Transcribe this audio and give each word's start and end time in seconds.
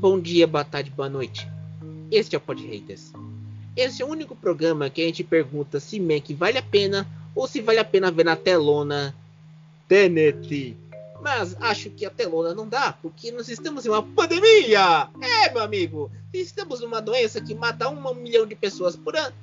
bom 0.00 0.18
dia, 0.18 0.46
boa 0.46 0.64
tarde, 0.64 0.90
boa 0.90 1.10
noite. 1.10 1.46
Este 2.10 2.34
é 2.34 2.38
o 2.38 2.40
Pod 2.40 2.66
Haters. 2.66 3.12
Esse 3.76 4.00
é 4.00 4.04
o 4.04 4.08
único 4.08 4.34
programa 4.34 4.88
que 4.88 5.02
a 5.02 5.04
gente 5.04 5.22
pergunta 5.22 5.78
se 5.78 6.00
Mac 6.00 6.24
vale 6.30 6.56
a 6.56 6.62
pena 6.62 7.06
ou 7.34 7.46
se 7.46 7.60
vale 7.60 7.80
a 7.80 7.84
pena 7.84 8.10
ver 8.10 8.24
na 8.24 8.34
telona 8.34 9.14
Tenet. 9.86 10.74
Mas 11.20 11.54
acho 11.60 11.90
que 11.90 12.06
a 12.06 12.10
telona 12.10 12.54
não 12.54 12.66
dá, 12.66 12.94
porque 12.94 13.30
nós 13.30 13.50
estamos 13.50 13.84
em 13.84 13.90
uma 13.90 14.02
pandemia! 14.02 15.06
É, 15.20 15.52
meu 15.52 15.62
amigo! 15.62 16.10
Estamos 16.32 16.80
numa 16.80 17.02
doença 17.02 17.38
que 17.38 17.54
mata 17.54 17.86
um 17.90 18.14
milhão 18.14 18.46
de 18.46 18.54
pessoas 18.54 18.96
por 18.96 19.14
ano. 19.14 19.34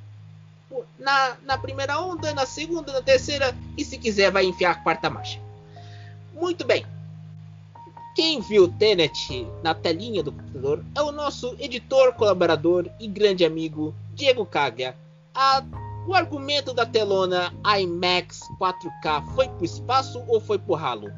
Na, 0.98 1.38
na 1.46 1.58
primeira 1.60 2.02
onda, 2.02 2.34
na 2.34 2.48
segunda, 2.48 2.92
na 2.92 3.02
terceira, 3.04 3.56
e 3.78 3.86
se 3.86 3.96
quiser 3.96 4.32
vai 4.32 4.46
enfiar 4.46 4.72
a 4.72 4.76
quarta 4.76 5.08
marcha. 5.08 5.40
Muito 6.34 6.66
bem. 6.66 6.84
Quem 8.18 8.42
viu 8.42 8.68
Tenet 8.68 9.48
na 9.62 9.76
telinha 9.76 10.24
do 10.24 10.32
computador 10.32 10.84
é 10.96 11.04
o 11.04 11.12
nosso 11.12 11.56
editor, 11.60 12.14
colaborador 12.14 12.90
e 13.00 13.08
grande 13.08 13.46
amigo 13.46 13.94
Diego 14.16 14.44
Caglia. 14.44 14.96
A, 15.36 15.64
o 16.08 16.16
argumento 16.16 16.74
da 16.74 16.84
telona 16.84 17.54
IMAX 17.80 18.40
4K 18.60 19.24
foi 19.36 19.48
pro 19.48 19.64
espaço 19.64 20.24
ou 20.28 20.42
foi 20.42 20.58
pro 20.58 20.74
ralo? 20.74 21.12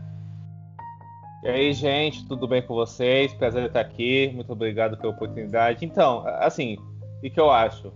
E 1.41 1.47
aí, 1.47 1.71
gente, 1.71 2.27
tudo 2.27 2.45
bem 2.45 2.61
com 2.61 2.75
vocês? 2.75 3.33
Prazer 3.33 3.67
estar 3.67 3.79
aqui. 3.79 4.29
Muito 4.35 4.51
obrigado 4.51 4.97
pela 4.97 5.13
oportunidade. 5.13 5.85
Então, 5.85 6.25
assim, 6.39 6.77
o 7.23 7.29
que 7.29 7.39
eu 7.39 7.49
acho? 7.49 7.93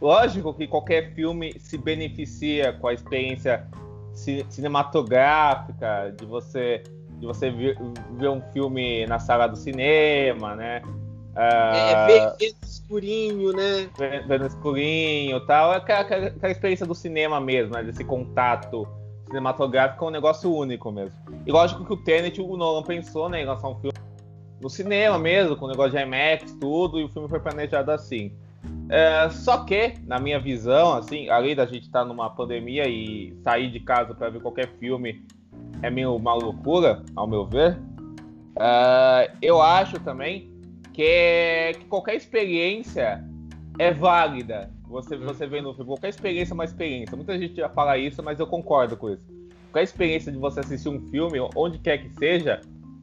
Lógico 0.00 0.54
que 0.54 0.66
qualquer 0.66 1.12
filme 1.12 1.60
se 1.60 1.76
beneficia 1.76 2.72
com 2.72 2.88
a 2.88 2.94
experiência 2.94 3.68
cinematográfica 4.48 6.14
de 6.18 6.24
você 6.24 6.82
de 7.20 7.26
você 7.26 7.50
ver, 7.50 7.78
ver 8.12 8.30
um 8.30 8.40
filme 8.52 9.06
na 9.06 9.18
sala 9.18 9.46
do 9.46 9.56
cinema, 9.56 10.56
né? 10.56 10.82
é, 11.36 12.06
ver, 12.06 12.36
ver 12.38 12.54
no 12.60 12.68
escurinho, 12.68 13.52
né? 13.52 13.88
Ver 14.26 14.40
no 14.40 14.46
escurinho 14.46 15.36
e 15.36 15.46
tal. 15.46 15.72
É 15.72 15.76
aquela, 15.76 16.00
aquela, 16.00 16.50
experiência 16.50 16.86
do 16.86 16.94
cinema 16.94 17.40
mesmo, 17.40 17.74
né? 17.74 17.82
Desse 17.82 18.04
contato 18.04 18.86
cinematográfico 19.26 20.04
é 20.04 20.08
um 20.08 20.10
negócio 20.10 20.52
único 20.52 20.90
mesmo. 20.90 21.14
E 21.46 21.52
lógico 21.52 21.84
que 21.84 21.92
o 21.92 21.96
Tenet, 21.96 22.40
o 22.40 22.56
Nolan 22.56 22.82
pensou 22.82 23.28
né, 23.28 23.42
em 23.42 23.46
lançar 23.46 23.68
um 23.68 23.76
filme 23.76 23.96
no 24.60 24.68
cinema 24.68 25.18
mesmo, 25.18 25.56
com 25.56 25.66
o 25.66 25.68
negócio 25.68 25.92
de 25.92 25.98
IMAX, 25.98 26.52
tudo, 26.60 27.00
e 27.00 27.04
o 27.04 27.08
filme 27.08 27.28
foi 27.28 27.40
planejado 27.40 27.90
assim. 27.92 28.32
É, 28.90 29.30
só 29.30 29.64
que, 29.64 29.94
na 30.04 30.18
minha 30.18 30.38
visão, 30.38 30.92
assim, 30.94 31.30
além 31.30 31.54
da 31.54 31.64
gente 31.64 31.84
estar 31.84 32.00
tá 32.00 32.04
numa 32.04 32.28
pandemia 32.28 32.88
e 32.88 33.34
sair 33.42 33.70
de 33.70 33.80
casa 33.80 34.14
para 34.14 34.28
ver 34.28 34.42
qualquer 34.42 34.68
filme 34.78 35.24
é 35.82 35.90
meio 35.90 36.14
uma 36.14 36.34
loucura, 36.34 37.02
ao 37.16 37.26
meu 37.26 37.46
ver, 37.46 37.78
é, 38.58 39.32
eu 39.40 39.60
acho 39.60 39.98
também 40.00 40.50
que, 40.92 41.72
que, 41.78 41.84
qualquer 41.86 42.14
experiência 42.14 43.24
é 43.78 43.92
válida. 43.92 44.70
Você, 44.88 45.16
você 45.16 45.46
vê 45.46 45.60
no 45.60 45.72
filme, 45.72 45.88
qualquer 45.88 46.08
experiência 46.08 46.52
é 46.52 46.54
uma 46.54 46.64
experiência. 46.64 47.16
Muita 47.16 47.38
gente 47.38 47.56
já 47.56 47.68
fala 47.68 47.96
isso, 47.96 48.22
mas 48.22 48.38
eu 48.40 48.46
concordo 48.46 48.96
com 48.96 49.10
isso. 49.10 49.26
Qualquer 49.70 49.84
experiência 49.84 50.32
de 50.32 50.38
você 50.38 50.60
assistir 50.60 50.88
um 50.88 51.00
filme, 51.10 51.38
onde 51.54 51.78
quer 51.78 51.98
que 51.98 52.10
seja, 52.10 52.60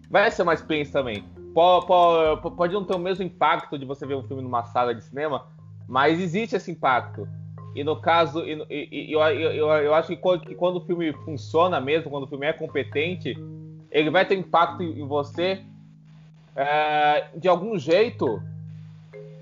vai 0.09 0.29
ser 0.29 0.43
uma 0.43 0.53
experiência 0.53 0.93
também. 0.93 1.23
Pode, 1.53 1.87
pode, 1.87 2.55
pode 2.55 2.73
não 2.73 2.83
ter 2.83 2.95
o 2.95 2.99
mesmo 2.99 3.23
impacto 3.23 3.79
de 3.79 3.85
você 3.85 4.05
ver 4.05 4.15
um 4.15 4.23
filme 4.23 4.43
numa 4.43 4.63
sala 4.65 4.93
de 4.93 5.03
cinema, 5.03 5.47
mas 5.87 6.19
existe 6.19 6.55
esse 6.55 6.69
impacto. 6.69 7.27
E 7.75 7.83
no 7.83 7.95
caso, 7.95 8.43
e, 8.43 8.65
e, 8.69 9.11
eu, 9.11 9.21
eu, 9.21 9.67
eu, 9.67 9.93
acho 9.93 10.09
que 10.09 10.17
quando, 10.17 10.41
que 10.41 10.55
quando, 10.55 10.77
o 10.77 10.85
filme 10.85 11.13
funciona 11.25 11.79
mesmo, 11.79 12.09
quando 12.09 12.23
o 12.23 12.27
filme 12.27 12.45
é 12.45 12.53
competente, 12.53 13.37
ele 13.91 14.09
vai 14.09 14.25
ter 14.25 14.35
impacto 14.35 14.81
em, 14.81 15.05
você 15.07 15.61
é, 16.55 17.27
de 17.35 17.47
algum 17.47 17.77
jeito 17.77 18.41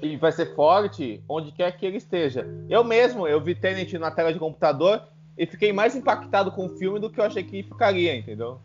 e 0.01 0.17
vai 0.17 0.31
ser 0.31 0.53
forte 0.53 1.23
onde 1.27 1.51
quer 1.51 1.71
que 1.77 1.85
ele 1.85 1.97
esteja. 1.97 2.45
Eu 2.69 2.83
mesmo, 2.83 3.27
eu 3.27 3.39
vi 3.39 3.55
Tenet 3.55 3.97
na 3.97 4.11
tela 4.11 4.33
de 4.33 4.39
computador 4.39 5.01
e 5.37 5.45
fiquei 5.45 5.71
mais 5.71 5.95
impactado 5.95 6.51
com 6.51 6.65
o 6.65 6.77
filme 6.77 6.99
do 6.99 7.09
que 7.09 7.19
eu 7.19 7.23
achei 7.23 7.43
que 7.43 7.63
ficaria, 7.63 8.15
entendeu? 8.15 8.59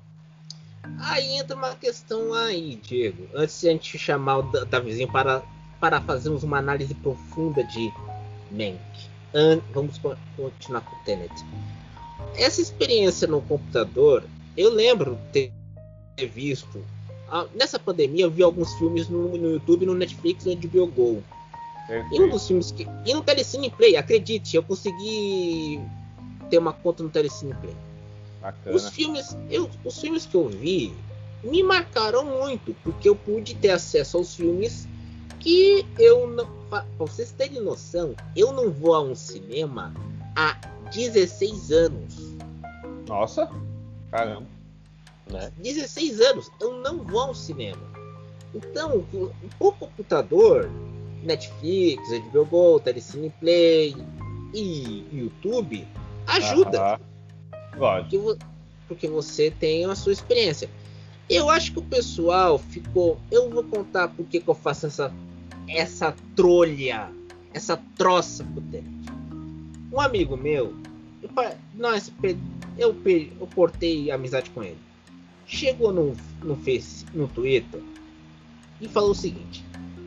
Aí 0.99 1.37
entra 1.37 1.57
uma 1.57 1.75
questão 1.75 2.33
aí, 2.35 2.77
Diego. 2.83 3.29
Antes 3.35 3.61
de 3.61 3.69
a 3.69 3.73
gente 3.73 3.99
chamar 3.99 4.39
o 4.39 4.43
Davizinho 4.67 5.11
para, 5.11 5.43
para 5.79 6.01
fazermos 6.01 6.43
uma 6.43 6.59
análise 6.59 6.95
profunda 6.95 7.63
de 7.65 7.93
Mank. 8.51 9.10
Vamos 9.73 9.99
continuar 10.37 10.81
com 10.83 10.97
o 10.97 10.99
Tenet. 11.05 11.33
Essa 12.37 12.61
experiência 12.61 13.27
no 13.29 13.41
computador, 13.43 14.25
eu 14.57 14.71
lembro 14.73 15.19
ter 15.33 15.53
visto. 16.33 16.85
Nessa 17.55 17.79
pandemia, 17.79 18.25
eu 18.25 18.31
vi 18.31 18.43
alguns 18.43 18.75
filmes 18.75 19.09
no, 19.09 19.37
no 19.37 19.53
YouTube, 19.53 19.87
no 19.87 19.95
Netflix 19.95 20.45
e 20.45 20.55
no 20.55 20.61
HBO 20.61 20.87
Go. 20.89 21.23
E 22.13 22.21
um 22.21 22.29
dos 22.29 22.47
filmes 22.47 22.71
que. 22.71 22.87
E 23.05 23.15
no 23.15 23.23
Telecine 23.23 23.71
Play, 23.71 23.97
acredite, 23.97 24.57
eu 24.57 24.63
consegui 24.63 25.81
ter 26.49 26.59
uma 26.59 26.73
conta 26.73 27.03
no 27.03 27.09
Telecine 27.09 27.55
Play. 27.55 27.75
Bacana. 28.41 28.77
Os 28.77 28.89
filmes, 28.91 29.37
eu, 29.51 29.69
os 29.85 30.01
filmes 30.01 30.25
que 30.25 30.35
eu 30.35 30.49
vi 30.49 30.93
me 31.43 31.63
marcaram 31.63 32.25
muito, 32.25 32.75
porque 32.83 33.09
eu 33.09 33.17
pude 33.17 33.55
ter 33.55 33.71
acesso 33.71 34.17
aos 34.17 34.35
filmes 34.35 34.87
que 35.41 35.85
eu 35.99 36.29
não. 36.29 36.61
Pra 36.71 36.87
vocês 36.99 37.33
terem 37.33 37.61
noção, 37.61 38.15
eu 38.37 38.53
não 38.53 38.71
vou 38.71 38.95
a 38.95 39.03
um 39.03 39.15
cinema 39.15 39.93
há 40.37 40.57
16 40.95 41.73
anos. 41.73 42.37
Nossa, 43.09 43.51
caramba. 44.11 44.47
Né? 45.29 45.51
16 45.59 46.21
anos, 46.21 46.51
eu 46.61 46.75
não 46.75 46.99
vou 46.99 47.21
ao 47.23 47.35
cinema. 47.35 47.83
Então, 48.55 49.05
o 49.59 49.73
computador, 49.73 50.71
Netflix, 51.25 52.03
HBO 52.31 52.45
Go, 52.45 52.81
Telecine 52.81 53.31
Play 53.41 53.97
e 54.55 55.05
YouTube 55.13 55.87
ajuda. 56.27 57.01
Porque, 57.77 58.39
porque 58.89 59.09
você 59.09 59.51
tem 59.51 59.85
a 59.85 59.95
sua 59.95 60.13
experiência. 60.13 60.69
Eu 61.29 61.49
acho 61.49 61.73
que 61.73 61.79
o 61.79 61.85
pessoal 61.85 62.59
ficou. 62.59 63.19
Eu 63.31 63.49
vou 63.49 63.63
contar 63.63 64.09
por 64.09 64.27
que 64.27 64.43
eu 64.45 64.55
faço 64.55 64.87
essa 64.87 65.13
essa 65.71 66.15
trolha, 66.35 67.11
essa 67.55 67.77
troça 67.97 68.45
pro 68.45 68.63
Tenet. 68.63 68.91
Um 69.93 70.01
amigo 70.01 70.37
meu, 70.37 70.75
eu, 71.23 71.31
nós, 71.75 72.13
eu, 72.77 72.97
eu 73.07 73.49
cortei 73.55 74.11
amizade 74.11 74.51
com 74.51 74.63
ele. 74.63 74.79
Chegou 75.47 75.93
no, 75.93 76.17
no, 76.43 76.57
face, 76.57 77.05
no 77.13 77.27
Twitter 77.29 77.81
e 78.81 78.89
falou 78.89 79.11
o 79.11 79.15
seguinte: 79.15 79.65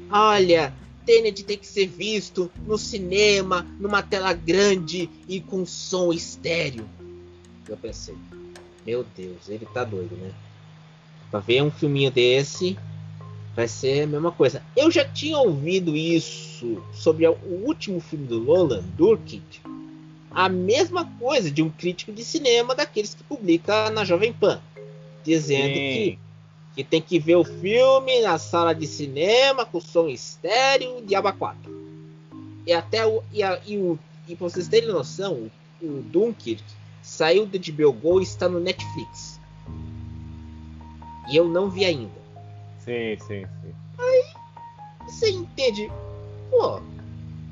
Olha, 0.09 0.73
Tenet 1.05 1.43
tem 1.43 1.57
que 1.57 1.67
ser 1.67 1.87
visto 1.87 2.51
no 2.65 2.77
cinema, 2.77 3.65
numa 3.79 4.01
tela 4.01 4.33
grande 4.33 5.09
e 5.27 5.41
com 5.41 5.65
som 5.65 6.13
estéreo. 6.13 6.87
Eu 7.67 7.77
pensei, 7.77 8.15
meu 8.85 9.05
Deus, 9.15 9.49
ele 9.49 9.65
tá 9.73 9.83
doido, 9.83 10.15
né? 10.15 10.31
Pra 11.29 11.39
ver 11.39 11.61
um 11.61 11.71
filminho 11.71 12.11
desse, 12.11 12.77
vai 13.55 13.67
ser 13.67 14.03
a 14.03 14.07
mesma 14.07 14.31
coisa. 14.31 14.61
Eu 14.75 14.89
já 14.89 15.05
tinha 15.05 15.37
ouvido 15.37 15.95
isso 15.95 16.81
sobre 16.93 17.27
o 17.27 17.37
último 17.65 17.99
filme 17.99 18.27
do 18.27 18.39
Nolan, 18.39 18.83
Durkit, 18.95 19.61
a 20.31 20.49
mesma 20.49 21.05
coisa 21.19 21.51
de 21.51 21.61
um 21.61 21.69
crítico 21.69 22.11
de 22.11 22.23
cinema 22.23 22.73
daqueles 22.73 23.13
que 23.13 23.23
publica 23.23 23.89
na 23.91 24.03
Jovem 24.03 24.33
Pan, 24.33 24.59
dizendo 25.23 25.73
que, 25.73 26.19
que 26.75 26.83
tem 26.83 27.01
que 27.01 27.19
ver 27.19 27.35
o 27.35 27.43
filme 27.43 28.21
na 28.21 28.39
sala 28.39 28.73
de 28.73 28.87
cinema 28.87 29.65
com 29.65 29.79
som 29.79 30.07
estéreo 30.07 31.03
de 31.05 31.13
aba 31.13 31.31
4. 31.31 31.83
E 32.65 32.73
até 32.73 33.05
o 33.05 33.21
e, 33.31 33.43
a, 33.43 33.59
e, 33.65 33.77
o, 33.77 33.99
e 34.27 34.35
pra 34.35 34.49
vocês 34.49 34.67
terem 34.67 34.89
noção, 34.89 35.49
o, 35.81 35.85
o 35.85 36.01
Dunkirk 36.01 36.63
saiu 37.03 37.45
do 37.45 37.59
HBO 37.59 37.93
Go 37.93 38.19
e 38.19 38.23
está 38.23 38.49
no 38.49 38.59
Netflix. 38.59 39.39
E 41.29 41.35
eu 41.35 41.47
não 41.47 41.69
vi 41.69 41.85
ainda. 41.85 42.22
Sim, 42.83 43.17
sim, 43.19 43.45
sim. 43.61 43.73
Aí 43.97 44.25
você 45.05 45.29
entende, 45.29 45.89
pô, 46.49 46.81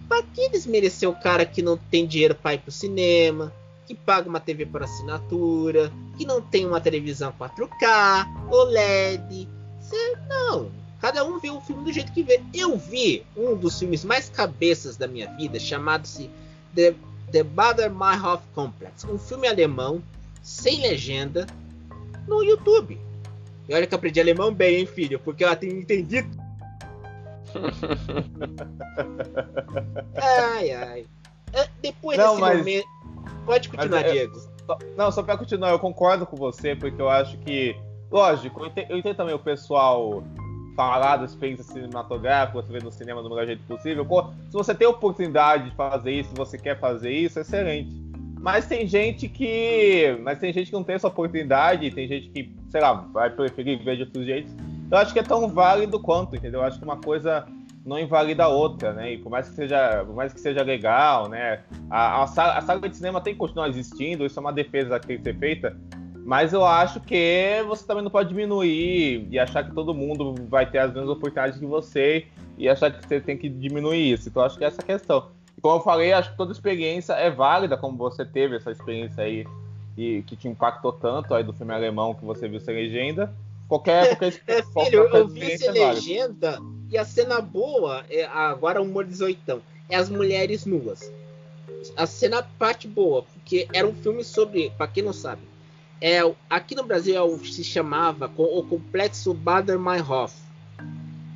pra 0.07 0.22
que 0.24 0.50
desmerecer 0.50 1.10
o 1.10 1.16
cara 1.16 1.45
que 1.45 1.62
não 1.62 1.78
tem 1.78 2.06
dinheiro 2.06 2.36
para 2.36 2.56
ir 2.56 2.60
pro 2.60 2.72
cinema, 2.72 3.54
que 3.88 3.95
paga 3.95 4.28
uma 4.28 4.39
TV 4.39 4.66
por 4.66 4.83
assinatura, 4.83 5.92
que 6.18 6.25
não 6.25 6.42
tem 6.42 6.66
uma 6.66 6.81
televisão 6.81 7.33
4K, 7.39 8.28
OLED? 8.50 9.48
Cê, 9.80 10.18
não, 10.28 10.72
cada 11.00 11.24
um 11.24 11.39
vê 11.39 11.50
o 11.50 11.62
filme 11.62 11.84
do 11.84 11.94
jeito 11.94 12.12
que 12.12 12.24
vê. 12.24 12.42
Eu 12.54 12.77
vi 12.77 13.25
um 13.36 13.56
dos 13.56 13.80
filmes 13.80 14.04
mais 14.04 14.30
cabeças 14.30 14.98
da 14.98 15.07
minha 15.07 15.34
vida, 15.36 15.60
chamado-se 15.60 16.30
The, 16.75 16.94
The 17.31 17.44
Bader-Meinhof 17.44 18.44
Complex, 18.54 19.06
um 19.06 19.18
filme 19.18 19.48
alemão 19.48 20.04
sem 20.42 20.81
legenda 20.81 21.48
no 22.27 22.44
YouTube. 22.44 23.00
E 23.72 23.74
olha 23.74 23.88
que 23.88 23.94
eu 23.94 23.98
aprendi 23.98 24.20
alemão 24.20 24.54
bem, 24.54 24.82
hein, 24.82 24.86
filho? 24.86 25.18
Porque 25.18 25.46
eu 25.46 25.56
tenho 25.56 25.80
entendido. 25.80 26.30
ai, 30.22 30.72
ai. 30.72 31.06
É, 31.54 31.70
depois 31.82 32.18
não, 32.18 32.32
desse 32.32 32.42
mas... 32.42 32.58
momento. 32.58 32.88
Pode 33.46 33.70
continuar, 33.70 34.02
mas, 34.02 34.12
Diego. 34.12 34.36
não, 34.98 35.10
só 35.10 35.24
pra 35.24 35.38
continuar, 35.38 35.70
eu 35.70 35.80
concordo 35.80 36.26
com 36.26 36.36
você, 36.36 36.76
porque 36.76 37.02
eu 37.02 37.10
acho 37.10 37.38
que. 37.38 37.74
Lógico, 38.12 38.60
eu 38.60 38.68
entendo, 38.68 38.92
eu 38.92 38.98
entendo 38.98 39.16
também 39.16 39.34
o 39.34 39.40
pessoal 39.40 40.22
falar 40.76 41.16
da 41.16 41.24
experiência 41.24 41.64
cinematográfica, 41.64 42.62
você 42.62 42.74
vê 42.74 42.80
no 42.84 42.92
cinema 42.92 43.24
do 43.24 43.30
melhor 43.30 43.46
jeito 43.46 43.64
possível. 43.64 44.06
Se 44.48 44.54
você 44.54 44.76
tem 44.76 44.86
a 44.86 44.90
oportunidade 44.90 45.70
de 45.70 45.76
fazer 45.78 46.12
isso, 46.12 46.32
se 46.32 46.36
você 46.36 46.58
quer 46.58 46.78
fazer 46.78 47.12
isso, 47.12 47.40
é 47.40 47.42
excelente. 47.42 47.96
Mas 48.38 48.68
tem 48.68 48.86
gente 48.86 49.30
que. 49.30 50.20
Mas 50.24 50.40
tem 50.40 50.52
gente 50.52 50.68
que 50.68 50.74
não 50.74 50.84
tem 50.84 50.96
essa 50.96 51.08
oportunidade, 51.08 51.90
tem 51.92 52.06
gente 52.06 52.28
que, 52.32 52.54
sei 52.72 52.82
lá, 52.82 52.94
vai 52.94 53.30
preferir 53.30 53.84
ver 53.84 53.98
de 53.98 54.04
outros 54.04 54.26
jeitos. 54.26 54.56
Eu 54.90 54.98
acho 54.98 55.14
que 55.14 55.20
é 55.20 55.24
tão 55.24 55.48
válido 55.50 56.00
quanto, 56.00 56.36
entendeu? 56.36 56.62
Eu 56.62 56.66
acho 56.66 56.80
que 56.80 56.86
uma 56.86 56.98
coisa 56.98 57.46
não 57.86 58.00
invalida 58.00 58.46
a 58.46 58.48
outra, 58.48 58.94
né? 58.94 59.14
E 59.14 59.18
por 59.18 59.30
mais 59.30 59.50
que 59.50 59.56
seja, 59.56 60.04
por 60.06 60.16
mais 60.16 60.34
que 60.34 60.40
seja 60.40 60.64
legal, 60.64 61.28
né? 61.28 61.62
A, 61.90 62.24
a, 62.24 62.28
sala, 62.28 62.58
a 62.58 62.62
sala 62.62 62.90
de 62.90 62.96
cinema 62.96 63.20
tem 63.20 63.34
que 63.34 63.40
continuar 63.40 63.68
existindo, 63.70 64.26
isso 64.26 64.40
é 64.40 64.42
uma 64.42 64.54
defesa 64.54 65.00
que 65.00 65.08
tem 65.08 65.18
que 65.18 65.24
ser 65.24 65.38
feita. 65.38 65.78
Mas 66.24 66.54
eu 66.54 66.64
acho 66.64 67.00
que 67.02 67.64
você 67.68 67.86
também 67.86 68.04
não 68.04 68.12
pode 68.12 68.30
diminuir 68.30 69.28
e 69.30 69.40
achar 69.40 69.64
que 69.64 69.74
todo 69.74 69.94
mundo 69.94 70.36
vai 70.48 70.70
ter 70.70 70.78
as 70.78 70.94
mesmas 70.94 71.10
oportunidades 71.10 71.60
que 71.60 71.66
você 71.66 72.28
e 72.58 72.70
achar 72.70 72.92
que 72.92 73.06
você 73.06 73.20
tem 73.20 73.36
que 73.36 73.50
diminuir 73.50 74.14
isso. 74.14 74.30
Então 74.30 74.44
acho 74.44 74.58
que 74.58 74.64
é 74.64 74.68
essa 74.68 74.84
questão. 74.84 75.30
E 75.58 75.62
como 75.62 75.78
eu 75.78 75.82
falei, 75.82 76.14
acho 76.14 76.32
que 76.32 76.38
toda 76.38 76.52
experiência 76.52 77.14
é 77.14 77.30
válida, 77.30 77.76
como 77.76 77.98
você 77.98 78.24
teve 78.24 78.56
essa 78.56 78.72
experiência 78.72 79.24
aí 79.24 79.46
e 79.98 80.24
que 80.24 80.36
te 80.36 80.48
impactou 80.48 80.94
tanto 80.94 81.34
aí 81.34 81.44
do 81.44 81.54
filme 81.54 81.74
alemão 81.74 82.14
que 82.14 82.26
você 82.26 82.48
viu 82.48 82.60
sem 82.60 82.76
legenda. 82.76 83.34
Qualquer, 83.68 84.18
qualquer, 84.18 84.42
é, 84.48 84.64
filho, 84.64 85.08
eu 85.14 85.28
vi 85.28 85.58
sem 85.58 85.70
é 85.70 85.72
legenda 85.72 86.60
e 86.90 86.98
a 86.98 87.06
cena 87.06 87.40
boa, 87.40 88.04
é, 88.10 88.26
agora 88.26 88.82
humor 88.82 89.06
18, 89.06 89.62
é 89.90 89.96
as 89.96 90.10
mulheres 90.10 90.66
nuas. 90.66 91.12
A 91.96 92.06
cena 92.06 92.44
parte 92.60 92.88
boa, 92.88 93.24
porque 93.24 93.68
era 93.74 93.88
um 93.88 93.94
filme 93.94 94.24
sobre, 94.24 94.72
para 94.72 94.88
quem 94.88 95.02
não 95.02 95.14
sabe, 95.14 95.42
é, 96.02 96.20
aqui 96.50 96.76
no 96.76 96.84
Brasil 96.84 97.16
é 97.16 97.46
se 97.46 97.64
chamava 97.64 98.30
o 98.36 98.64
Complexo 98.64 99.34
Bader-Meinhof, 99.34 100.34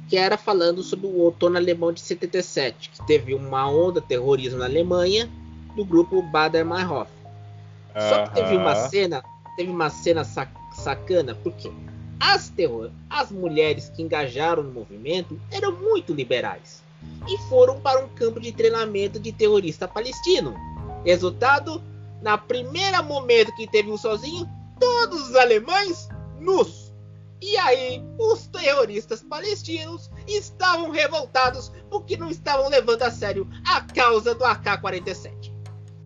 que 0.10 0.18
era 0.18 0.38
falando 0.38 0.84
sobre 0.84 1.08
o 1.08 1.20
outono 1.20 1.56
alemão 1.56 1.94
de 1.94 2.02
77, 2.02 2.90
que 2.90 3.06
teve 3.06 3.34
uma 3.34 3.70
onda 3.70 4.02
terrorismo 4.02 4.60
na 4.60 4.66
Alemanha 4.66 5.30
do 5.76 5.86
grupo 5.86 6.22
Bader-Meinhof. 6.22 7.15
Só 7.98 8.28
que 8.28 8.36
teve 8.36 8.58
uma 8.58 8.76
cena, 8.76 9.24
teve 9.56 9.72
uma 9.72 9.90
cena 9.90 10.24
sac 10.24 10.52
sacana, 10.74 11.34
porque 11.36 11.72
as, 12.20 12.50
terror 12.50 12.92
as 13.10 13.32
mulheres 13.32 13.90
que 13.90 14.02
engajaram 14.02 14.64
no 14.64 14.72
movimento 14.72 15.40
eram 15.50 15.72
muito 15.72 16.14
liberais 16.14 16.84
e 17.28 17.38
foram 17.50 17.80
para 17.80 18.04
um 18.04 18.10
campo 18.10 18.40
de 18.40 18.52
treinamento 18.52 19.20
de 19.20 19.32
terrorista 19.32 19.88
palestino. 19.88 20.54
Resultado, 21.06 21.82
na 22.22 22.38
primeira 22.38 23.02
momento 23.02 23.56
que 23.56 23.68
teve 23.68 23.90
um 23.90 23.98
sozinho, 23.98 24.50
todos 24.80 25.30
os 25.30 25.36
alemães 25.36 26.10
nus. 26.40 26.94
E 27.42 27.58
aí, 27.58 28.04
os 28.18 28.48
terroristas 28.48 29.22
palestinos 29.22 30.10
estavam 30.28 30.90
revoltados 30.90 31.72
porque 31.90 32.18
não 32.18 32.30
estavam 32.30 32.70
levando 32.70 33.04
a 33.04 33.12
sério 33.12 33.48
a 33.66 33.82
causa 33.82 34.34
do 34.34 34.44
AK-47. 34.44 35.55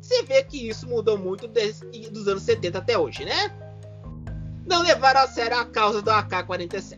Você 0.10 0.24
vê 0.24 0.44
que 0.44 0.68
isso 0.68 0.88
mudou 0.88 1.20
muito 1.20 1.48
desde, 1.48 1.86
dos 2.10 2.28
anos 2.28 2.42
70 2.42 2.80
até 2.80 2.98
hoje, 2.98 3.24
né? 3.24 3.54
Não 4.66 4.82
levaram 4.82 5.22
a 5.22 5.28
sério 5.28 5.56
a 5.56 5.66
causa 5.66 6.02
do 6.02 6.10
AK-47. 6.10 6.98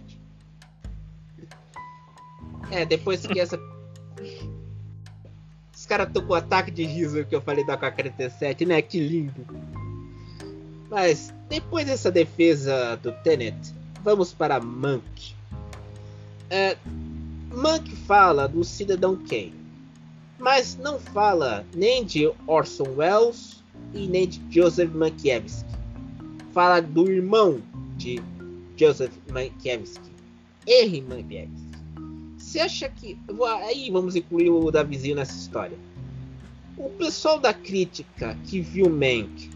É, 2.72 2.86
depois 2.86 3.28
que 3.28 3.38
essa 3.38 3.60
caras 5.92 6.08
estão 6.08 6.26
com 6.26 6.34
ataque 6.34 6.72
de 6.72 6.86
riso 6.86 7.26
que 7.26 7.36
eu 7.36 7.42
falei 7.42 7.66
da 7.66 7.74
AK-47, 7.74 8.66
né? 8.66 8.82
Que 8.82 8.98
lindo. 8.98 9.46
Mas 10.90 11.34
depois 11.50 11.86
dessa 11.86 12.10
defesa 12.10 12.96
do 12.96 13.12
Tenet, 13.12 13.74
vamos 14.02 14.32
para 14.32 14.62
Monk. 14.62 15.36
É, 16.50 16.78
Monk 17.54 17.94
fala 17.94 18.48
do 18.48 18.64
Cidadão 18.64 19.18
Kane, 19.18 19.61
mas 20.42 20.76
não 20.76 21.00
fala 21.00 21.64
nem 21.74 22.04
de 22.04 22.30
Orson 22.48 22.96
Welles 22.98 23.64
e 23.94 24.08
nem 24.08 24.28
de 24.28 24.42
Joseph 24.50 24.92
Mankiewicz. 24.92 25.64
Fala 26.52 26.82
do 26.82 27.10
irmão 27.10 27.62
de 27.96 28.20
Joseph 28.76 29.14
Mankiewicz, 29.32 30.02
Henry 30.68 31.02
Mankiewicz. 31.02 31.62
Você 32.38 32.60
acha 32.60 32.90
que. 32.90 33.18
Aí 33.68 33.90
vamos 33.92 34.16
incluir 34.16 34.50
o 34.50 34.72
Davizinho 34.72 35.16
nessa 35.16 35.38
história. 35.38 35.78
O 36.76 36.90
pessoal 36.90 37.40
da 37.40 37.54
crítica 37.54 38.36
que 38.46 38.60
viu 38.60 38.90
Mank 38.90 39.52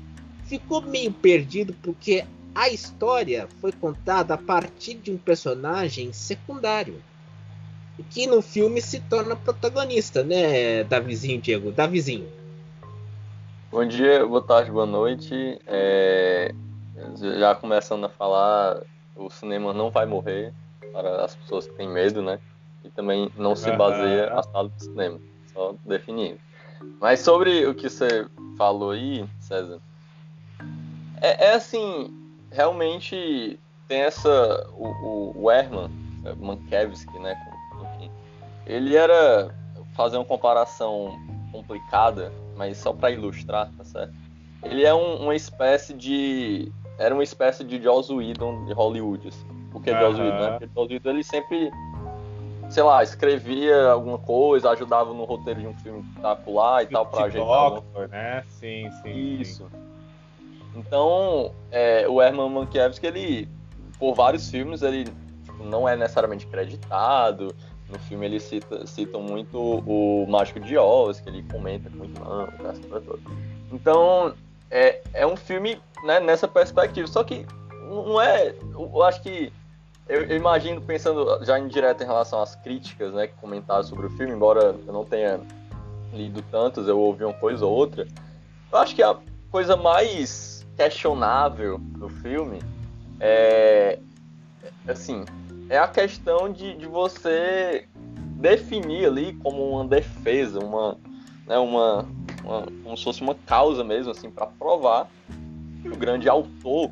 ficou 0.46 0.82
meio 0.82 1.12
perdido 1.12 1.76
porque 1.82 2.24
a 2.54 2.70
história 2.70 3.50
foi 3.60 3.72
contada 3.72 4.36
a 4.36 4.38
partir 4.38 4.94
de 4.94 5.12
um 5.12 5.18
personagem 5.18 6.14
secundário. 6.14 7.02
Que 8.10 8.28
no 8.28 8.42
filme 8.42 8.82
se 8.82 9.00
torna 9.00 9.36
protagonista, 9.36 10.24
né, 10.24 10.84
Davizinho, 10.84 11.42
Diego? 11.42 11.72
Davizinho. 11.72 12.28
Bom 13.72 13.86
dia, 13.86 14.26
boa 14.26 14.42
tarde, 14.42 14.72
boa 14.72 14.86
noite. 14.86 15.60
É... 15.66 16.54
Já 17.40 17.56
começando 17.56 18.06
a 18.06 18.10
falar, 18.10 18.82
o 19.16 19.30
cinema 19.30 19.74
não 19.74 19.90
vai 19.90 20.06
morrer 20.06 20.54
para 20.92 21.26
as 21.26 21.36
pessoas 21.36 21.68
que 21.68 21.74
têm 21.74 21.90
medo, 21.90 22.22
né? 22.22 22.40
e 22.86 22.90
também 22.92 23.32
não 23.36 23.56
se 23.56 23.72
baseia 23.72 24.32
a 24.34 24.44
sala 24.44 24.70
de 24.70 24.84
cinema, 24.84 25.20
só 25.52 25.76
definindo. 25.86 26.40
Mas 27.02 27.20
sobre 27.22 27.66
o 27.66 27.74
que 27.74 27.90
você 27.90 28.28
falou 28.58 28.92
aí, 28.92 29.26
César, 29.40 29.80
é, 31.22 31.48
é 31.48 31.54
assim, 31.56 32.14
realmente 32.52 33.60
tem 33.88 34.02
essa, 34.02 34.68
o, 34.74 35.34
o 35.36 35.52
Herman 35.52 35.90
Mankiewicz, 36.38 37.06
né, 37.20 37.36
ele 38.66 38.96
era, 38.96 39.54
fazer 39.94 40.18
uma 40.18 40.26
comparação 40.26 41.18
complicada, 41.52 42.32
mas 42.56 42.78
só 42.78 42.94
para 42.94 43.12
ilustrar, 43.12 43.72
tá 43.78 43.84
certo? 43.84 44.14
Ele 44.64 44.84
é 44.84 44.94
um, 44.94 45.24
uma 45.24 45.36
espécie 45.36 45.94
de, 45.94 46.72
era 46.98 47.14
uma 47.14 47.24
espécie 47.24 47.64
de 47.64 47.82
Joss 47.82 48.12
Whedon 48.12 48.66
de 48.66 48.74
Hollywood, 48.74 49.28
assim. 49.28 49.46
Por 49.72 49.82
que 49.82 49.92
Joss 49.92 50.20
Whedon, 50.20 50.40
né? 50.40 50.52
Porque 50.52 50.70
Joss 50.74 50.94
Whedon, 50.94 51.10
ele 51.10 51.24
sempre 51.24 51.72
sei 52.70 52.84
lá, 52.84 53.04
escrevia 53.04 53.92
alguma 53.92 54.18
coisa, 54.18 54.72
ajudava 54.72 55.14
no 55.14 55.24
roteiro 55.24 55.62
de 55.62 55.68
um 55.68 55.74
filme 55.76 56.04
que 56.04 56.22
tá 56.22 56.36
por 56.36 56.56
lá 56.56 56.84
e 56.84 56.88
tal, 56.88 57.06
pra 57.06 57.26
ajeitar. 57.26 57.70
Doctor, 57.72 58.10
né? 58.10 58.44
Sim, 58.48 58.90
sim. 59.04 59.40
Isso. 59.40 59.70
Sim. 59.72 59.86
Então, 60.76 61.52
é, 61.72 62.08
o 62.08 62.22
Herman 62.22 62.50
Mankiewicz, 62.50 63.02
ele, 63.04 63.48
por 63.98 64.14
vários 64.14 64.50
filmes, 64.50 64.82
ele 64.82 65.06
tipo, 65.44 65.64
não 65.64 65.88
é 65.88 65.96
necessariamente 65.96 66.46
creditado. 66.48 67.56
No 67.90 68.00
filme 68.00 68.26
ele 68.26 68.40
cita, 68.40 68.86
cita 68.88 69.18
muito 69.20 69.60
o 69.60 70.26
Mágico 70.28 70.60
de 70.60 70.78
Oz, 70.78 71.20
que 71.20 71.30
ele 71.30 71.44
comenta 71.44 71.90
com 71.90 72.00
o 72.00 72.06
irmão, 72.06 72.48
coisa 72.58 73.02
toda. 73.02 73.20
Então, 73.72 74.34
é, 74.72 75.02
é 75.14 75.28
um 75.28 75.36
filme 75.36 75.80
né, 76.04 76.20
nessa 76.20 76.48
perspectiva. 76.48 77.08
Só 77.08 77.24
que 77.24 77.46
não 77.88 78.20
é. 78.20 78.56
Eu 78.74 79.04
acho 79.04 79.22
que 79.22 79.52
eu, 80.08 80.24
eu, 80.24 80.38
imagino, 80.38 80.82
pensando 80.82 81.44
já 81.44 81.60
em 81.60 81.68
direto 81.68 82.04
em 82.04 82.06
relação 82.06 82.42
às 82.42 82.56
críticas, 82.56 83.14
né, 83.14 83.28
que 83.28 83.34
comentaram 83.36 83.84
sobre 83.84 84.06
o 84.06 84.10
filme, 84.12 84.34
embora 84.34 84.76
eu 84.86 84.94
não 84.94 85.04
tenha 85.04 85.40
lido 86.14 86.44
tantos, 86.52 86.88
eu 86.88 87.00
ouvi 87.00 87.24
uma 87.24 87.34
coisa 87.34 87.66
ou 87.66 87.74
outra. 87.74 88.08
Eu 88.72 88.78
acho 88.78 88.96
que 88.96 89.02
a 89.02 89.18
coisa 89.52 89.76
mais 89.76 90.66
questionável 90.76 91.80
do 91.80 92.10
filme 92.10 92.60
é, 93.20 93.98
assim, 94.88 95.26
é 95.70 95.78
a 95.78 95.88
questão 95.88 96.52
de, 96.52 96.76
de 96.76 96.86
você 96.86 97.88
definir 98.38 99.08
ali 99.08 99.34
como 99.34 99.70
uma 99.70 99.86
defesa, 99.86 100.60
uma, 100.60 100.98
né, 101.48 101.58
uma, 101.58 102.08
uma 102.44 102.66
como 102.84 102.98
se 102.98 103.04
fosse 103.04 103.22
uma 103.22 103.36
causa 103.36 103.84
mesmo, 103.84 104.12
assim, 104.12 104.30
para 104.30 104.48
provar 104.48 105.08
que 105.82 105.90
o 105.90 105.96
grande 105.96 106.30
autor 106.30 106.92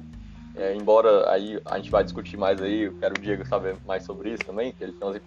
é, 0.55 0.75
embora 0.75 1.31
aí 1.31 1.59
a 1.65 1.77
gente 1.77 1.89
vai 1.89 2.03
discutir 2.03 2.37
mais 2.37 2.61
aí, 2.61 2.81
eu 2.83 2.93
quero 2.99 3.17
o 3.17 3.21
Diego 3.21 3.45
saber 3.47 3.75
mais 3.87 4.03
sobre 4.03 4.33
isso 4.33 4.45
também, 4.45 4.71
que 4.71 4.83
ele 4.83 4.93
tem 4.93 5.07
umas, 5.07 5.19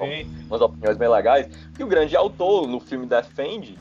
umas 0.46 0.60
opiniões 0.60 0.96
bem 0.96 1.08
legais, 1.08 1.48
que 1.74 1.82
o 1.82 1.86
grande 1.86 2.16
autor 2.16 2.68
no 2.68 2.78
filme 2.78 3.06
defende 3.06 3.76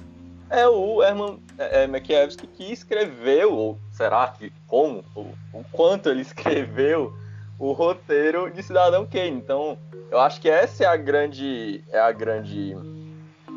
é 0.50 0.68
o 0.68 1.04
Herman 1.04 1.40
é, 1.58 1.84
é 1.84 2.00
que 2.00 2.72
escreveu, 2.72 3.54
ou 3.54 3.80
será 3.92 4.28
que 4.28 4.52
como, 4.68 5.04
o, 5.16 5.22
o 5.54 5.64
quanto 5.72 6.10
ele 6.10 6.22
escreveu 6.24 7.14
o 7.58 7.72
roteiro 7.72 8.52
de 8.52 8.62
Cidadão 8.62 9.06
Kane. 9.06 9.38
Então, 9.38 9.78
eu 10.12 10.20
acho 10.20 10.40
que 10.40 10.50
essa 10.50 10.84
é 10.84 10.88
a 10.88 10.96
grande 10.96 11.84
é 11.92 12.00
a 12.00 12.12
grande 12.12 12.76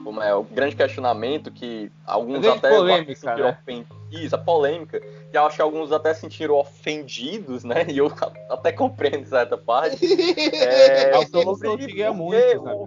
como 0.05 0.23
é 0.23 0.35
o 0.35 0.43
grande 0.43 0.75
questionamento 0.75 1.51
que 1.51 1.93
alguns 2.07 2.47
até 2.47 2.71
polêmica, 2.71 3.35
né? 3.37 3.59
Isso, 4.11 4.35
a 4.35 4.39
polêmica, 4.39 5.01
que 5.01 5.37
eu 5.37 5.45
acho 5.45 5.57
que 5.57 5.63
alguns 5.63 5.93
até 5.93 6.15
sentiram 6.15 6.55
ofendidos, 6.55 7.63
né? 7.63 7.85
E 7.89 7.99
eu 7.99 8.11
até 8.49 8.73
compreendo 8.73 9.27
certa 9.27 9.59
parte. 9.59 9.99
É, 10.59 11.13
sobre 11.27 11.87
porque, 11.87 12.11
muito, 12.11 12.63
o, 12.63 12.87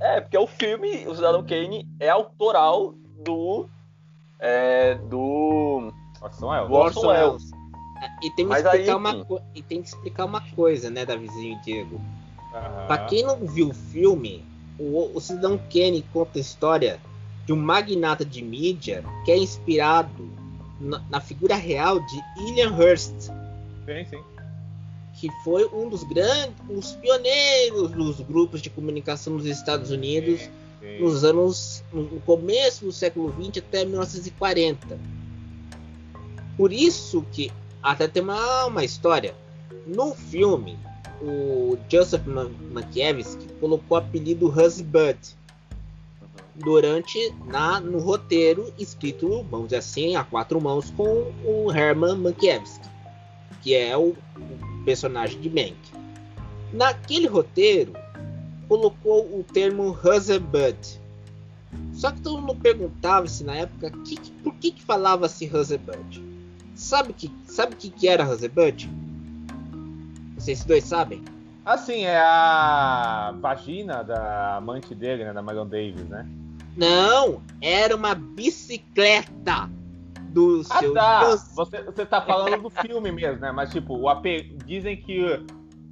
é, 0.00 0.20
porque 0.20 0.38
o 0.38 0.46
filme, 0.46 1.06
o 1.06 1.14
Cidadão 1.14 1.42
Kane, 1.42 1.88
é 1.98 2.08
autoral 2.08 2.94
do. 3.18 3.68
É, 4.38 4.94
do. 4.94 5.92
Orson 6.70 7.08
Welles. 7.08 7.50
Welles. 8.04 8.18
E 8.22 8.30
tem, 8.30 8.48
que 8.48 8.54
explicar 8.54 8.72
aí, 8.72 8.94
uma 8.94 9.26
e 9.54 9.62
tem 9.62 9.82
que 9.82 9.88
explicar 9.88 10.24
uma 10.24 10.40
coisa, 10.40 10.90
né, 10.90 11.04
Davizinho 11.04 11.58
e 11.58 11.64
Diego? 11.64 11.96
Uhum. 11.96 12.86
Pra 12.86 13.06
quem 13.06 13.22
não 13.24 13.36
viu 13.46 13.70
o 13.70 13.74
filme, 13.74 14.44
o, 14.78 15.10
o 15.14 15.20
Cidadão 15.20 15.58
Kane 15.58 16.04
conta 16.12 16.38
a 16.38 16.40
história 16.40 17.00
de 17.46 17.52
um 17.52 17.56
magnata 17.56 18.24
de 18.24 18.42
mídia 18.42 19.04
que 19.24 19.30
é 19.30 19.36
inspirado 19.36 20.30
na, 20.80 21.02
na 21.10 21.20
figura 21.20 21.54
real 21.54 22.00
de 22.00 22.22
William 22.38 22.76
Hearst. 22.78 23.14
Sim, 23.20 24.04
sim. 24.08 24.22
Que 25.14 25.30
foi 25.44 25.66
um 25.66 25.88
dos 25.88 26.02
grandes, 26.04 26.54
os 26.68 26.92
pioneiros 26.92 27.90
dos 27.92 28.20
grupos 28.20 28.60
de 28.60 28.70
comunicação 28.70 29.34
nos 29.34 29.46
Estados 29.46 29.90
Unidos 29.90 30.40
sim, 30.40 30.50
sim. 30.80 31.00
nos 31.00 31.24
anos, 31.24 31.84
no 31.92 32.20
começo 32.20 32.84
do 32.84 32.92
século 32.92 33.32
XX 33.32 33.58
até 33.58 33.84
1940. 33.84 34.98
Por 36.56 36.72
isso 36.72 37.24
que 37.32 37.50
até 37.84 38.08
tem 38.08 38.22
uma, 38.22 38.64
uma 38.64 38.82
história 38.82 39.34
no 39.86 40.14
filme 40.14 40.78
o 41.20 41.78
Joseph 41.88 42.24
Mankiewicz 42.72 43.38
colocou 43.60 43.96
o 43.96 44.00
apelido 44.00 44.48
Husband 44.48 45.18
durante 46.54 47.34
na 47.46 47.80
no 47.80 47.98
roteiro 47.98 48.72
escrito, 48.78 49.44
vamos 49.50 49.66
dizer 49.66 49.76
assim, 49.76 50.16
a 50.16 50.24
quatro 50.24 50.60
mãos 50.60 50.90
com 50.90 51.32
o 51.44 51.72
Herman 51.72 52.16
Mankiewicz, 52.16 52.80
que 53.62 53.74
é 53.74 53.96
o, 53.96 54.08
o 54.10 54.84
personagem 54.84 55.40
de 55.40 55.50
Mank. 55.50 55.76
Naquele 56.72 57.26
roteiro 57.26 57.92
colocou 58.68 59.22
o 59.38 59.44
termo 59.52 59.90
Husband. 59.90 61.02
Só 61.92 62.10
que 62.12 62.20
todo 62.20 62.40
mundo 62.40 62.56
perguntava-se 62.56 63.44
na 63.44 63.56
época 63.56 63.90
que, 63.90 64.16
por 64.42 64.54
que, 64.54 64.70
que 64.70 64.82
falava-se 64.82 65.46
Husband. 65.46 66.33
Sabe 66.84 67.14
que 67.14 67.32
sabe 67.46 67.76
que 67.76 67.88
que 67.88 68.06
era 68.06 68.28
Husband? 68.28 68.90
Vocês 70.36 70.66
dois 70.66 70.84
sabem? 70.84 71.24
Assim, 71.64 72.04
é 72.04 72.18
a 72.18 73.34
vagina 73.40 74.04
da 74.04 74.56
amante 74.56 74.94
dele, 74.94 75.24
né? 75.24 75.32
Da 75.32 75.40
Marion 75.40 75.66
Davis, 75.66 76.06
né? 76.10 76.28
Não, 76.76 77.40
era 77.62 77.96
uma 77.96 78.14
bicicleta 78.14 79.70
do 80.24 80.60
ah, 80.68 80.78
seu. 80.78 80.92
Tá. 80.92 81.36
Você, 81.54 81.82
você 81.84 82.04
tá 82.04 82.20
falando 82.20 82.60
do 82.60 82.68
filme 82.68 83.10
mesmo, 83.10 83.40
né? 83.40 83.50
Mas 83.50 83.72
tipo, 83.72 83.96
o 83.96 84.06
ape... 84.06 84.54
dizem 84.66 84.98
que 84.98 85.42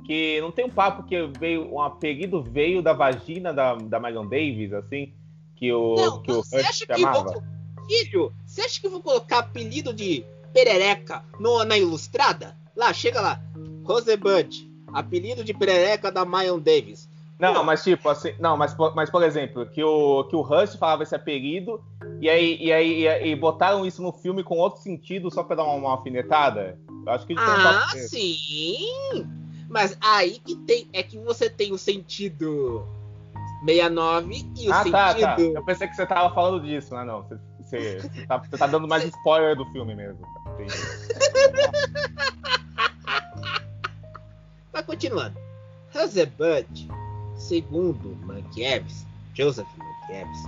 que 0.05 0.43
não 0.43 0.51
tem 0.51 0.67
um 0.67 0.71
papo 0.71 1.05
que 1.05 1.27
veio 1.39 1.73
um 1.73 1.81
apelido 1.81 2.43
veio 2.43 2.83
da 2.83 2.93
vagina 2.93 3.51
da, 3.51 3.77
da 3.77 3.99
Marion 3.99 4.27
Davis, 4.27 4.75
assim, 4.75 5.11
que 5.57 5.73
o 5.73 5.95
não, 5.95 6.21
que 6.21 6.33
o 6.33 6.43
você 6.43 6.57
acha 6.57 6.87
que 6.87 7.07
vou... 7.07 7.43
filho, 7.89 8.31
você 8.45 8.61
acha 8.61 8.79
que 8.79 8.87
eu 8.87 8.91
vou 8.91 9.01
colocar 9.01 9.39
apelido 9.39 9.95
de 9.95 10.23
perereca 10.53 11.25
no, 11.39 11.65
na 11.65 11.77
ilustrada? 11.77 12.57
Lá, 12.77 12.93
chega 12.93 13.21
lá. 13.21 13.41
Rosebud, 13.85 14.71
apelido 14.93 15.45
de 15.45 15.53
perereca 15.53 16.11
da 16.11 16.25
Mayon 16.25 16.59
Davis. 16.59 17.09
Não, 17.39 17.65
mas 17.65 17.83
tipo, 17.83 18.09
assim, 18.09 18.33
não, 18.39 18.57
mas, 18.57 18.77
mas 18.95 19.11
por 19.11 19.21
exemplo, 19.23 19.67
que 19.67 19.83
o, 19.83 20.25
que 20.25 20.37
o 20.37 20.43
Rush 20.43 20.77
falava 20.77 21.03
esse 21.03 21.15
apelido 21.15 21.83
e 22.21 22.31
aí, 22.31 22.57
e 22.61 22.73
aí 22.73 23.05
e, 23.05 23.33
e 23.33 23.37
botaram 23.37 23.85
isso 23.85 24.01
no 24.01 24.13
filme 24.13 24.45
com 24.45 24.59
outro 24.59 24.81
sentido 24.81 25.29
só 25.29 25.43
pra 25.43 25.57
dar 25.57 25.65
uma, 25.65 25.75
uma 25.75 25.91
alfinetada. 25.91 26.79
Eu 27.05 27.13
acho 27.13 27.27
que 27.27 27.35
Ah, 27.37 27.89
um 27.97 27.99
sim! 27.99 29.27
Mas 29.69 29.97
aí 30.01 30.39
que 30.39 30.55
tem, 30.55 30.89
é 30.93 31.03
que 31.03 31.19
você 31.19 31.51
tem 31.51 31.73
o 31.73 31.79
sentido 31.79 32.87
69 33.65 34.47
e 34.57 34.69
o 34.69 34.73
ah, 34.73 34.77
sentido. 34.77 34.93
Tá, 34.93 35.15
tá. 35.15 35.37
Eu 35.41 35.65
pensei 35.65 35.89
que 35.89 35.97
você 35.97 36.07
tava 36.07 36.33
falando 36.33 36.63
disso, 36.63 36.95
né? 36.95 37.05
Não, 37.05 37.23
você, 37.23 37.37
você, 37.73 38.01
você, 38.01 38.27
tá, 38.27 38.37
você 38.37 38.59
tá 38.59 38.67
dando 38.67 38.87
mais 38.87 39.05
spoiler 39.05 39.57
do 39.57 39.65
filme 39.67 39.95
mesmo. 39.95 40.21
Mas 44.73 44.85
continuando. 44.85 45.39
Hazebud, 45.95 46.91
segundo 47.37 48.17
Mankiewicz, 48.25 49.07
Joseph 49.35 49.69
Mankiewicz, 49.77 50.41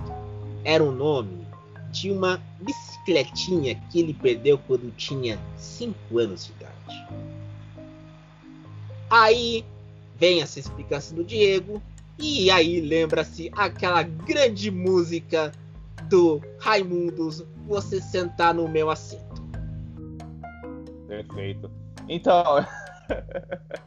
era 0.63 0.83
o 0.83 0.91
nome 0.91 1.45
de 1.91 2.11
uma 2.11 2.41
bicicletinha 2.59 3.75
que 3.89 3.99
ele 3.99 4.13
perdeu 4.13 4.57
quando 4.57 4.91
tinha 4.95 5.39
5 5.57 6.19
anos 6.19 6.45
de 6.45 6.51
idade. 6.53 7.07
Aí 9.09 9.63
vem 10.17 10.41
essa 10.41 10.59
explicação 10.59 11.15
do 11.15 11.23
Diego, 11.23 11.81
e 12.17 12.49
aí 12.49 12.81
lembra-se 12.81 13.51
aquela 13.55 14.01
grande 14.01 14.71
música 14.71 15.51
do 16.07 16.41
Raimundos, 16.59 17.45
Você 17.67 18.01
Sentar 18.01 18.53
no 18.53 18.67
Meu 18.67 18.89
Assento. 18.89 19.43
Perfeito. 21.07 21.71
Então, 22.07 22.65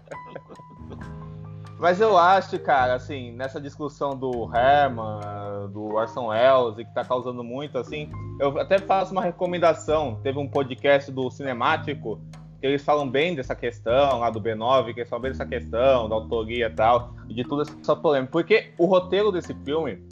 Mas 1.79 2.01
eu 2.01 2.19
acho, 2.19 2.59
cara, 2.59 2.95
assim, 2.95 3.31
nessa 3.33 3.61
discussão 3.61 4.17
do 4.17 4.51
Herman, 4.53 5.71
do 5.73 5.95
Orson 5.95 6.27
Welles, 6.27 6.77
e 6.77 6.85
que 6.85 6.93
tá 6.93 7.05
causando 7.05 7.45
muito, 7.45 7.79
assim, 7.79 8.11
eu 8.41 8.59
até 8.59 8.81
faço 8.81 9.13
uma 9.13 9.23
recomendação. 9.23 10.19
Teve 10.21 10.41
um 10.41 10.49
podcast 10.49 11.13
do 11.13 11.31
Cinemático 11.31 12.21
que 12.61 12.67
eles 12.67 12.83
falam 12.83 13.09
bem 13.09 13.37
dessa 13.37 13.55
questão 13.55 14.19
lá 14.19 14.29
do 14.31 14.41
B9, 14.41 14.93
que 14.93 15.01
eles 15.01 15.09
falam 15.09 15.23
bem 15.23 15.31
dessa 15.31 15.47
questão, 15.47 16.09
da 16.09 16.17
autoria 16.17 16.67
e 16.67 16.71
tal, 16.71 17.13
de 17.29 17.45
tudo 17.45 17.63
essa 17.63 17.95
polêmica. 17.95 18.33
Porque 18.33 18.73
o 18.77 18.87
roteiro 18.87 19.31
desse 19.31 19.55
filme 19.65 20.03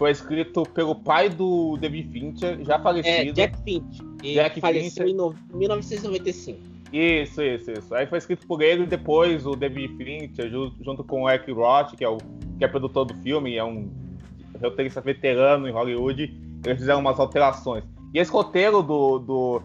foi 0.00 0.12
escrito 0.12 0.62
pelo 0.62 0.94
pai 0.94 1.28
do 1.28 1.76
David 1.76 2.10
Fincher, 2.10 2.64
já 2.64 2.78
falecido. 2.78 3.28
É, 3.28 3.32
Jack 3.32 3.62
Fincher. 3.62 4.06
Jack 4.22 4.58
faleceu 4.58 5.06
Fincher. 5.06 5.34
em 5.52 5.58
1995. 5.58 6.58
Isso, 6.90 7.42
isso, 7.42 7.70
isso. 7.70 7.94
Aí 7.94 8.06
foi 8.06 8.16
escrito 8.16 8.46
por 8.46 8.62
ele 8.62 8.84
e 8.84 8.86
depois 8.86 9.44
o 9.44 9.54
David 9.54 9.94
Fincher, 9.98 10.50
junto 10.50 11.04
com 11.04 11.24
o 11.24 11.30
Eric 11.30 11.52
Roth, 11.52 11.94
que 11.96 12.02
é 12.02 12.08
o 12.08 12.16
que 12.58 12.64
é 12.64 12.68
produtor 12.68 13.04
do 13.04 13.14
filme, 13.16 13.58
é 13.58 13.62
um 13.62 13.90
roteirista 14.58 15.02
veterano 15.02 15.68
em 15.68 15.70
Hollywood, 15.70 16.34
eles 16.64 16.78
fizeram 16.78 17.00
umas 17.00 17.20
alterações. 17.20 17.84
E 18.14 18.18
esse 18.18 18.32
roteiro 18.32 18.82
do, 18.82 19.18
do, 19.18 19.62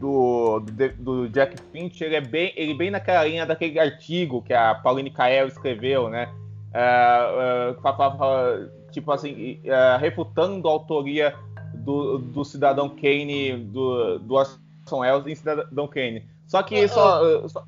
do, 0.00 0.60
do, 0.98 1.28
Jack 1.28 1.56
Fincher, 1.70 2.06
ele 2.06 2.16
é 2.16 2.20
bem, 2.22 2.54
ele 2.56 2.72
é 2.72 2.76
bem 2.76 2.90
naquela 2.90 3.26
linha 3.26 3.44
daquele 3.44 3.78
artigo 3.78 4.40
que 4.40 4.54
a 4.54 4.74
Pauline 4.74 5.10
Kael 5.10 5.48
escreveu, 5.48 6.08
né? 6.08 6.30
Uh, 6.72 7.72
uh, 7.72 8.79
tipo 8.90 9.10
assim, 9.12 9.60
uh, 9.64 9.98
refutando 9.98 10.68
a 10.68 10.72
autoria 10.72 11.34
do, 11.74 12.18
do 12.18 12.44
cidadão 12.44 12.88
Kane, 12.88 13.56
do, 13.56 14.18
do 14.18 14.34
Orson 14.34 14.58
Welles 14.92 15.26
em 15.26 15.34
Cidadão 15.34 15.88
Kane. 15.88 16.26
Só 16.46 16.62
que, 16.62 16.86
só, 16.88 17.48
só, 17.48 17.64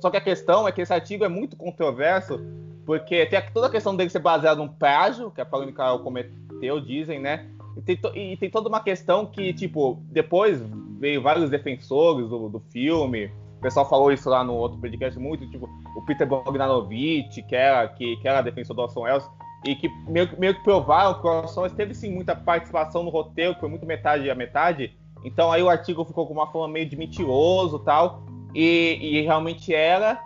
só, 0.00 0.10
que 0.10 0.16
a 0.16 0.20
questão 0.20 0.66
é 0.66 0.72
que 0.72 0.80
esse 0.80 0.92
artigo 0.92 1.24
é 1.24 1.28
muito 1.28 1.56
controverso, 1.56 2.40
porque 2.86 3.26
tem 3.26 3.40
toda 3.52 3.66
a 3.66 3.70
questão 3.70 3.94
dele 3.94 4.10
ser 4.10 4.20
baseado 4.20 4.58
num 4.58 4.68
plágio, 4.68 5.30
que 5.30 5.40
a 5.40 5.44
Pauline 5.44 5.72
Carol 5.72 6.00
cometeu, 6.00 6.80
dizem, 6.80 7.20
né? 7.20 7.48
E 7.76 7.82
tem, 7.82 7.98
e 8.14 8.36
tem, 8.36 8.50
toda 8.50 8.68
uma 8.68 8.80
questão 8.80 9.26
que, 9.26 9.52
tipo, 9.52 10.02
depois 10.10 10.62
veio 10.98 11.22
vários 11.22 11.50
defensores 11.50 12.28
do, 12.28 12.48
do 12.48 12.60
filme, 12.70 13.26
o 13.58 13.60
pessoal 13.62 13.88
falou 13.88 14.10
isso 14.10 14.28
lá 14.28 14.42
no 14.42 14.54
outro 14.54 14.78
podcast 14.78 15.18
muito, 15.18 15.48
tipo, 15.50 15.68
o 15.96 16.02
Peter 16.04 16.26
Bogdanovich, 16.26 17.42
que 17.42 17.54
era, 17.54 17.86
que, 17.88 18.16
que 18.16 18.26
era 18.26 18.42
defensor 18.42 18.74
do 18.74 18.82
Orson 18.82 19.02
Welles, 19.02 19.24
e 19.64 19.76
que 19.76 19.88
meio, 20.08 20.28
meio 20.38 20.54
que 20.54 20.62
provaram 20.62 21.20
que 21.20 21.26
o 21.26 21.30
Orson 21.30 21.62
Welles 21.62 21.76
teve 21.76 21.94
sim 21.94 22.12
muita 22.12 22.34
participação 22.34 23.02
no 23.02 23.10
roteiro, 23.10 23.54
que 23.54 23.60
foi 23.60 23.68
muito 23.68 23.86
metade 23.86 24.28
a 24.30 24.34
metade, 24.34 24.96
então 25.24 25.52
aí 25.52 25.62
o 25.62 25.68
artigo 25.68 26.04
ficou 26.04 26.26
com 26.26 26.32
uma 26.32 26.46
forma 26.46 26.72
meio 26.72 26.88
de 26.88 26.96
mentiroso 26.96 27.78
tal. 27.78 28.22
E, 28.54 28.98
e 29.00 29.22
realmente 29.22 29.74
era. 29.74 30.20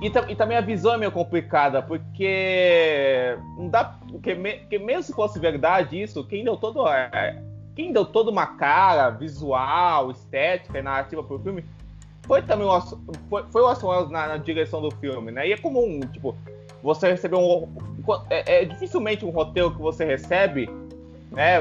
E, 0.00 0.06
e, 0.06 0.36
também 0.36 0.56
a 0.56 0.60
visão 0.60 0.94
é 0.94 0.98
meio 0.98 1.12
complicada, 1.12 1.82
porque 1.82 3.36
não 3.56 3.68
dá. 3.68 3.98
Porque, 4.10 4.34
me, 4.34 4.54
porque 4.58 4.78
mesmo 4.78 5.02
se 5.04 5.12
fosse 5.12 5.38
verdade 5.38 6.00
isso, 6.00 6.24
quem 6.24 6.44
deu 6.44 6.56
todo. 6.56 6.86
É, 6.88 7.40
quem 7.74 7.92
deu 7.92 8.04
toda 8.04 8.30
uma 8.30 8.46
cara 8.46 9.08
visual, 9.10 10.10
estética 10.10 10.78
e 10.78 10.82
narrativa 10.82 11.22
pro 11.22 11.38
filme 11.38 11.64
foi 12.24 12.42
também 12.42 12.66
o, 12.66 12.80
foi, 13.28 13.44
foi 13.50 13.62
o 13.62 13.66
Orson 13.66 14.08
na, 14.10 14.28
na, 14.28 14.36
direção 14.36 14.80
do 14.80 14.90
filme, 14.90 15.32
né? 15.32 15.48
E 15.48 15.52
é 15.52 15.56
comum, 15.56 16.00
tipo, 16.00 16.36
você 16.82 17.10
receber 17.10 17.36
um. 17.36 17.68
É, 18.28 18.62
é 18.62 18.64
dificilmente 18.64 19.24
um 19.24 19.30
roteiro 19.30 19.70
que 19.70 19.80
você 19.80 20.04
recebe, 20.04 20.68
né? 21.30 21.60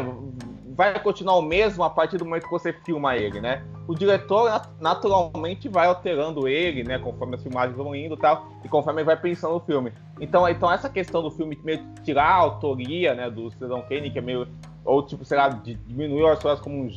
vai 0.81 0.99
continuar 0.99 1.35
o 1.35 1.41
mesmo 1.41 1.83
a 1.83 1.89
partir 1.89 2.17
do 2.17 2.25
momento 2.25 2.45
que 2.45 2.51
você 2.51 2.73
filma 2.73 3.15
ele, 3.15 3.39
né? 3.39 3.63
O 3.87 3.93
diretor 3.93 4.49
naturalmente 4.79 5.67
vai 5.67 5.87
alterando 5.87 6.47
ele, 6.47 6.83
né? 6.83 6.97
Conforme 6.97 7.35
as 7.35 7.43
filmagens 7.43 7.77
vão 7.77 7.95
indo 7.95 8.15
e 8.15 8.17
tal, 8.17 8.47
e 8.63 8.69
conforme 8.69 9.01
ele 9.01 9.05
vai 9.05 9.17
pensando 9.17 9.53
no 9.53 9.59
filme. 9.59 9.91
Então, 10.19 10.47
então 10.47 10.71
essa 10.71 10.89
questão 10.89 11.21
do 11.21 11.29
filme 11.29 11.59
meio 11.63 11.81
tirar 12.03 12.29
a 12.29 12.35
autoria, 12.35 13.13
né, 13.13 13.29
do 13.29 13.51
Cidadão 13.51 13.81
Kane, 13.81 14.09
que 14.09 14.17
é 14.17 14.21
meio 14.21 14.47
ou 14.83 15.03
tipo, 15.03 15.23
sei 15.23 15.37
lá, 15.37 15.49
diminuir 15.49 16.25
as 16.27 16.39
coisas 16.39 16.59
como 16.59 16.75
um, 16.83 16.89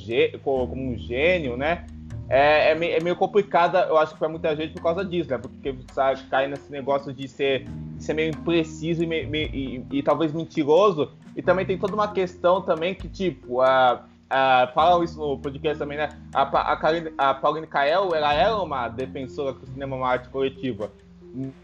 como 0.43 0.93
um 0.93 0.97
gênio, 0.97 1.57
né? 1.57 1.85
É, 2.29 2.73
é, 2.73 2.97
é, 2.97 3.01
meio, 3.01 3.17
complicada, 3.17 3.87
eu 3.89 3.99
acho 3.99 4.15
que 4.15 4.19
para 4.19 4.29
muita 4.29 4.57
gente 4.57 4.75
por 4.75 4.83
causa 4.83 5.05
disso, 5.05 5.31
né? 5.31 5.39
Porque 5.39 5.75
sabe, 5.93 6.23
cai 6.31 6.47
nesse 6.47 6.71
negócio 6.71 7.13
de 7.13 7.29
ser, 7.29 7.67
de 7.97 8.03
ser 8.03 8.15
meio 8.15 8.31
impreciso 8.31 9.03
e, 9.03 9.07
meio, 9.07 9.29
e, 9.33 9.85
e, 9.93 10.03
talvez 10.03 10.33
mentiroso. 10.33 11.13
E 11.37 11.43
também 11.43 11.67
tem 11.67 11.77
toda 11.77 11.95
uma 11.95 12.09
questão 12.09 12.63
também 12.63 12.95
que, 12.95 13.09
tipo, 13.09 13.61
a, 13.61 14.05
a, 14.31 14.71
falam 14.75 15.03
isso 15.03 15.19
no 15.19 15.39
podcast 15.39 15.79
também, 15.79 15.99
né? 15.99 16.09
A, 16.33 16.43
a, 16.43 17.31
a 17.31 17.35
Pauline 17.35 17.67
Kael, 17.67 18.15
ela 18.15 18.33
era 18.33 18.57
uma 18.57 18.89
defensora 18.89 19.53
do 19.53 19.67
cinema 19.67 19.97
uma 19.97 20.09
arte 20.09 20.29
coletiva. 20.31 20.91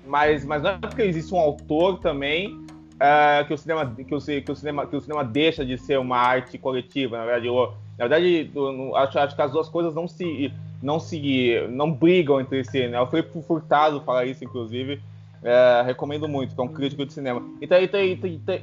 mas, 0.07 0.45
mas 0.45 0.63
não 0.63 0.71
é 0.71 0.79
porque 0.79 1.03
existe 1.03 1.33
um 1.33 1.39
autor 1.39 2.01
também 2.01 2.55
uh, 3.01 3.47
que, 3.47 3.55
o 3.55 3.59
cinema, 3.59 3.87
que, 3.87 4.15
o, 4.15 4.21
que, 4.21 4.53
o 4.53 4.55
cinema, 4.55 4.87
que 4.87 4.97
o 4.97 5.01
cinema 5.01 5.25
deixa 5.25 5.65
de 5.65 5.79
ser 5.79 5.99
uma 5.99 6.19
arte 6.19 6.59
coletiva. 6.59 7.17
Na 7.17 7.25
verdade, 7.25 7.47
eu, 7.47 7.73
na 8.01 8.09
verdade 8.09 8.51
eu, 8.55 8.97
acho, 8.97 9.19
acho 9.19 9.37
que 9.37 9.43
as 9.43 9.53
duas 9.53 9.69
coisas 9.69 9.95
não 9.95 10.09
se, 10.09 10.51
não 10.83 10.99
se 10.99 11.69
não 11.69 11.93
brigam 11.93 12.41
entre 12.41 12.65
si. 12.65 12.89
Né? 12.89 12.99
O 12.99 13.07
Felipe 13.07 13.43
Furtado 13.43 14.01
fala 14.01 14.25
isso, 14.25 14.43
inclusive. 14.43 14.95
Uh, 15.43 15.85
recomendo 15.85 16.27
muito, 16.27 16.55
que 16.55 16.61
é 16.61 16.65
um 16.65 16.69
crítico 16.69 17.05
de 17.05 17.13
cinema. 17.13 17.43
Então, 17.61 17.79
então, 17.79 18.03
então, 18.03 18.31
então, 18.31 18.59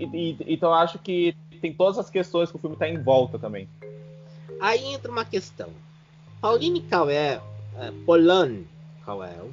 então 0.48 0.74
acho 0.74 0.98
que 0.98 1.36
tem 1.62 1.72
todas 1.72 2.00
as 2.00 2.10
questões 2.10 2.50
que 2.50 2.56
o 2.56 2.60
filme 2.60 2.76
está 2.76 2.90
em 2.90 3.00
volta 3.00 3.38
também. 3.38 3.70
Aí 4.60 4.86
entra 4.86 5.12
uma 5.12 5.26
questão. 5.26 5.70
Pauline 6.42 6.82
Caué, 6.82 7.40
é, 7.78 7.92
Polan 8.08 8.62
Cauel, 9.06 9.52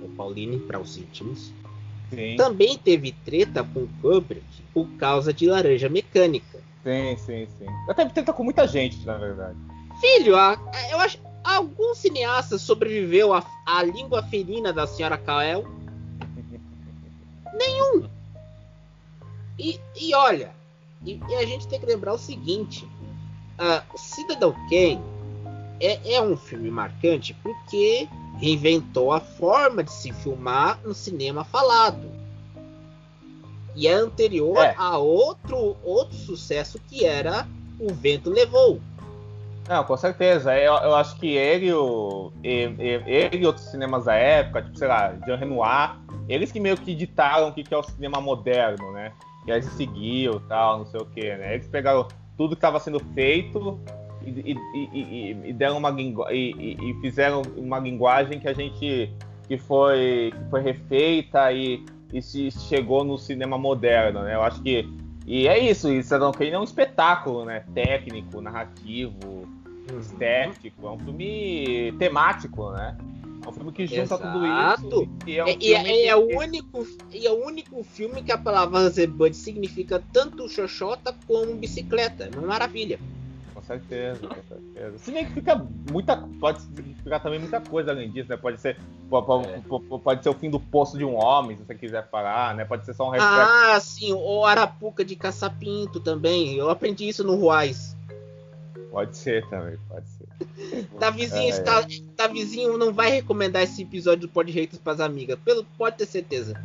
ou 0.00 0.08
Pauline 0.16 0.58
para 0.60 0.80
os 0.80 0.96
íntimos, 0.96 1.52
sim. 2.08 2.36
também 2.36 2.78
teve 2.78 3.12
treta 3.12 3.62
com 3.64 3.86
Kubrick 4.00 4.62
por 4.72 4.88
causa 4.92 5.30
de 5.30 5.46
Laranja 5.46 5.90
Mecânica. 5.90 6.49
Sim, 6.82 7.16
sim, 7.16 7.46
sim. 7.58 7.66
Até 7.88 8.06
treta 8.06 8.32
com 8.32 8.42
muita 8.42 8.66
gente, 8.66 9.04
na 9.04 9.16
verdade. 9.16 9.56
Filho, 10.00 10.34
eu 10.90 11.00
acho 11.00 11.18
algum 11.44 11.94
cineasta 11.94 12.58
sobreviveu 12.58 13.32
à, 13.32 13.44
à 13.66 13.82
língua 13.82 14.22
felina 14.22 14.72
da 14.72 14.86
senhora 14.86 15.18
Cauel? 15.18 15.64
Nenhum. 17.52 18.08
E, 19.58 19.78
e 19.94 20.14
olha, 20.14 20.54
e, 21.04 21.20
e, 21.28 21.34
a 21.34 21.44
gente 21.44 21.68
tem 21.68 21.78
que 21.78 21.86
lembrar 21.86 22.14
o 22.14 22.18
seguinte: 22.18 22.86
uh, 23.58 23.98
Cidadão 23.98 24.52
Kane 24.70 25.00
é, 25.80 26.14
é 26.14 26.22
um 26.22 26.36
filme 26.36 26.70
marcante 26.70 27.34
porque 27.42 28.08
reinventou 28.38 29.12
a 29.12 29.20
forma 29.20 29.84
de 29.84 29.92
se 29.92 30.12
filmar 30.12 30.80
no 30.82 30.94
cinema 30.94 31.44
falado. 31.44 32.19
E 33.74 33.86
é 33.86 33.92
anterior 33.92 34.58
é. 34.58 34.74
a 34.76 34.98
outro, 34.98 35.76
outro 35.82 36.16
sucesso 36.16 36.80
que 36.88 37.04
era 37.04 37.46
O 37.78 37.92
Vento 37.92 38.30
Levou. 38.30 38.80
Não, 39.68 39.84
com 39.84 39.96
certeza. 39.96 40.56
Eu, 40.58 40.74
eu 40.74 40.96
acho 40.96 41.16
que 41.16 41.28
ele, 41.36 41.72
o, 41.72 42.32
ele, 42.42 42.82
ele 43.06 43.38
e 43.38 43.46
outros 43.46 43.66
cinemas 43.66 44.06
da 44.06 44.14
época, 44.14 44.62
tipo, 44.62 44.76
sei 44.76 44.88
lá, 44.88 45.14
Jean 45.24 45.36
Renoir, 45.36 45.96
eles 46.28 46.50
que 46.50 46.58
meio 46.58 46.76
que 46.76 46.94
ditaram 46.94 47.48
o 47.48 47.52
que 47.52 47.72
é 47.72 47.76
o 47.76 47.82
cinema 47.82 48.20
moderno, 48.20 48.90
né? 48.92 49.12
Que 49.44 49.52
aí 49.52 49.62
se 49.62 49.70
seguiu 49.70 50.40
tal, 50.48 50.78
não 50.78 50.86
sei 50.86 51.00
o 51.00 51.06
que, 51.06 51.36
né? 51.36 51.54
Eles 51.54 51.68
pegaram 51.68 52.08
tudo 52.36 52.56
que 52.56 52.58
estava 52.58 52.80
sendo 52.80 52.98
feito 53.14 53.78
e, 54.22 54.56
e, 54.74 55.36
e, 55.44 55.52
deram 55.52 55.78
uma 55.78 55.94
e, 55.98 56.98
fizeram 57.00 57.42
uma 57.56 57.78
linguagem 57.78 58.38
que 58.38 58.48
a 58.48 58.52
gente 58.52 59.12
que 59.46 59.58
foi 59.58 60.32
que 60.36 60.50
foi 60.50 60.60
refeita 60.62 61.52
e, 61.52 61.84
e 62.12 62.20
se 62.22 62.50
chegou 62.50 63.04
no 63.04 63.18
cinema 63.18 63.56
moderno, 63.56 64.22
né? 64.22 64.34
Eu 64.34 64.42
acho 64.42 64.62
que 64.62 64.88
e 65.26 65.46
é 65.46 65.58
isso, 65.58 65.92
isso 65.92 66.14
é 66.14 66.58
um 66.58 66.64
espetáculo, 66.64 67.44
né? 67.44 67.64
Técnico, 67.74 68.40
narrativo, 68.40 69.46
uhum. 69.90 70.00
estético, 70.00 70.86
é 70.86 70.90
um 70.90 70.98
filme 70.98 71.92
temático, 71.98 72.70
né? 72.72 72.96
É 73.44 73.48
um 73.48 73.52
filme 73.52 73.72
que 73.72 73.86
junta 73.86 74.16
Exato. 74.16 74.82
tudo 74.82 75.06
isso. 75.06 75.08
E 75.26 75.38
é, 75.38 75.44
um 75.44 75.48
e, 75.48 75.74
é, 75.74 76.06
é, 76.06 76.16
o 76.16 76.38
único, 76.38 76.86
e 77.12 77.26
é 77.26 77.30
o 77.30 77.46
único 77.46 77.82
filme 77.84 78.22
que 78.22 78.32
a 78.32 78.38
palavra 78.38 78.88
Zebud 78.90 79.34
significa 79.34 80.02
tanto 80.12 80.48
xoxota 80.48 81.14
como 81.26 81.54
bicicleta. 81.54 82.28
É 82.32 82.36
uma 82.36 82.48
maravilha 82.48 82.98
certeza, 83.78 84.26
com 84.26 84.42
certeza. 84.48 84.98
Se 84.98 85.12
bem 85.12 85.26
que 85.26 85.32
fica 85.32 85.66
muita. 85.90 86.16
Pode 86.40 86.60
significar 86.62 87.22
também 87.22 87.38
muita 87.38 87.60
coisa 87.60 87.92
além 87.92 88.10
disso, 88.10 88.28
né? 88.28 88.36
Pode 88.36 88.60
ser, 88.60 88.76
pode, 89.08 89.48
é. 89.48 89.62
pode, 90.02 90.22
ser 90.22 90.28
o 90.28 90.34
fim 90.34 90.50
do 90.50 90.58
poço 90.58 90.98
de 90.98 91.04
um 91.04 91.14
homem, 91.14 91.56
se 91.56 91.64
você 91.64 91.74
quiser 91.74 92.08
parar, 92.08 92.54
né? 92.54 92.64
Pode 92.64 92.84
ser 92.84 92.94
só 92.94 93.06
um 93.06 93.10
reflexo. 93.10 93.36
Ah, 93.36 93.78
sim, 93.80 94.12
ou 94.12 94.44
Arapuca 94.44 95.04
de 95.04 95.14
caçapinto 95.14 96.00
também. 96.00 96.56
Eu 96.56 96.70
aprendi 96.70 97.08
isso 97.08 97.22
no 97.22 97.34
Ruais. 97.36 97.96
Pode 98.90 99.16
ser 99.16 99.48
também, 99.48 99.78
pode 99.88 100.06
ser. 100.08 100.88
Davizinho, 100.98 101.42
é, 101.42 101.48
está, 101.48 101.80
é. 101.80 101.86
Davizinho 102.16 102.76
não 102.76 102.92
vai 102.92 103.10
recomendar 103.10 103.62
esse 103.62 103.82
episódio 103.82 104.22
do 104.22 104.28
Pod 104.28 104.50
Haters 104.50 104.78
para 104.78 104.94
as 104.94 105.00
amigas. 105.00 105.38
Pelo, 105.44 105.64
pode 105.78 105.96
ter 105.96 106.06
certeza. 106.06 106.60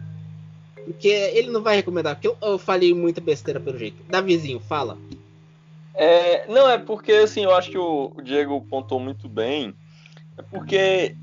Porque 0.85 1.07
ele 1.07 1.49
não 1.49 1.61
vai 1.61 1.75
recomendar, 1.75 2.15
porque 2.15 2.27
eu, 2.27 2.37
eu 2.41 2.57
falei 2.57 2.93
muita 2.93 3.19
besteira 3.19 3.59
pelo 3.59 3.77
jeito. 3.77 4.03
Davizinho, 4.07 4.59
fala. 4.59 4.97
É, 5.95 6.47
não, 6.47 6.69
é 6.69 6.77
porque 6.77 7.11
assim, 7.13 7.43
eu 7.43 7.55
acho 7.55 7.71
que 7.71 7.77
o, 7.77 8.11
o 8.15 8.21
Diego 8.21 8.61
pontou 8.69 8.99
muito 8.99 9.29
bem. 9.29 9.73
É 10.37 10.41
porque 10.41 11.15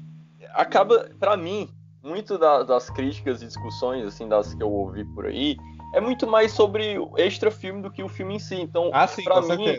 acaba, 0.54 1.10
para 1.18 1.36
mim, 1.36 1.68
muito 2.02 2.38
da, 2.38 2.62
das 2.62 2.90
críticas 2.90 3.42
e 3.42 3.46
discussões, 3.46 4.04
assim, 4.04 4.28
das 4.28 4.54
que 4.54 4.62
eu 4.62 4.70
ouvi 4.70 5.04
por 5.14 5.26
aí, 5.26 5.56
é 5.94 6.00
muito 6.00 6.26
mais 6.26 6.52
sobre 6.52 6.98
o 6.98 7.12
extra 7.16 7.50
filme 7.50 7.82
do 7.82 7.90
que 7.90 8.02
o 8.02 8.08
filme 8.08 8.36
em 8.36 8.38
si. 8.38 8.56
Então, 8.56 8.90
ah, 8.92 9.06
sim, 9.06 9.22
pra 9.22 9.40
mim, 9.42 9.76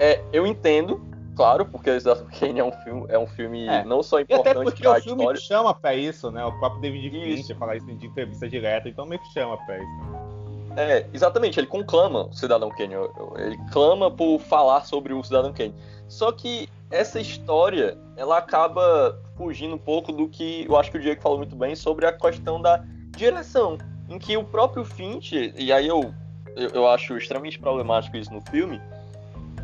é, 0.00 0.22
eu 0.32 0.46
entendo, 0.46 1.00
claro, 1.36 1.66
porque 1.66 1.90
Kane 2.40 2.60
é 2.60 2.64
um 2.64 2.72
filme, 2.72 3.06
é 3.08 3.18
um 3.18 3.26
filme 3.26 3.66
é. 3.66 3.84
não 3.84 4.02
só 4.02 4.20
importante. 4.20 4.46
E 4.46 4.50
até 4.50 4.62
porque 4.62 4.88
o 4.88 4.94
filme 5.02 5.22
história... 5.22 5.40
chama 5.40 5.74
pra 5.74 5.94
isso, 5.94 6.30
né? 6.30 6.44
O 6.44 6.58
próprio 6.58 6.80
David 6.80 7.10
Fincher 7.10 7.56
fala 7.56 7.76
isso 7.76 7.90
em 7.90 7.94
entrevista 7.94 8.48
direta, 8.48 8.88
então 8.88 9.04
meio 9.04 9.20
que 9.20 9.32
chama 9.32 9.56
pra 9.66 9.76
isso. 9.76 10.27
É, 10.76 11.06
exatamente, 11.12 11.58
ele 11.58 11.66
conclama 11.66 12.26
o 12.26 12.32
Cidadão 12.32 12.70
Kane. 12.70 12.94
Ele 13.36 13.58
clama 13.72 14.10
por 14.10 14.38
falar 14.38 14.84
sobre 14.84 15.12
o 15.12 15.22
Cidadão 15.22 15.52
Kane. 15.52 15.74
Só 16.08 16.32
que 16.32 16.68
essa 16.90 17.20
história, 17.20 17.98
ela 18.16 18.38
acaba 18.38 19.18
fugindo 19.36 19.74
um 19.74 19.78
pouco 19.78 20.12
do 20.12 20.28
que 20.28 20.66
eu 20.68 20.76
acho 20.76 20.90
que 20.90 20.98
o 20.98 21.00
Diego 21.00 21.20
falou 21.20 21.38
muito 21.38 21.54
bem 21.54 21.76
sobre 21.76 22.06
a 22.06 22.12
questão 22.12 22.60
da 22.60 22.82
direção. 23.16 23.78
Em 24.08 24.18
que 24.18 24.36
o 24.36 24.44
próprio 24.44 24.84
Finch, 24.84 25.52
e 25.56 25.72
aí 25.72 25.86
eu, 25.86 26.14
eu, 26.56 26.70
eu 26.70 26.88
acho 26.88 27.16
extremamente 27.16 27.58
problemático 27.58 28.16
isso 28.16 28.32
no 28.32 28.40
filme, 28.50 28.80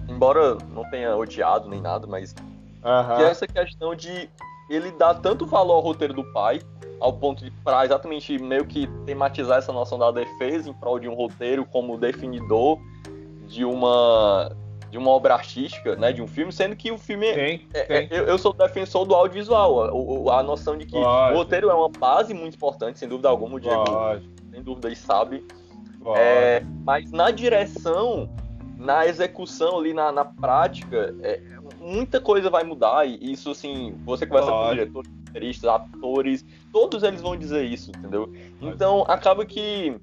embora 0.09 0.59
não 0.73 0.89
tenha 0.91 1.17
odiado 1.17 1.69
nem 1.69 1.81
nada, 1.81 2.07
mas 2.07 2.35
uhum. 2.85 3.17
que 3.17 3.23
é 3.23 3.31
essa 3.31 3.47
questão 3.47 3.95
de 3.95 4.29
ele 4.69 4.91
dar 4.93 5.15
tanto 5.15 5.47
valor 5.47 5.75
ao 5.75 5.81
roteiro 5.81 6.13
do 6.13 6.25
pai, 6.33 6.61
ao 7.01 7.13
ponto 7.13 7.45
de 7.45 7.51
para 7.51 7.85
exatamente 7.85 8.39
meio 8.39 8.65
que 8.65 8.87
tematizar 9.07 9.59
essa 9.59 9.73
noção 9.73 9.99
da 9.99 10.11
defesa 10.11 10.69
em 10.69 10.73
prol 10.73 10.99
de 10.99 11.09
um 11.09 11.15
roteiro 11.15 11.65
como 11.65 11.99
definidor 11.99 12.79
de 13.47 13.65
uma 13.65 14.51
de 14.91 14.99
uma 14.99 15.11
obra 15.11 15.35
artística, 15.35 15.97
né, 15.97 16.13
de 16.13 16.23
um 16.23 16.27
filme, 16.29 16.53
sendo 16.53 16.77
que 16.77 16.93
o 16.93 16.97
filme 16.97 17.27
é, 17.27 17.61
é, 17.75 18.07
eu, 18.13 18.27
eu, 18.27 18.39
sou 18.39 18.53
defensor 18.53 19.05
do 19.05 19.13
audiovisual, 19.13 20.31
a, 20.31 20.39
a 20.39 20.43
noção 20.45 20.79
de 20.79 20.87
que 20.87 20.95
Lógico. 20.95 21.35
o 21.35 21.37
roteiro 21.37 21.69
é 21.69 21.75
uma 21.75 21.89
base 21.89 22.33
muito 22.33 22.55
importante, 22.55 23.01
sem 23.01 23.09
dúvida 23.09 23.29
alguma, 23.29 23.57
o 23.57 23.61
Diego 23.61 23.91
Lógico. 23.91 24.33
sem 24.53 24.63
dúvida 24.63 24.89
e 24.89 24.95
sabe, 24.95 25.45
é, 26.15 26.63
mas 26.85 27.11
na 27.11 27.33
direção, 27.33 28.29
na 28.77 29.05
execução 29.05 29.81
ali 29.81 29.93
na, 29.93 30.13
na 30.13 30.25
prática, 30.25 31.13
é, 31.23 31.41
muita 31.81 32.21
coisa 32.21 32.49
vai 32.49 32.63
mudar 32.63 33.05
e 33.05 33.33
isso 33.33 33.51
assim, 33.51 33.97
você 34.05 34.25
conversa 34.25 34.53
Lógico. 34.53 34.93
com 34.93 35.01
o 35.01 35.03
diretor 35.03 35.24
roteiristas, 35.35 35.69
atores, 35.69 36.45
todos 36.73 37.03
eles 37.03 37.21
vão 37.21 37.37
dizer 37.37 37.65
isso, 37.65 37.91
entendeu? 37.91 38.33
Então 38.61 39.05
acaba 39.09 39.45
que 39.45 39.97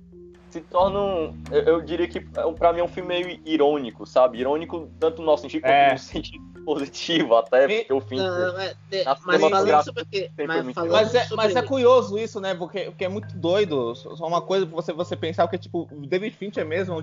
se 0.50 0.60
torna 0.62 1.00
um, 1.00 1.38
eu, 1.50 1.62
eu 1.62 1.82
diria 1.82 2.08
que 2.08 2.20
é, 2.20 2.52
para 2.58 2.74
mim 2.74 2.82
é 2.82 2.84
um 2.84 2.88
filme 2.88 3.08
meio 3.08 3.40
irônico, 3.46 4.06
sabe? 4.06 4.40
Irônico 4.40 4.90
tanto 5.00 5.22
no 5.22 5.26
nosso 5.26 5.44
sentido 5.44 5.66
é. 5.66 5.90
quanto 5.90 5.94
no 5.94 6.00
sentido 6.00 6.52
positivo, 6.66 7.36
até 7.36 7.68
porque 7.68 7.94
o 7.94 8.02
fim. 8.02 8.18
Não, 8.18 8.60
é, 8.60 8.76
mas 9.26 9.42
falando 9.42 9.84
sobre 9.84 10.06
que, 10.06 10.30
mas, 10.46 10.74
falando 10.74 10.92
mas, 10.92 11.16
é, 11.16 11.22
sobre... 11.22 11.36
mas 11.38 11.56
é 11.56 11.62
curioso 11.64 12.20
isso, 12.20 12.40
né? 12.40 12.54
Porque, 12.54 12.82
porque 12.82 13.06
é 13.06 13.10
muito 13.10 13.36
doido. 13.36 13.96
Só 13.96 14.28
uma 14.28 14.42
coisa 14.42 14.66
pra 14.68 14.76
você, 14.76 14.94
você 14.94 15.16
pensar 15.16 15.48
que 15.48 15.58
tipo, 15.58 15.88
o 15.92 16.06
David 16.06 16.36
Fincher 16.36 16.66
mesmo 16.66 17.02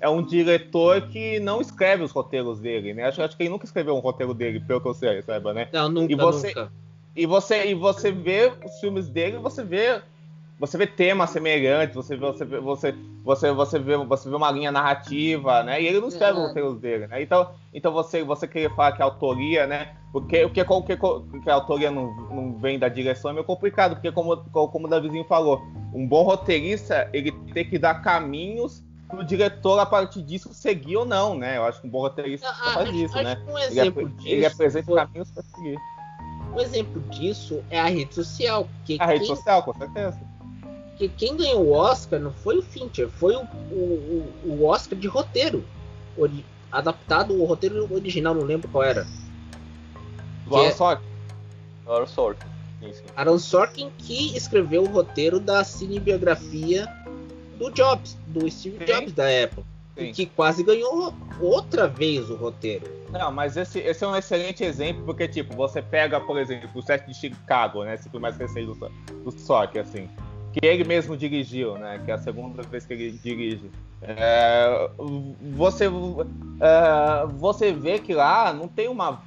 é 0.00 0.08
um 0.08 0.22
diretor 0.22 1.02
que 1.08 1.38
não 1.38 1.60
escreve 1.60 2.02
os 2.02 2.10
roteiros 2.10 2.58
dele, 2.58 2.94
né? 2.94 3.04
Acho, 3.04 3.22
acho 3.22 3.36
que 3.36 3.42
ele 3.42 3.50
nunca 3.50 3.66
escreveu 3.66 3.94
um 3.94 4.00
roteiro 4.00 4.34
dele, 4.34 4.58
pelo 4.58 4.80
que 4.80 4.88
eu 4.88 4.94
sei, 4.94 5.22
saiba, 5.22 5.52
né? 5.52 5.68
Não, 5.72 5.88
nunca, 5.88 6.12
e 6.12 6.16
você, 6.16 6.48
nunca. 6.48 6.72
E 7.14 7.26
você, 7.26 7.66
e 7.66 7.74
você 7.74 8.12
vê 8.12 8.52
os 8.64 8.80
filmes 8.80 9.08
dele, 9.08 9.38
você 9.38 9.64
vê 9.64 10.02
você 10.60 10.76
vê 10.76 10.86
temas 10.86 11.30
semelhantes, 11.30 11.96
você 11.96 12.14
vê, 12.14 12.26
você 12.26 12.44
vê, 12.44 12.60
você, 12.60 12.94
você, 13.24 13.50
você 13.50 13.78
vê, 13.78 13.96
você 13.96 14.28
vê 14.28 14.36
uma 14.36 14.50
linha 14.50 14.70
narrativa, 14.70 15.62
né? 15.62 15.80
E 15.80 15.86
ele 15.86 16.00
não 16.00 16.08
escreve 16.08 16.38
os 16.38 16.48
roteiros 16.48 16.78
dele, 16.78 17.06
né? 17.06 17.22
Então, 17.22 17.48
então 17.72 17.90
você, 17.90 18.22
você 18.22 18.46
queria 18.46 18.68
falar 18.68 18.92
que 18.92 19.00
a 19.00 19.06
autoria, 19.06 19.66
né? 19.66 19.96
Porque 20.12 20.44
o 20.44 20.50
que, 20.50 20.60
o 20.60 20.82
que, 20.82 20.98
que 20.98 21.50
a 21.50 21.54
autoria 21.54 21.90
não, 21.90 22.14
não 22.28 22.58
vem 22.58 22.78
da 22.78 22.90
direção 22.90 23.30
é 23.30 23.34
meio 23.34 23.46
complicado, 23.46 23.94
porque 23.94 24.12
como, 24.12 24.36
como 24.36 24.86
o 24.86 24.90
Davizinho 24.90 25.24
falou, 25.24 25.62
um 25.94 26.06
bom 26.06 26.24
roteirista, 26.24 27.08
ele 27.14 27.32
tem 27.54 27.64
que 27.64 27.78
dar 27.78 28.02
caminhos 28.02 28.84
pro 29.08 29.24
diretor, 29.24 29.78
a 29.78 29.86
partir 29.86 30.20
disso, 30.20 30.52
seguir 30.52 30.98
ou 30.98 31.06
não, 31.06 31.34
né? 31.34 31.56
Eu 31.56 31.64
acho 31.64 31.80
que 31.80 31.86
um 31.86 31.90
bom 31.90 32.00
roteirista 32.00 32.46
ah, 32.46 32.74
faz 32.74 32.90
isso, 32.94 33.16
né? 33.22 33.42
Um 33.48 33.58
ele, 33.58 33.92
disso 34.08 34.28
ele 34.28 34.44
apresenta 34.44 34.84
foi... 34.84 34.96
caminhos 34.96 35.30
para 35.30 35.42
seguir. 35.42 35.78
Um 36.52 36.60
exemplo 36.60 37.00
disso 37.10 37.62
é 37.70 37.80
a 37.80 37.86
rede 37.86 38.14
social. 38.14 38.68
Que 38.84 38.94
a 38.94 39.06
quem, 39.06 39.18
rede 39.18 39.26
social, 39.26 39.62
com 39.62 39.74
certeza. 39.74 40.20
Que 40.96 41.08
quem 41.08 41.36
ganhou 41.36 41.64
o 41.64 41.72
Oscar 41.72 42.20
não 42.20 42.32
foi 42.32 42.58
o 42.58 42.62
Fincher, 42.62 43.08
foi 43.08 43.34
o, 43.34 43.42
o, 43.42 44.32
o 44.44 44.64
Oscar 44.64 44.98
de 44.98 45.08
roteiro. 45.08 45.64
adaptado 46.70 47.34
o 47.34 47.44
roteiro 47.44 47.92
original, 47.92 48.34
não 48.34 48.42
lembro 48.42 48.68
qual 48.68 48.84
era. 48.84 49.06
Do 50.46 50.56
Alan 50.56 50.72
Sorkin. 50.72 51.04
Alan 51.86 52.06
Sorkin. 52.06 52.50
Sim, 52.80 52.92
sim. 52.94 53.04
Aaron 53.14 53.38
Sorkin 53.38 53.90
que 53.98 54.36
escreveu 54.36 54.82
o 54.82 54.88
roteiro 54.88 55.38
da 55.38 55.62
cinebiografia 55.62 56.88
do 57.58 57.70
Jobs, 57.70 58.16
do 58.26 58.50
Steve 58.50 58.78
Sim. 58.78 58.84
Jobs 58.86 59.12
da 59.12 59.28
época. 59.28 59.64
Sim. 60.06 60.12
Que 60.12 60.26
quase 60.26 60.62
ganhou 60.62 61.14
outra 61.40 61.86
vez 61.86 62.30
o 62.30 62.36
roteiro. 62.36 62.84
Não, 63.10 63.30
mas 63.30 63.56
esse, 63.56 63.80
esse 63.80 64.04
é 64.04 64.06
um 64.06 64.16
excelente 64.16 64.62
exemplo, 64.62 65.04
porque, 65.04 65.26
tipo, 65.26 65.54
você 65.54 65.82
pega, 65.82 66.20
por 66.20 66.38
exemplo, 66.38 66.70
o 66.74 66.82
set 66.82 67.06
de 67.06 67.14
Chicago, 67.14 67.84
né? 67.84 67.94
Esse 67.94 68.08
filme 68.08 68.22
mais 68.22 68.36
recente 68.36 68.66
do, 68.66 68.74
do 68.74 69.30
Sorkin, 69.32 69.78
assim. 69.78 70.08
Que 70.52 70.64
ele 70.64 70.84
mesmo 70.84 71.16
dirigiu, 71.16 71.76
né? 71.78 72.00
Que 72.04 72.10
é 72.10 72.14
a 72.14 72.18
segunda 72.18 72.62
vez 72.62 72.86
que 72.86 72.92
ele 72.92 73.12
dirige. 73.12 73.70
É, 74.02 74.90
você, 75.54 75.84
é, 75.86 77.26
você 77.34 77.72
vê 77.72 77.98
que 77.98 78.14
lá 78.14 78.52
não 78.52 78.66
tem 78.66 78.88
uma. 78.88 79.22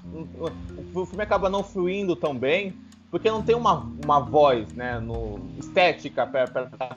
O 0.93 1.05
filme 1.05 1.23
acaba 1.23 1.49
não 1.49 1.63
fluindo 1.63 2.15
tão 2.15 2.35
bem, 2.35 2.73
porque 3.11 3.29
não 3.29 3.43
tem 3.43 3.55
uma, 3.55 3.87
uma 4.03 4.19
voz, 4.19 4.73
né? 4.73 4.99
No, 4.99 5.39
estética 5.59 6.25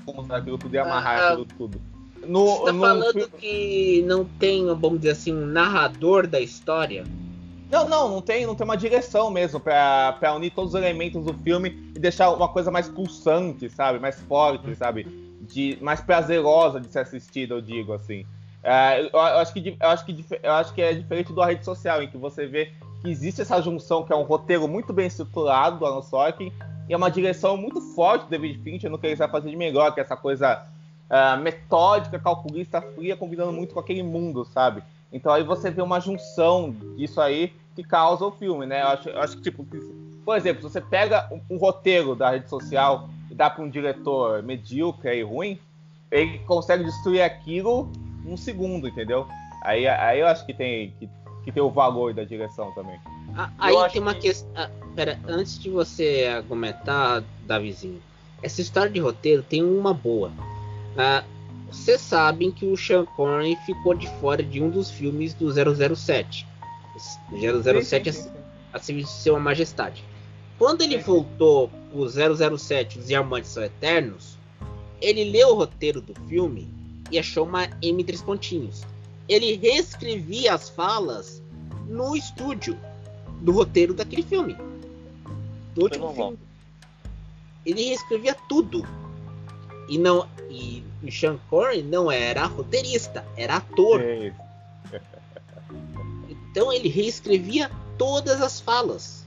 contar 0.04 0.36
aquilo 0.36 0.58
e 0.72 0.78
amarrar 0.78 1.18
Ah, 1.18 1.28
aquilo 1.28 1.44
tudo. 1.44 1.95
No, 2.26 2.46
Você 2.46 2.64
tá 2.66 2.72
no 2.72 2.80
falando 2.80 3.28
que 3.30 4.02
não 4.06 4.24
tem, 4.24 4.66
vamos 4.66 4.98
dizer 4.98 5.10
assim, 5.10 5.32
um 5.32 5.46
narrador 5.46 6.26
da 6.26 6.40
história? 6.40 7.04
Não, 7.70 7.88
não, 7.88 8.08
não 8.08 8.22
tem, 8.22 8.46
não 8.46 8.54
tem 8.54 8.64
uma 8.64 8.76
direção 8.76 9.30
mesmo 9.30 9.58
pra 9.58 10.32
unir 10.34 10.52
todos 10.52 10.74
os 10.74 10.80
elementos 10.80 11.24
do 11.24 11.34
filme 11.34 11.92
e 11.94 11.98
deixar 11.98 12.30
uma 12.30 12.48
coisa 12.48 12.70
mais 12.70 12.88
pulsante, 12.88 13.68
sabe? 13.68 13.98
Mais 13.98 14.20
forte, 14.22 14.74
sabe? 14.76 15.04
De, 15.42 15.76
mais 15.80 16.00
prazerosa 16.00 16.80
de 16.80 16.88
ser 16.88 17.00
assistida, 17.00 17.54
eu 17.54 17.60
digo 17.60 17.92
assim. 17.92 18.24
É, 18.62 19.00
eu, 19.00 19.10
eu 19.12 19.20
acho 19.20 19.52
que, 19.52 19.76
eu, 19.80 19.88
acho 19.88 20.04
que, 20.04 20.26
eu 20.42 20.52
acho 20.52 20.74
que 20.74 20.82
é 20.82 20.94
diferente 20.94 21.32
do 21.32 21.42
rede 21.42 21.64
social, 21.64 22.02
em 22.02 22.08
que 22.08 22.16
você 22.16 22.46
vê 22.46 22.72
que 23.02 23.10
existe 23.10 23.40
essa 23.40 23.60
junção 23.60 24.04
que 24.04 24.12
é 24.12 24.16
um 24.16 24.22
roteiro 24.22 24.66
muito 24.66 24.92
bem 24.92 25.06
estruturado 25.06 25.78
do 25.78 25.86
Alan 25.86 26.02
Sorkin 26.02 26.52
e 26.88 26.94
é 26.94 26.96
uma 26.96 27.10
direção 27.10 27.56
muito 27.56 27.80
forte 27.80 28.24
do 28.24 28.30
David 28.30 28.62
Fincher 28.62 28.90
no 28.90 28.98
que 28.98 29.06
ele 29.06 29.16
vai 29.16 29.28
fazer 29.28 29.50
de 29.50 29.56
melhor, 29.56 29.92
que 29.92 30.00
é 30.00 30.02
essa 30.02 30.16
coisa 30.16 30.66
ah, 31.08 31.36
metódica, 31.36 32.18
calculista, 32.18 32.80
fria, 32.80 33.16
combinando 33.16 33.52
muito 33.52 33.74
com 33.74 33.80
aquele 33.80 34.02
mundo, 34.02 34.44
sabe? 34.44 34.82
Então 35.12 35.32
aí 35.32 35.42
você 35.42 35.70
vê 35.70 35.80
uma 35.82 36.00
junção 36.00 36.74
disso 36.96 37.20
aí 37.20 37.52
que 37.74 37.84
causa 37.84 38.24
o 38.24 38.32
filme, 38.32 38.66
né? 38.66 38.82
Eu 38.82 38.88
acho, 38.88 39.08
eu 39.08 39.20
acho 39.20 39.36
que, 39.36 39.42
tipo, 39.44 39.64
que- 39.64 39.78
por 40.24 40.36
exemplo, 40.36 40.62
se 40.62 40.72
você 40.72 40.80
pega 40.80 41.28
um, 41.30 41.54
um 41.54 41.58
roteiro 41.58 42.14
da 42.16 42.30
rede 42.30 42.48
social 42.48 43.08
e 43.30 43.34
dá 43.34 43.48
para 43.48 43.62
um 43.62 43.70
diretor 43.70 44.42
medíocre 44.42 45.14
e 45.18 45.22
ruim, 45.22 45.58
ele 46.10 46.38
consegue 46.40 46.84
destruir 46.84 47.22
aquilo 47.22 47.90
num 48.24 48.36
segundo, 48.36 48.88
entendeu? 48.88 49.26
Aí, 49.62 49.86
aí 49.86 50.20
eu 50.20 50.26
acho 50.26 50.44
que 50.46 50.54
tem, 50.54 50.90
que, 50.98 51.08
que 51.44 51.52
tem 51.52 51.62
o 51.62 51.70
valor 51.70 52.12
da 52.14 52.24
direção 52.24 52.72
também. 52.72 52.98
Ah, 53.36 53.50
aí 53.58 53.74
tem 53.90 54.00
uma 54.00 54.14
que- 54.14 54.20
questão. 54.22 54.50
pera, 54.94 55.18
antes 55.28 55.58
de 55.58 55.68
você 55.68 56.26
argumentar, 56.34 57.22
Davizinho, 57.46 58.00
essa 58.42 58.60
história 58.60 58.90
de 58.90 58.98
roteiro 58.98 59.42
tem 59.42 59.62
uma 59.62 59.92
boa. 59.92 60.32
Ah, 60.96 61.24
Vocês 61.70 62.00
sabem 62.00 62.50
que 62.50 62.64
o 62.64 62.76
Sean 62.76 63.04
Connery 63.04 63.56
ficou 63.66 63.94
de 63.94 64.08
fora 64.20 64.42
de 64.42 64.62
um 64.62 64.70
dos 64.70 64.90
filmes 64.90 65.34
do 65.34 65.50
007. 65.50 66.46
007 67.30 68.12
Sim, 68.12 68.22
sim, 68.22 68.28
sim. 68.28 68.30
a 68.72 68.78
serviço 68.78 69.14
de 69.14 69.22
Sua 69.22 69.38
Majestade. 69.38 70.02
Quando 70.58 70.82
ele 70.82 70.96
voltou 70.98 71.70
o 71.92 72.06
007 72.08 72.98
Os 72.98 73.08
Diamantes 73.08 73.50
São 73.50 73.62
Eternos, 73.62 74.38
ele 75.00 75.24
leu 75.24 75.50
o 75.50 75.54
roteiro 75.54 76.00
do 76.00 76.14
filme 76.28 76.68
e 77.10 77.18
achou 77.18 77.44
uma 77.44 77.68
M 77.82 78.02
três 78.02 78.22
pontinhos. 78.22 78.82
Ele 79.28 79.56
reescrevia 79.56 80.54
as 80.54 80.68
falas 80.68 81.42
no 81.86 82.16
estúdio 82.16 82.78
do 83.40 83.52
roteiro 83.52 83.92
daquele 83.92 84.22
filme. 84.22 84.56
Do 85.74 85.82
último 85.82 86.12
filme. 86.14 86.38
Ele 87.66 87.84
reescrevia 87.84 88.34
tudo. 88.48 88.86
E 89.88 89.98
não 89.98 90.26
e 90.50 90.84
o 91.02 91.10
Sean 91.10 91.38
Connery 91.50 91.82
não 91.82 92.10
era 92.10 92.46
roteirista, 92.46 93.24
era 93.36 93.56
ator. 93.56 94.00
Sim. 94.00 94.32
Então 96.28 96.72
ele 96.72 96.88
reescrevia 96.88 97.70
todas 97.98 98.40
as 98.40 98.58
falas. 98.58 99.26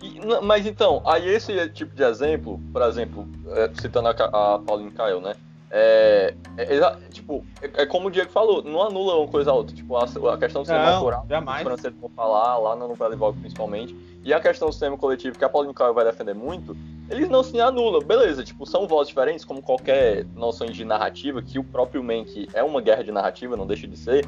E, 0.00 0.20
mas 0.42 0.66
então, 0.66 1.02
aí 1.04 1.28
esse 1.28 1.68
tipo 1.70 1.96
de 1.96 2.04
exemplo, 2.04 2.60
por 2.72 2.82
exemplo, 2.82 3.28
é, 3.48 3.68
citando 3.80 4.06
a, 4.08 4.12
a 4.54 4.58
Pauline 4.60 4.92
Kael, 4.92 5.20
né? 5.20 5.34
É, 5.70 6.34
é 6.56 6.74
exa- 6.74 6.96
tipo, 7.10 7.44
é, 7.60 7.82
é 7.82 7.86
como 7.86 8.06
o 8.06 8.10
Diego 8.10 8.30
falou, 8.30 8.62
não 8.62 8.82
anula 8.82 9.16
uma 9.16 9.26
coisa 9.26 9.50
a 9.50 9.54
outra. 9.54 9.74
Tipo, 9.74 9.96
a, 9.96 10.04
a 10.04 10.38
questão 10.38 10.62
do 10.62 10.66
cinema 10.66 10.84
Não, 10.84 10.96
autoral, 10.98 11.26
jamais. 11.28 11.62
os 11.62 11.64
franceses 11.72 11.98
vão 11.98 12.10
falar, 12.10 12.56
lá 12.58 12.76
no 12.76 12.94
Vale 12.94 13.16
Vogue 13.16 13.40
principalmente, 13.40 13.96
e 14.22 14.32
a 14.32 14.38
questão 14.38 14.68
do 14.68 14.74
cinema 14.74 14.96
coletivo, 14.96 15.36
que 15.36 15.44
a 15.44 15.48
Pauline 15.48 15.74
Kael 15.74 15.92
vai 15.92 16.04
defender 16.04 16.34
muito, 16.34 16.76
eles 17.14 17.28
não 17.28 17.42
se 17.42 17.60
anulam. 17.60 18.00
Beleza, 18.02 18.42
tipo, 18.44 18.66
são 18.66 18.86
vozes 18.86 19.08
diferentes, 19.08 19.44
como 19.44 19.62
qualquer 19.62 20.24
noção 20.34 20.66
de 20.66 20.84
narrativa, 20.84 21.42
que 21.42 21.58
o 21.58 21.64
próprio 21.64 22.02
Mank 22.02 22.48
é 22.52 22.62
uma 22.62 22.80
guerra 22.80 23.02
de 23.04 23.12
narrativa, 23.12 23.56
não 23.56 23.66
deixa 23.66 23.86
de 23.86 23.96
ser, 23.96 24.24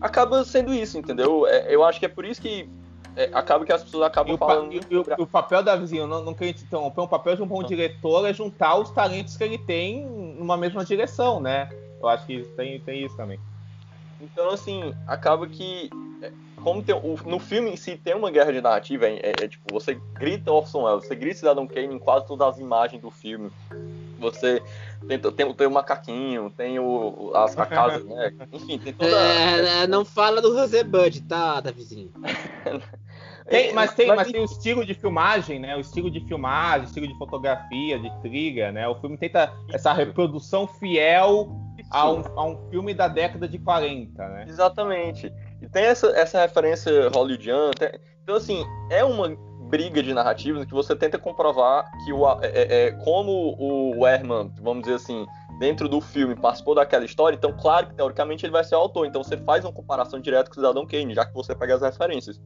acaba 0.00 0.44
sendo 0.44 0.72
isso, 0.72 0.98
entendeu? 0.98 1.46
É, 1.46 1.74
eu 1.74 1.84
acho 1.84 1.98
que 2.00 2.06
é 2.06 2.08
por 2.08 2.24
isso 2.24 2.40
que 2.40 2.68
é, 3.16 3.28
acaba 3.34 3.64
que 3.64 3.72
as 3.72 3.82
pessoas 3.82 4.04
E 4.04 4.06
acabam 4.06 4.34
o, 4.34 4.38
pa- 4.38 4.46
falando... 4.46 4.72
e 4.72 4.78
o- 4.78 4.86
e 4.90 4.96
o- 4.98 5.04
e 5.18 5.22
o 5.22 5.26
papel 5.26 5.62
da 5.62 5.74
vizinha, 5.76 6.06
não, 6.06 6.22
não 6.24 6.34
queria 6.34 6.52
te 6.54 6.64
interromper, 6.64 7.00
o 7.02 7.08
papel 7.08 7.36
de 7.36 7.42
um 7.42 7.46
bom 7.46 7.62
diretor 7.62 8.24
é 8.26 8.32
juntar 8.32 8.76
os 8.78 8.90
talentos 8.90 9.36
que 9.36 9.44
ele 9.44 9.58
tem 9.58 10.06
numa 10.06 10.56
mesma 10.56 10.84
direção, 10.84 11.40
né? 11.40 11.68
Eu 12.00 12.08
acho 12.08 12.24
que 12.26 12.42
tem, 12.56 12.80
tem 12.80 13.04
isso 13.04 13.16
também. 13.16 13.38
Então, 14.20 14.50
assim, 14.50 14.94
acaba 15.06 15.46
que. 15.46 15.90
É, 16.60 16.64
Como 16.64 16.82
tem, 16.82 16.94
o- 16.94 17.18
no 17.26 17.38
filme 17.38 17.70
em 17.70 17.76
si 17.76 17.96
tem 17.96 18.14
uma 18.14 18.30
guerra 18.30 18.52
de 18.52 18.60
narrativa, 18.60 19.06
é, 19.06 19.16
é- 19.16 19.44
é 19.44 19.48
tipo, 19.48 19.72
você 19.72 19.98
grita 20.18 20.52
Orson 20.52 20.84
Welles, 20.84 21.06
você 21.06 21.14
grita 21.14 21.38
Cidadão 21.38 21.66
Kane 21.66 21.94
em 21.94 21.98
quase 21.98 22.26
todas 22.26 22.48
as 22.48 22.58
imagens 22.58 23.00
do 23.00 23.10
filme. 23.10 23.50
Você 24.18 24.62
tem, 25.08 25.18
tem, 25.18 25.54
tem 25.54 25.66
o 25.66 25.70
macaquinho, 25.70 26.50
tem 26.50 26.78
o, 26.78 27.32
as, 27.34 27.56
a 27.58 27.64
casa, 27.64 28.04
né? 28.04 28.32
Enfim, 28.52 28.78
tem 28.78 28.92
toda. 28.92 29.16
É, 29.16 29.86
não 29.86 30.04
fala 30.04 30.42
do 30.42 30.52
Rosebud, 30.54 31.22
tá, 31.22 31.60
Davizinho? 31.60 32.12
Tem- 33.48 33.72
mas, 33.72 33.94
tem, 33.94 34.06
mas 34.06 34.28
É, 34.28 34.32
tem 34.32 34.40
o 34.40 34.44
estilo 34.44 34.84
de 34.86 34.94
filmagem, 34.94 35.58
né? 35.58 35.76
O 35.76 35.80
estilo 35.80 36.08
de 36.08 36.20
filmagem, 36.20 36.82
o 36.82 36.84
estilo 36.84 37.08
de 37.08 37.18
fotografia, 37.18 37.98
de 37.98 38.08
trilha, 38.20 38.70
né? 38.70 38.86
O 38.86 38.94
filme 39.00 39.16
tenta 39.18 39.52
essa 39.72 39.92
reprodução 39.92 40.68
fiel 40.68 41.48
a 41.90 42.08
um, 42.08 42.22
a 42.36 42.44
um 42.44 42.70
filme 42.70 42.94
da 42.94 43.08
década 43.08 43.48
de 43.48 43.58
40, 43.58 44.28
né? 44.28 44.44
Exatamente. 44.46 45.32
E 45.62 45.68
tem 45.68 45.84
essa, 45.84 46.08
essa 46.08 46.40
referência 46.40 47.08
hollywoodiana. 47.10 47.70
tem- 47.72 48.00
Então, 48.22 48.36
assim, 48.36 48.64
é 48.90 49.04
uma 49.04 49.28
briga 49.68 50.02
de 50.02 50.12
narrativas 50.14 50.64
que 50.64 50.72
você 50.72 50.96
tenta 50.96 51.18
comprovar 51.18 51.88
que 52.04 52.12
o, 52.12 52.28
é, 52.40 52.46
é- 52.46 52.86
é, 52.86 52.90
como 53.04 53.56
o 53.58 54.06
Herman, 54.06 54.52
vamos 54.60 54.82
dizer 54.84 54.96
assim, 54.96 55.26
dentro 55.58 55.88
do 55.88 56.00
filme 56.00 56.34
participou 56.34 56.74
daquela 56.74 57.04
história, 57.04 57.36
então, 57.36 57.52
claro 57.52 57.86
que 57.88 57.94
teoricamente 57.94 58.44
ele 58.46 58.52
vai 58.52 58.64
ser 58.64 58.74
o 58.74 58.78
autor. 58.78 59.06
Então, 59.06 59.22
você 59.22 59.36
faz 59.36 59.64
uma 59.64 59.72
comparação 59.72 60.18
direta 60.20 60.44
com 60.48 60.52
o 60.52 60.54
Cidadão 60.54 60.86
Kane, 60.86 61.14
já 61.14 61.24
que 61.26 61.34
você 61.34 61.54
pega 61.54 61.74
as 61.76 61.82
referências. 61.82 62.40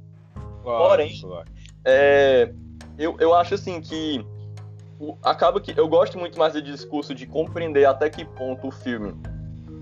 Porém, 0.63 1.09
Lógico, 1.09 1.27
lógico. 1.29 1.57
É, 1.85 2.53
eu, 2.99 3.17
eu 3.21 3.35
acho 3.35 3.55
assim 3.55 3.81
que 3.81 4.25
o- 4.99 5.17
acaba 5.23 5.61
que 5.61 5.79
eu 5.79 5.87
gosto 5.89 6.19
muito 6.19 6.39
mais 6.39 6.55
do 6.55 6.63
discurso 6.63 7.15
de 7.15 7.27
compreender 7.27 7.85
até 7.85 8.09
que 8.11 8.25
ponto 8.25 8.69
o 8.69 8.71
filme 8.71 9.15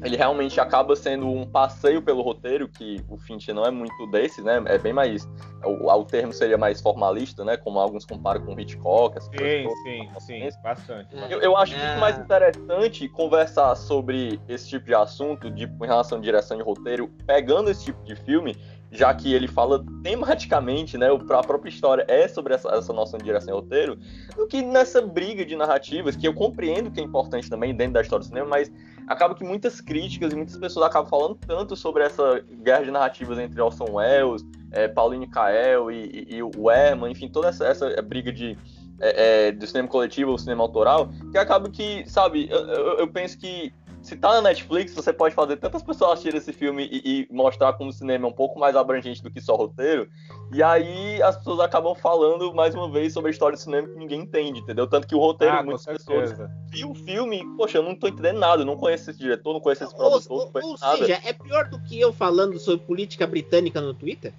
ele 0.03 0.17
realmente 0.17 0.61
acaba 0.61 0.97
sendo 0.97 1.27
um 1.29 1.47
passeio 1.47 2.03
pelo 2.03 2.23
roteiro, 2.23 2.69
que 2.69 3.03
o 3.09 3.17
Fincher 3.17 3.55
não 3.55 3.65
é 3.65 3.71
muito 3.71 4.07
desse, 4.09 4.43
né? 4.43 4.63
É 4.67 4.79
bem 4.79 4.93
mais. 4.93 5.29
O, 5.65 5.89
o 5.91 6.05
termo 6.05 6.33
seria 6.33 6.59
mais 6.59 6.81
formalista, 6.81 7.45
né? 7.45 7.57
Como 7.57 7.79
alguns 7.79 8.05
comparam 8.05 8.45
com 8.45 8.59
Hitchcock. 8.59 9.17
essas 9.17 9.29
coisas 9.29 9.73
Sim, 9.85 10.09
sim, 10.19 10.21
sim, 10.51 10.63
bastante. 10.63 11.15
É. 11.17 11.33
Eu, 11.33 11.41
eu 11.41 11.57
acho 11.57 11.75
É. 11.75 11.87
muito 11.87 12.01
mais 12.01 12.19
interessante 12.19 13.09
conversar 13.09 13.75
sobre 13.77 14.41
esse 14.49 14.69
tipo 14.69 14.87
de 14.87 14.95
assunto, 14.95 15.51
de, 15.51 15.65
em 15.65 15.87
relação 15.87 16.19
à 16.19 16.21
direção 16.21 16.57
de 16.57 16.63
roteiro, 16.63 17.09
pegando 17.27 17.71
esse 17.71 17.85
tipo 17.85 18.03
de 18.05 18.17
filme, 18.17 18.57
já 18.93 19.13
que 19.15 19.33
ele 19.33 19.49
fala 19.49 19.83
tematicamente, 20.03 20.99
né? 20.99 21.09
A 21.11 21.43
própria 21.43 21.71
história 21.71 22.05
é 22.07 22.29
sobre 22.29 22.53
essa, 22.55 22.69
essa 22.69 22.93
noção 22.93 23.19
de 23.19 23.25
direção 23.25 23.55
de 23.55 23.61
roteiro, 23.61 23.99
do 24.37 24.47
que 24.47 24.61
nessa 24.61 25.01
briga 25.01 25.45
de 25.47 25.57
narrativas, 25.57 26.15
que 26.15 26.29
eu 26.29 26.35
compreendo 26.35 26.91
que 26.91 27.01
é 27.01 27.03
importante 27.03 27.49
também 27.49 27.75
dentro 27.75 27.95
da 27.95 28.03
história 28.03 28.23
do 28.23 28.29
cinema, 28.29 28.47
mas 28.47 28.71
acaba 29.07 29.35
que 29.35 29.43
muitas 29.43 29.81
críticas 29.81 30.33
e 30.35 30.37
muitas 30.37 30.59
pessoas 30.59 30.87
acabam 30.87 31.09
falando 31.09 31.35
tanto 31.47 31.75
sobre 31.75 32.05
essa 32.05 32.45
guerra 32.63 32.85
de 32.85 32.91
narrativas 32.91 33.39
entre 33.39 33.61
Orson 33.61 33.91
Welles, 33.91 34.45
é, 34.71 34.87
Pauline 34.87 35.27
Kael 35.27 35.91
e, 35.91 36.27
e, 36.29 36.37
e 36.37 36.43
o 36.43 36.71
Herman, 36.71 37.11
enfim, 37.11 37.31
toda 37.31 37.49
essa, 37.49 37.67
essa 37.67 38.03
briga 38.03 38.31
de 38.31 38.59
é, 39.01 39.49
é, 39.49 39.53
do 39.53 39.67
cinema 39.67 39.89
coletivo 39.89 40.31
ou 40.31 40.39
cinema 40.39 40.63
autoral, 40.63 41.11
que 41.33 41.39
acaba 41.39 41.69
que, 41.69 42.09
sabe, 42.09 42.49
eu, 42.49 42.59
eu, 42.59 42.99
eu 42.99 43.09
penso 43.09 43.37
que 43.39 43.73
se 44.03 44.17
tá 44.17 44.33
na 44.35 44.43
Netflix, 44.43 44.95
você 44.95 45.13
pode 45.13 45.35
fazer 45.35 45.57
tantas 45.57 45.83
pessoas 45.83 46.13
assistirem 46.13 46.39
esse 46.39 46.53
filme 46.53 46.89
e, 46.91 47.27
e 47.29 47.35
mostrar 47.35 47.73
como 47.75 47.91
o 47.91 47.93
cinema 47.93 48.27
é 48.27 48.29
um 48.29 48.33
pouco 48.33 48.59
mais 48.59 48.75
abrangente 48.75 49.23
do 49.23 49.31
que 49.31 49.41
só 49.41 49.55
roteiro, 49.55 50.09
e 50.53 50.63
aí 50.63 51.23
as 51.23 51.37
pessoas 51.37 51.61
acabam 51.61 51.95
falando 51.95 52.53
mais 52.53 52.75
uma 52.75 52.91
vez 52.91 53.13
sobre 53.13 53.29
a 53.29 53.31
história 53.31 53.57
do 53.57 53.61
cinema 53.61 53.89
que 53.89 53.97
ninguém 53.99 54.21
entende, 54.21 54.61
entendeu? 54.61 54.87
Tanto 54.87 55.07
que 55.07 55.15
o 55.15 55.19
roteiro, 55.19 55.55
Ah, 55.55 55.63
muitas 55.63 55.87
pessoas 55.87 56.35
viu 56.71 56.91
o 56.91 56.95
filme 56.95 57.43
poxa, 57.57 57.79
eu 57.79 57.83
não 57.83 57.95
tô 57.95 58.09
entendendo 58.09 58.39
nada, 58.39 58.63
eu 58.63 58.67
não 58.67 58.77
conheço 58.77 59.11
esse 59.11 59.19
diretor, 59.19 59.53
não 59.53 59.61
conheço 59.61 59.85
esse 59.85 59.95
produtor, 59.95 60.33
ou- 60.39 60.45
não 60.47 60.53
conheço 60.53 60.69
ou 60.73 60.79
nada. 60.81 60.97
seja, 60.99 61.21
é 61.25 61.33
pior 61.33 61.69
do 61.69 61.79
que 61.81 62.01
eu 62.01 62.13
falando 62.13 62.59
sobre 62.59 62.85
política 62.85 63.27
britânica 63.27 63.81
no 63.81 63.95
Twitter? 63.95 64.33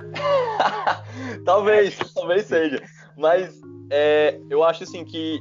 talvez, 1.44 1.96
talvez 2.12 2.46
seja. 2.46 2.82
Mas 3.16 3.60
é, 3.90 4.40
eu 4.50 4.64
acho 4.64 4.84
assim 4.84 5.04
que 5.04 5.38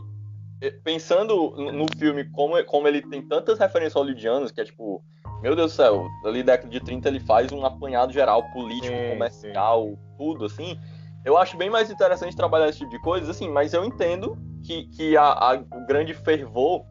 pensando 0.84 1.52
no 1.58 1.86
filme 1.98 2.24
como, 2.26 2.64
como 2.66 2.88
ele 2.88 3.02
tem 3.02 3.22
tantas 3.22 3.58
referências 3.58 3.96
hollywoodianas, 3.96 4.52
que 4.52 4.62
é 4.62 4.64
tipo, 4.64 5.04
meu 5.42 5.56
Deus 5.56 5.72
do 5.72 5.76
céu, 5.76 6.08
ali 6.26 6.44
década 6.44 6.70
de 6.70 6.80
30 6.80 7.08
ele 7.08 7.20
faz 7.20 7.52
um 7.52 7.66
apanhado 7.66 8.14
geral, 8.14 8.44
político, 8.52 8.96
sim, 8.96 9.10
comercial, 9.10 9.88
sim. 9.88 9.98
tudo 10.18 10.46
assim. 10.46 10.80
Eu 11.26 11.38
acho 11.38 11.58
bem 11.58 11.70
mais 11.70 11.90
interessante 11.90 12.36
trabalhar 12.36 12.70
esse 12.70 12.80
tipo 12.80 12.92
de 12.92 13.00
coisas, 13.00 13.30
assim, 13.30 13.50
mas 13.50 13.74
eu 13.74 13.84
entendo 13.86 14.38
que, 14.64 14.86
que 14.90 15.18
a, 15.18 15.24
a, 15.24 15.56
o 15.56 15.86
grande 15.88 16.14
fervor 16.14 16.84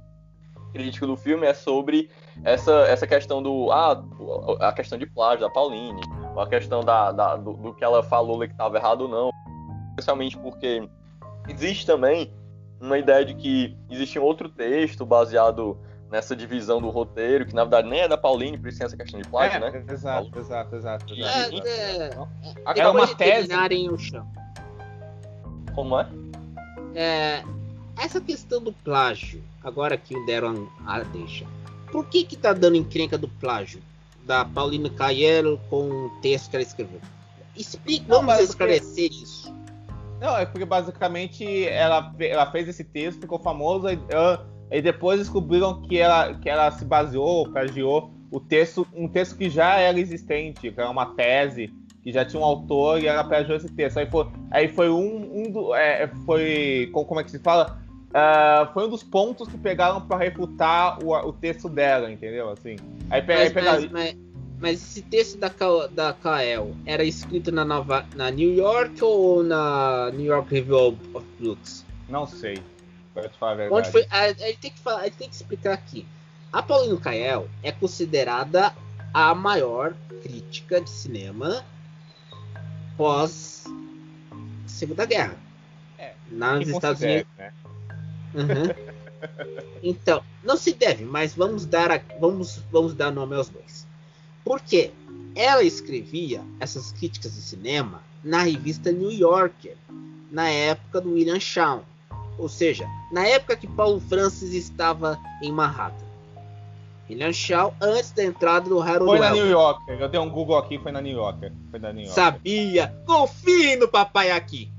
crítico 0.72 1.06
do 1.06 1.16
filme 1.16 1.46
é 1.46 1.54
sobre 1.54 2.10
essa, 2.44 2.72
essa 2.82 3.06
questão 3.06 3.42
do. 3.42 3.70
Ah, 3.70 4.02
a 4.60 4.72
questão 4.72 4.98
de 4.98 5.06
plágio 5.06 5.40
da 5.40 5.50
Pauline, 5.50 6.00
a 6.36 6.46
questão 6.46 6.84
da, 6.84 7.12
da 7.12 7.36
do, 7.36 7.54
do, 7.54 7.74
que 7.74 7.84
ela 7.84 8.02
falou 8.02 8.38
que 8.38 8.46
estava 8.46 8.76
errado 8.76 9.02
ou 9.02 9.08
não. 9.08 9.30
Especialmente 9.90 10.38
porque 10.38 10.88
existe 11.48 11.84
também 11.84 12.32
uma 12.80 12.98
ideia 12.98 13.24
de 13.24 13.34
que 13.34 13.76
existe 13.90 14.18
um 14.18 14.22
outro 14.22 14.48
texto 14.48 15.04
baseado 15.04 15.78
nessa 16.10 16.34
divisão 16.34 16.80
do 16.80 16.88
roteiro, 16.90 17.46
que 17.46 17.54
na 17.54 17.62
verdade 17.62 17.88
nem 17.88 18.00
é 18.00 18.08
da 18.08 18.16
Pauline, 18.16 18.58
por 18.58 18.68
isso 18.68 18.78
tem 18.78 18.86
essa 18.86 18.96
questão 18.96 19.20
de 19.20 19.28
plágio, 19.28 19.58
é, 19.58 19.70
né? 19.70 19.84
Exato, 19.88 20.38
exato, 20.38 20.76
exato. 20.76 21.14
exato. 21.14 21.62
É, 21.66 22.10
é, 22.66 22.80
é 22.80 22.88
uma 22.88 23.06
tese. 23.14 23.48
O 23.88 23.98
chão. 23.98 24.26
Como 25.74 25.98
é? 25.98 26.08
é? 26.94 27.44
Essa 27.96 28.20
questão 28.20 28.62
do 28.62 28.72
plágio, 28.72 29.42
agora 29.62 29.96
que 29.96 30.18
deram 30.26 30.68
a 30.86 31.00
deixa, 31.00 31.46
por 31.92 32.06
que 32.06 32.24
que 32.24 32.36
tá 32.36 32.52
dando 32.52 32.76
encrenca 32.76 33.16
do 33.16 33.28
plágio 33.28 33.80
da 34.24 34.44
Paulina 34.44 34.90
Caiello 34.90 35.60
com 35.68 36.06
o 36.06 36.10
texto 36.20 36.50
que 36.50 36.56
ela 36.56 36.62
escreveu? 36.62 37.00
Explique, 37.56 38.06
vamos 38.08 38.38
esclarecer 38.40 39.10
isso. 39.12 39.52
Não, 40.20 40.36
é 40.36 40.44
porque 40.44 40.66
basicamente 40.66 41.66
ela, 41.66 42.14
ela 42.20 42.50
fez 42.50 42.68
esse 42.68 42.84
texto, 42.84 43.22
ficou 43.22 43.38
famosa, 43.38 43.92
e, 43.92 43.96
uh, 43.96 44.44
e 44.70 44.82
depois 44.82 45.18
descobriram 45.18 45.80
que 45.82 45.98
ela, 45.98 46.34
que 46.34 46.48
ela 46.48 46.70
se 46.70 46.84
baseou, 46.84 47.50
plagiou 47.50 48.12
o 48.30 48.38
texto, 48.38 48.86
um 48.94 49.08
texto 49.08 49.36
que 49.36 49.48
já 49.48 49.78
era 49.78 49.98
existente, 49.98 50.70
que 50.70 50.80
era 50.80 50.90
uma 50.90 51.06
tese, 51.14 51.72
que 52.02 52.12
já 52.12 52.24
tinha 52.24 52.40
um 52.40 52.44
autor 52.44 53.02
e 53.02 53.06
ela 53.06 53.24
plagiou 53.24 53.56
esse 53.56 53.68
texto. 53.70 53.98
Aí 53.98 54.06
foi, 54.06 54.28
aí 54.50 54.68
foi 54.68 54.90
um, 54.90 55.40
um 55.40 55.50
do, 55.50 55.74
é, 55.74 56.08
foi, 56.26 56.90
como 56.92 57.18
é 57.18 57.24
que 57.24 57.30
se 57.30 57.38
fala? 57.38 57.80
Uh, 58.10 58.72
foi 58.72 58.86
um 58.86 58.90
dos 58.90 59.02
pontos 59.02 59.48
que 59.48 59.56
pegaram 59.56 60.00
para 60.00 60.18
refutar 60.18 61.02
o, 61.02 61.12
o 61.12 61.32
texto 61.32 61.68
dela, 61.68 62.10
entendeu? 62.10 62.50
Assim. 62.50 62.76
Aí, 63.08 63.22
mas, 63.26 63.40
aí 63.40 63.50
pegaram... 63.50 63.80
mas, 63.82 63.90
mas, 63.90 64.16
mas, 64.60 64.82
esse 64.82 65.02
texto 65.02 65.38
da, 65.38 65.50
da 65.90 66.12
Kael 66.12 66.76
era 66.84 67.02
escrito 67.02 67.50
na, 67.50 67.64
Nova, 67.64 68.06
na 68.14 68.30
New 68.30 68.54
York 68.54 69.02
ou 69.02 69.42
na 69.42 70.10
New 70.12 70.26
York 70.26 70.54
Review 70.54 70.98
of 71.14 71.26
Books? 71.38 71.84
Não 72.08 72.26
sei. 72.26 72.62
Pra 73.14 73.28
te 73.28 73.38
falar 73.38 73.52
a 73.52 73.54
verdade. 73.54 73.80
Onde 73.80 73.90
foi? 73.90 74.06
A, 74.10 74.24
a, 74.24 74.28
gente 74.32 74.58
tem 74.58 74.70
que 74.70 74.80
falar, 74.80 75.00
a 75.00 75.04
gente 75.04 75.16
tem 75.16 75.28
que 75.28 75.34
explicar 75.34 75.72
aqui. 75.72 76.06
A 76.52 76.62
Pauline 76.62 76.98
Kael 76.98 77.48
é 77.62 77.72
considerada 77.72 78.74
a 79.14 79.34
maior 79.34 79.94
crítica 80.22 80.80
de 80.80 80.90
cinema 80.90 81.64
pós 82.96 83.64
Segunda 84.66 85.06
Guerra. 85.06 85.36
É, 85.98 86.12
nos 86.30 86.68
Estados 86.68 87.00
Unidos. 87.00 87.26
Né? 87.38 87.52
Uhum. 88.34 88.90
Então, 89.82 90.22
não 90.42 90.56
se 90.56 90.72
deve, 90.72 91.04
mas 91.04 91.34
vamos 91.34 91.66
dar, 91.66 91.90
a, 91.90 92.00
vamos, 92.18 92.62
vamos 92.70 92.94
dar 92.94 93.10
nome 93.10 93.34
aos 93.34 93.48
dois. 93.48 93.86
Porque 94.44 94.92
ela 95.34 95.62
escrevia 95.62 96.42
essas 96.58 96.92
críticas 96.92 97.34
de 97.34 97.42
cinema 97.42 98.02
na 98.22 98.42
revista 98.42 98.92
New 98.92 99.10
Yorker, 99.10 99.76
na 100.30 100.48
época 100.48 101.00
do 101.00 101.12
William 101.12 101.40
Shaw. 101.40 101.84
Ou 102.38 102.48
seja, 102.48 102.86
na 103.12 103.26
época 103.26 103.56
que 103.56 103.66
Paulo 103.66 104.00
Francis 104.00 104.54
estava 104.54 105.18
em 105.42 105.52
Manhattan. 105.52 106.10
William 107.08 107.32
Shaw 107.32 107.74
antes 107.80 108.12
da 108.12 108.24
entrada 108.24 108.68
do 108.68 108.80
Harold 108.80 109.06
Foi 109.06 109.18
na 109.18 109.30
New 109.30 109.48
Yorker. 109.48 110.00
Eu 110.00 110.08
dei 110.08 110.20
um 110.20 110.30
Google 110.30 110.56
aqui, 110.56 110.78
foi 110.78 110.92
na 110.92 111.00
New 111.00 111.16
Yorker. 111.16 111.52
Foi 111.70 111.80
na 111.80 111.92
New 111.92 112.04
Yorker. 112.04 112.14
Sabia! 112.14 112.94
Confie 113.04 113.76
no 113.76 113.88
papai 113.88 114.30
aqui! 114.30 114.70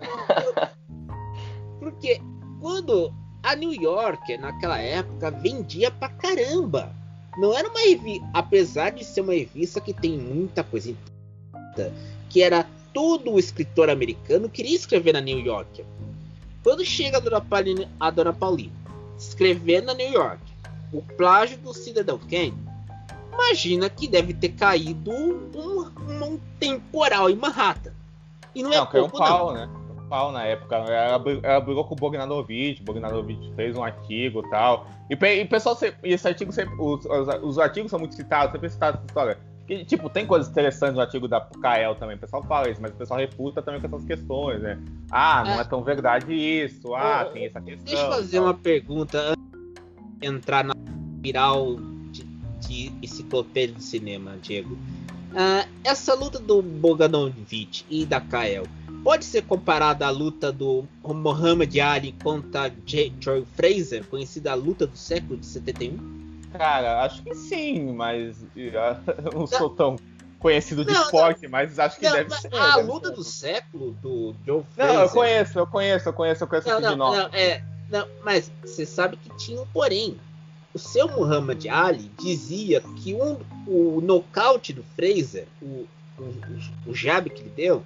Porque 1.78 2.20
quando 2.60 3.14
a 3.44 3.54
New 3.54 3.72
Yorker, 3.72 4.40
naquela 4.40 4.78
época, 4.78 5.30
vendia 5.30 5.88
pra 5.92 6.08
caramba. 6.08 6.92
Não 7.38 7.56
era 7.56 7.68
uma 7.68 7.80
revista, 7.80 8.26
apesar 8.32 8.90
de 8.90 9.04
ser 9.04 9.20
uma 9.20 9.34
revista 9.34 9.80
que 9.80 9.92
tem 9.92 10.18
muita 10.18 10.64
coisa 10.64 10.94
que 12.30 12.42
era 12.42 12.66
todo 12.92 13.32
o 13.32 13.38
escritor 13.38 13.90
americano 13.90 14.48
queria 14.48 14.74
escrever 14.74 15.12
na 15.12 15.20
New 15.20 15.38
Yorker. 15.38 15.84
Quando 16.62 16.84
chega 16.84 17.18
a 17.18 17.20
Dona 17.20 17.40
Paulina, 17.40 17.90
a 18.00 18.10
Dona 18.10 18.32
Paulina 18.32 18.72
escrever 19.18 19.82
na 19.82 19.94
New 19.94 20.10
York 20.10 20.42
o 20.92 21.02
plágio 21.02 21.58
do 21.58 21.74
Cidadão 21.74 22.18
Kane, 22.18 22.56
imagina 23.32 23.90
que 23.90 24.08
deve 24.08 24.32
ter 24.32 24.50
caído 24.50 25.10
um, 25.10 25.50
um 26.24 26.40
temporal 26.58 27.28
em 27.28 27.36
Manhattan. 27.36 27.92
E 28.54 28.62
não, 28.62 28.72
é 28.72 28.76
não 28.76 28.82
é 28.84 28.86
pouco, 28.86 29.16
um 29.16 29.18
pau, 29.18 29.54
não. 29.54 29.66
né? 29.66 29.85
Pau 30.08 30.32
na 30.32 30.44
época. 30.44 30.76
Ela, 30.76 31.22
ela 31.42 31.60
brigou 31.60 31.84
com 31.84 31.94
o 31.94 31.96
Bogdanovich, 31.96 32.80
o 32.80 32.84
Bogdanovich 32.84 33.52
fez 33.54 33.76
um 33.76 33.84
artigo 33.84 34.42
e 34.44 34.50
tal. 34.50 34.88
E 35.08 35.14
o 35.14 35.48
pessoal, 35.48 35.78
esse 36.02 36.26
artigo 36.26 36.52
sempre, 36.52 36.74
os, 36.78 37.04
os, 37.04 37.28
os, 37.42 37.58
artigos 37.58 37.90
são 37.90 37.98
muito 37.98 38.14
citados, 38.14 38.52
sempre 38.52 38.68
citados 38.68 39.00
essa 39.00 39.06
história. 39.06 39.38
Que, 39.66 39.84
tipo, 39.84 40.08
tem 40.08 40.26
coisas 40.26 40.48
interessantes 40.48 40.94
no 40.94 41.00
artigo 41.00 41.26
da 41.26 41.40
Kael 41.40 41.96
também, 41.96 42.16
o 42.16 42.20
pessoal 42.20 42.42
fala 42.44 42.70
isso, 42.70 42.80
mas 42.80 42.92
o 42.92 42.94
pessoal 42.94 43.18
refuta 43.18 43.60
também 43.60 43.80
com 43.80 43.88
essas 43.88 44.04
questões, 44.04 44.60
né? 44.60 44.78
Ah, 45.10 45.42
não 45.44 45.54
é, 45.54 45.60
é 45.60 45.64
tão 45.64 45.82
verdade 45.82 46.32
isso, 46.32 46.94
ah, 46.94 47.28
tem 47.32 47.46
essa 47.46 47.60
questão. 47.60 47.84
Deixa 47.84 48.02
eu 48.02 48.10
fazer 48.10 48.38
uma 48.38 48.54
pergunta 48.54 49.18
antes 49.18 49.44
de 50.20 50.26
entrar 50.26 50.62
na 50.62 50.74
viral 51.20 51.76
de, 52.12 52.22
de 52.60 52.92
enciclopédia 53.02 53.74
do 53.74 53.82
cinema, 53.82 54.36
Diego. 54.40 54.74
Uh, 55.32 55.68
essa 55.82 56.14
luta 56.14 56.38
do 56.38 56.62
Bogdanovich 56.62 57.84
e 57.90 58.06
da 58.06 58.20
Kael 58.20 58.64
pode 59.06 59.24
ser 59.24 59.42
comparada 59.42 60.04
à 60.04 60.10
luta 60.10 60.50
do 60.50 60.84
Muhammad 61.04 61.72
Ali 61.78 62.10
contra 62.24 62.72
Joy 62.84 63.46
Fraser, 63.54 64.04
conhecida 64.06 64.50
a 64.50 64.54
luta 64.56 64.84
do 64.84 64.96
século 64.96 65.36
de 65.36 65.46
71? 65.46 66.50
Cara, 66.50 67.04
acho 67.04 67.22
que 67.22 67.32
sim, 67.32 67.92
mas 67.92 68.44
eu 68.56 69.32
não 69.32 69.46
sou 69.46 69.70
tão 69.70 69.94
conhecido 70.40 70.84
de 70.84 70.92
não, 70.92 71.02
esporte, 71.04 71.44
não, 71.44 71.50
mas 71.50 71.78
acho 71.78 72.00
que 72.00 72.04
não, 72.04 72.14
deve 72.14 72.34
ser. 72.34 72.52
A 72.52 72.78
deve 72.78 72.88
luta 72.88 73.10
ser. 73.10 73.14
do 73.14 73.22
século 73.22 73.92
do 74.02 74.34
Joe 74.44 74.64
Fraser. 74.74 74.94
Não, 74.96 75.02
eu 75.02 75.08
conheço, 75.08 75.58
eu 75.60 75.66
conheço, 75.68 76.08
eu 76.08 76.12
conheço, 76.12 76.42
eu 76.42 76.48
conheço 76.48 76.68
não, 76.68 76.80
não, 76.80 76.96
não, 76.96 77.28
é, 77.32 77.62
não, 77.88 78.08
mas 78.24 78.50
você 78.64 78.84
sabe 78.84 79.16
que 79.18 79.30
tinha 79.36 79.62
um 79.62 79.66
porém. 79.68 80.18
O 80.74 80.80
seu 80.80 81.06
Muhammad 81.06 81.64
Ali 81.68 82.10
dizia 82.18 82.80
que 82.80 83.14
um, 83.14 83.38
o 83.68 84.00
nocaute 84.02 84.72
do 84.72 84.82
Fraser, 84.96 85.46
o, 85.62 85.86
o, 86.18 86.34
o 86.86 86.92
jab 86.92 87.30
que 87.30 87.40
ele 87.40 87.52
deu, 87.54 87.84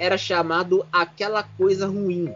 era 0.00 0.16
chamado 0.16 0.84
aquela 0.90 1.42
coisa 1.42 1.86
ruim. 1.86 2.34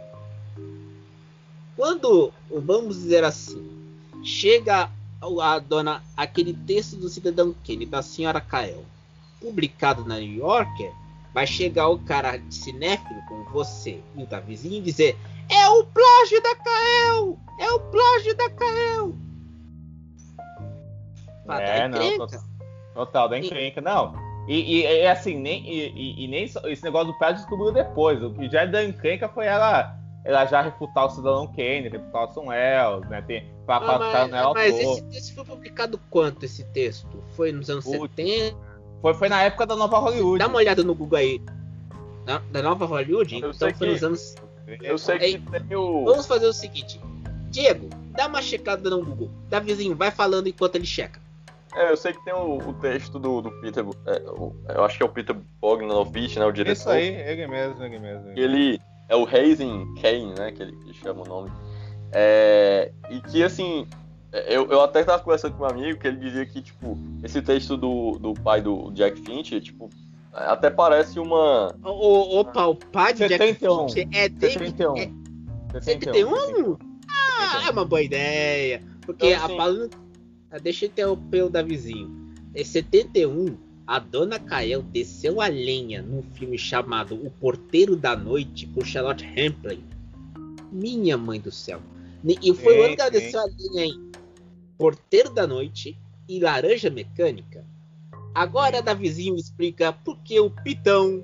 Quando, 1.74 2.30
vamos 2.50 2.96
dizer 2.96 3.24
assim, 3.24 3.66
chega 4.22 4.90
a 5.40 5.58
dona 5.58 6.02
aquele 6.14 6.52
texto 6.52 6.96
do 6.96 7.08
cidadão 7.08 7.54
Kenny 7.64 7.86
da 7.86 8.02
senhora 8.02 8.38
Kael, 8.38 8.84
publicado 9.40 10.04
na 10.04 10.18
New 10.18 10.40
Yorker, 10.40 10.92
vai 11.32 11.46
chegar 11.46 11.88
o 11.88 11.98
cara 11.98 12.36
de 12.36 12.54
cinéfilo 12.54 13.22
como 13.26 13.44
você 13.50 13.98
e 14.14 14.22
o 14.22 14.26
da 14.26 14.40
vizinha 14.40 14.76
e 14.76 14.82
dizer: 14.82 15.16
"É 15.48 15.66
o 15.70 15.84
plágio 15.86 16.42
da 16.42 16.54
Kael! 16.56 17.38
É 17.58 17.70
o 17.72 17.80
plágio 17.80 18.36
da 18.36 18.50
Kael!" 18.50 19.14
É, 21.48 21.88
não, 21.88 22.16
total, 22.18 22.44
total 22.94 23.28
da 23.30 23.38
encrenca. 23.38 23.80
Não, 23.80 24.23
e, 24.46 24.80
e 24.80 24.84
é 24.84 25.10
assim, 25.10 25.38
nem, 25.38 25.66
e, 25.66 26.24
e, 26.24 26.28
nem 26.28 26.44
esse 26.44 26.84
negócio 26.84 27.12
do 27.12 27.18
Pérez 27.18 27.38
descobriu 27.38 27.72
depois. 27.72 28.22
O 28.22 28.32
que 28.32 28.48
já 28.48 28.62
é 28.62 28.66
da 28.66 28.84
encrenca 28.84 29.28
foi 29.28 29.46
ela, 29.46 29.96
ela 30.24 30.44
já 30.44 30.60
refutar 30.60 31.06
o 31.06 31.10
Cidadão 31.10 31.46
Kane, 31.46 31.88
refutar 31.88 32.28
o 32.28 32.32
Sam 32.32 32.48
Wells, 32.48 33.08
né? 33.08 33.22
Tem, 33.22 33.50
pra, 33.64 33.76
ah, 33.76 33.98
mas, 33.98 34.30
nela 34.30 34.52
mas 34.52 34.78
esse 34.78 35.02
texto 35.04 35.34
foi 35.34 35.44
publicado 35.44 35.98
quanto, 36.10 36.44
esse 36.44 36.64
texto? 36.64 37.22
Foi 37.36 37.52
nos 37.52 37.70
anos 37.70 37.84
Putz, 37.84 38.14
70? 38.16 38.56
Foi, 39.00 39.14
foi 39.14 39.28
na 39.28 39.42
época 39.42 39.66
da 39.66 39.76
Nova 39.76 39.98
Hollywood. 39.98 40.38
Dá 40.38 40.46
uma 40.46 40.58
olhada 40.58 40.82
no 40.82 40.94
Google 40.94 41.18
aí. 41.18 41.40
Da, 42.26 42.38
da 42.50 42.62
Nova 42.62 42.84
Hollywood? 42.84 43.34
Eu 43.34 43.50
então 43.50 43.52
foi 43.52 43.72
que, 43.72 43.86
nos 43.86 44.04
anos... 44.04 44.34
Eu 44.82 44.98
sei 44.98 45.18
que 45.18 45.38
tem 45.38 45.76
o... 45.76 46.04
Vamos 46.04 46.26
fazer 46.26 46.46
o 46.46 46.52
seguinte. 46.52 47.00
Diego, 47.50 47.88
dá 48.10 48.26
uma 48.26 48.42
checada 48.42 48.88
no 48.90 49.04
Google. 49.04 49.30
Dá 49.48 49.60
vizinho, 49.60 49.94
vai 49.94 50.10
falando 50.10 50.48
enquanto 50.48 50.76
ele 50.76 50.86
checa. 50.86 51.20
É, 51.76 51.90
eu 51.90 51.96
sei 51.96 52.12
que 52.12 52.24
tem 52.24 52.32
o, 52.34 52.58
o 52.58 52.72
texto 52.74 53.18
do, 53.18 53.40
do 53.40 53.50
Peter. 53.60 53.84
É, 54.06 54.22
o, 54.30 54.54
eu 54.68 54.84
acho 54.84 54.96
que 54.96 55.02
é 55.02 55.06
o 55.06 55.08
Peter 55.08 55.36
Bogdanovich, 55.60 56.38
né? 56.38 56.46
O 56.46 56.52
diretor. 56.52 56.72
Isso 56.72 56.88
aí, 56.88 57.08
ele 57.08 57.46
mesmo, 57.46 57.82
ele 57.84 57.98
mesmo. 57.98 58.30
Ele, 58.30 58.40
ele 58.42 58.80
é 59.08 59.16
o 59.16 59.24
Raising 59.24 59.94
Kane, 60.00 60.34
né? 60.38 60.52
Que 60.52 60.62
ele 60.62 60.76
que 60.76 60.94
chama 60.94 61.22
o 61.22 61.26
nome. 61.28 61.50
É, 62.12 62.92
e 63.10 63.20
que, 63.22 63.42
assim, 63.42 63.86
eu, 64.32 64.70
eu 64.70 64.80
até 64.82 65.00
estava 65.00 65.20
conversando 65.22 65.56
com 65.56 65.64
um 65.64 65.68
amigo 65.68 65.98
que 65.98 66.06
ele 66.06 66.18
dizia 66.18 66.46
que, 66.46 66.62
tipo, 66.62 66.96
esse 67.22 67.42
texto 67.42 67.76
do, 67.76 68.12
do 68.20 68.34
pai 68.34 68.60
do 68.60 68.90
Jack 68.92 69.20
Finch, 69.22 69.60
tipo, 69.60 69.90
Até 70.32 70.70
parece 70.70 71.18
uma. 71.18 71.74
O, 71.84 72.38
opa, 72.40 72.66
o 72.66 72.76
pai 72.76 73.12
de 73.12 73.28
Jack 73.28 73.38
71. 73.54 73.88
Fincher 73.88 74.08
é 74.12 74.28
David. 74.28 74.58
71. 74.70 74.96
É, 74.96 75.80
71? 75.80 76.14
71? 76.14 76.78
Ah, 77.08 77.66
é 77.66 77.70
uma 77.70 77.84
boa 77.84 78.02
ideia. 78.02 78.80
Porque 79.04 79.26
Então, 79.26 79.42
a 79.42 79.44
assim- 79.46 79.56
Paluna. 79.56 79.88
Ah, 79.92 80.03
Deixa 80.62 80.84
eu 80.84 80.88
interromper 80.88 81.44
o 81.44 81.50
Davizinho. 81.50 82.32
Em 82.54 82.64
71, 82.64 83.56
a 83.86 83.98
dona 83.98 84.38
Kael 84.38 84.82
desceu 84.82 85.40
a 85.40 85.48
lenha 85.48 86.02
num 86.02 86.22
filme 86.22 86.56
chamado 86.56 87.14
O 87.14 87.30
Porteiro 87.30 87.96
da 87.96 88.16
Noite 88.16 88.66
com 88.68 88.84
Charlotte 88.84 89.24
Rampling. 89.24 89.84
Minha 90.72 91.18
mãe 91.18 91.40
do 91.40 91.50
céu. 91.50 91.80
E 92.24 92.54
foi 92.54 92.78
o 92.78 92.82
ano 92.84 92.96
que 92.96 93.02
ela 93.02 93.10
desceu 93.10 93.40
a 93.40 93.46
linha 93.46 93.86
em 93.86 94.10
Porteiro 94.78 95.30
da 95.30 95.46
Noite 95.46 95.98
e 96.28 96.40
Laranja 96.40 96.88
Mecânica. 96.88 97.64
Agora, 98.34 98.82
Davizinho 98.82 99.36
explica 99.36 99.92
por 99.92 100.18
que 100.18 100.40
o 100.40 100.50
Pitão 100.50 101.22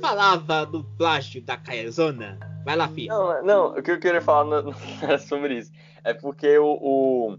falava 0.00 0.66
do 0.66 0.84
plágio 0.84 1.42
da 1.42 1.56
Caezona. 1.56 2.38
Vai 2.64 2.76
lá, 2.76 2.88
filha. 2.88 3.12
Não, 3.12 3.44
não, 3.44 3.78
o 3.78 3.82
que 3.82 3.90
eu 3.90 3.98
queria 3.98 4.20
falar 4.20 4.44
não, 4.44 4.70
não 4.70 4.74
é 5.08 5.18
sobre 5.18 5.58
isso. 5.58 5.72
É 6.04 6.12
porque 6.12 6.58
o, 6.58 6.78
o, 6.80 7.38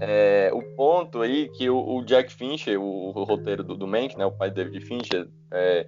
é, 0.00 0.50
o 0.52 0.62
ponto 0.62 1.20
aí 1.20 1.48
que 1.50 1.68
o, 1.68 1.96
o 1.96 2.04
Jack 2.04 2.32
Fincher, 2.32 2.80
o, 2.80 3.10
o 3.10 3.24
roteiro 3.24 3.62
do, 3.62 3.76
do 3.76 3.86
Mank, 3.86 4.16
né, 4.16 4.24
o 4.24 4.32
pai 4.32 4.48
de 4.48 4.56
David 4.56 4.84
Fincher, 4.84 5.28
é, 5.52 5.86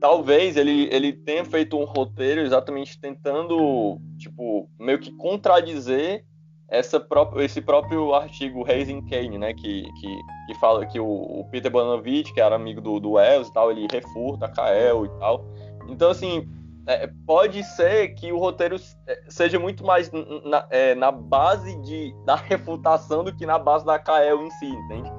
talvez 0.00 0.56
ele, 0.56 0.88
ele 0.90 1.12
tenha 1.12 1.44
feito 1.44 1.76
um 1.76 1.84
roteiro 1.84 2.40
exatamente 2.40 2.98
tentando, 2.98 4.00
tipo, 4.18 4.68
meio 4.78 4.98
que 4.98 5.12
contradizer 5.12 6.24
essa 6.66 6.98
própria, 6.98 7.44
esse 7.44 7.60
próprio 7.60 8.14
artigo 8.14 8.62
Raising 8.62 9.02
Kane, 9.06 9.36
né, 9.36 9.52
que, 9.52 9.82
que, 9.82 10.18
que 10.46 10.54
fala 10.60 10.86
que 10.86 10.98
o, 10.98 11.06
o 11.06 11.44
Peter 11.50 11.70
Bogdanovich, 11.70 12.32
que 12.32 12.40
era 12.40 12.54
amigo 12.54 12.80
do, 12.80 12.98
do 12.98 13.12
Wells 13.12 13.48
e 13.48 13.52
tal, 13.52 13.70
ele 13.70 13.86
refuta 13.92 14.46
a 14.46 14.48
Kael 14.48 15.04
e 15.04 15.08
tal. 15.18 15.44
Então, 15.88 16.10
assim, 16.10 16.48
é, 16.94 17.10
pode 17.26 17.62
ser 17.64 18.08
que 18.14 18.32
o 18.32 18.38
roteiro 18.38 18.76
é, 19.06 19.22
seja 19.28 19.58
muito 19.58 19.84
mais 19.84 20.10
na, 20.44 20.66
é, 20.70 20.94
na 20.94 21.10
base 21.10 21.74
de, 21.82 22.14
da 22.24 22.34
refutação 22.36 23.22
do 23.24 23.34
que 23.34 23.46
na 23.46 23.58
base 23.58 23.84
da 23.84 23.98
Kael 23.98 24.42
em 24.44 24.50
si, 24.52 24.66
entende? 24.66 25.10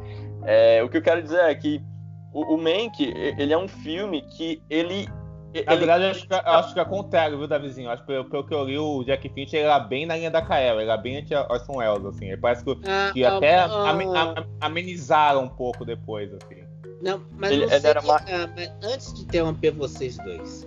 É, 0.44 0.84
o 0.84 0.90
que 0.90 0.98
eu 0.98 1.02
quero 1.02 1.22
dizer 1.22 1.42
é 1.42 1.56
que 1.56 1.82
o, 2.34 2.56
o 2.56 2.58
Mank, 2.58 3.00
ele 3.02 3.54
é 3.54 3.58
um 3.58 3.68
filme 3.68 4.22
que 4.24 4.62
ele... 4.70 5.08
Na 5.54 5.74
ele- 5.74 5.76
verdade, 5.78 6.04
eu 6.06 6.12
acho, 6.12 6.28
que, 6.28 6.34
eu 6.34 6.54
acho 6.54 6.74
que 6.74 6.80
é 6.80 6.86
contrário, 6.86 7.38
viu, 7.38 7.48
Davizinho? 7.48 7.90
Acho 7.90 8.02
que 8.04 8.08
pelo, 8.08 8.26
pelo 8.30 8.46
que 8.48 8.54
eu 8.54 8.64
li, 8.64 8.78
o 8.78 9.04
Jack 9.04 9.28
Fincher 9.34 9.66
era 9.66 9.80
bem 9.80 10.06
na 10.06 10.16
linha 10.16 10.32
da 10.32 10.42
Kael, 10.42 10.80
era 10.80 10.96
bem 10.96 11.18
anti-Orson 11.18 11.76
Welles, 11.78 12.06
assim. 12.06 12.28
Ele 12.28 12.38
Parece 12.38 12.64
que, 12.64 12.72
Ah, 12.86 13.10
que 13.14 13.26
ah, 13.26 13.36
até 13.36 13.56
ah, 13.58 13.70
a- 13.82 14.46
amenizaram 14.66 15.44
um 15.44 15.50
pouco 15.50 15.84
depois, 15.84 16.32
assim. 16.34 16.64
Não, 17.02 17.22
mas 17.38 17.52
Ele- 17.52 17.66
não 17.66 17.74
ele 17.74 17.88
era 17.88 18.02
seria, 18.02 18.16
ah, 18.16 18.50
mas 18.56 18.72
antes 18.94 19.14
de 19.14 19.24
interromper 19.24 19.72
vocês 19.72 20.18
dois, 20.20 20.66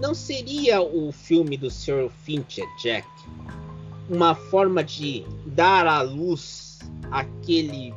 não 0.00 0.14
seria 0.14 0.80
o 0.80 1.10
filme 1.12 1.56
do 1.56 1.70
Sr. 1.70 2.10
Fincher, 2.22 2.66
Jack, 2.78 3.08
uma 4.08 4.34
forma 4.34 4.84
de 4.84 5.24
dar 5.46 5.86
à 5.86 6.00
luz 6.02 6.78
aquele 7.10 7.94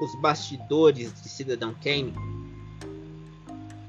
os 0.00 0.14
bastidores 0.16 1.12
de 1.22 1.28
Cidadão 1.28 1.74
Kane? 1.82 2.14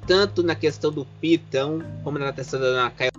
Tanto 0.06 0.44
na 0.44 0.56
questão 0.56 0.92
do 0.92 1.06
Pitão, 1.22 1.80
como 2.04 2.20
na 2.20 2.34
questão 2.34 2.60
da 2.60 2.90
Caio. 2.92 3.12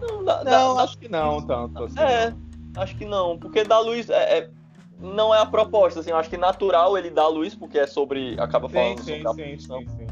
Não, 0.00 0.44
Não, 0.44 0.78
acho 0.80 0.98
que 0.98 1.08
não, 1.08 1.40
tanto 1.42 1.84
assim. 1.84 1.98
É, 2.00 2.34
acho 2.76 2.96
que 2.96 3.04
não, 3.04 3.38
porque 3.38 3.62
dar 3.62 3.78
luz 3.78 4.10
é, 4.10 4.38
é- 4.38 4.50
não 5.00 5.34
é 5.34 5.40
a 5.40 5.46
proposta, 5.46 6.00
assim, 6.00 6.10
eu 6.10 6.16
acho 6.16 6.28
que 6.30 6.36
natural 6.36 6.96
ele 6.98 7.10
dar 7.10 7.28
luz, 7.28 7.54
porque 7.54 7.78
é 7.78 7.86
sobre, 7.86 8.38
acaba 8.40 8.68
Sim, 8.68 8.74
falando 8.74 8.98
sim, 8.98 9.22
sobre 9.22 9.28
a 9.28 9.32
sim, 9.34 9.58
sim, 9.58 9.86
sim. 9.88 10.05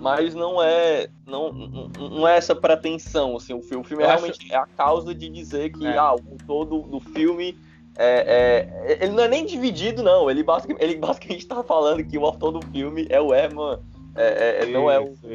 Mas 0.00 0.34
não 0.34 0.62
é, 0.62 1.08
não, 1.26 1.52
não 1.96 2.26
é 2.28 2.36
essa 2.36 2.54
pretensão, 2.54 3.36
assim, 3.36 3.54
o 3.54 3.62
filme, 3.62 3.82
o 3.84 3.86
filme 3.86 4.02
é 4.04 4.06
acho- 4.06 4.16
realmente 4.24 4.52
é 4.52 4.56
a 4.56 4.66
causa 4.66 5.14
de 5.14 5.28
dizer 5.28 5.70
que, 5.70 5.86
É. 5.86 5.96
ah, 5.96 6.14
o 6.14 6.38
todo 6.46 6.82
do 6.82 7.00
filme 7.00 7.56
é, 7.96 8.64
é- 8.86 8.98
ele 9.04 9.12
não 9.12 9.24
é 9.24 9.28
nem 9.28 9.44
dividido, 9.44 10.02
não, 10.02 10.30
ele 10.30 10.42
basicamente, 10.42 10.82
ele 10.82 10.94
basicamente 10.96 11.46
tá 11.46 11.62
falando 11.64 12.04
que 12.04 12.16
o 12.16 12.24
autor 12.24 12.52
do 12.52 12.62
filme 12.68 13.06
é 13.10 13.20
o 13.20 13.34
Herman, 13.34 13.78
é, 14.14 14.62
é- 14.62 14.66
não 14.66 14.90
é 14.90 15.00
o, 15.00 15.12
isso, 15.12 15.26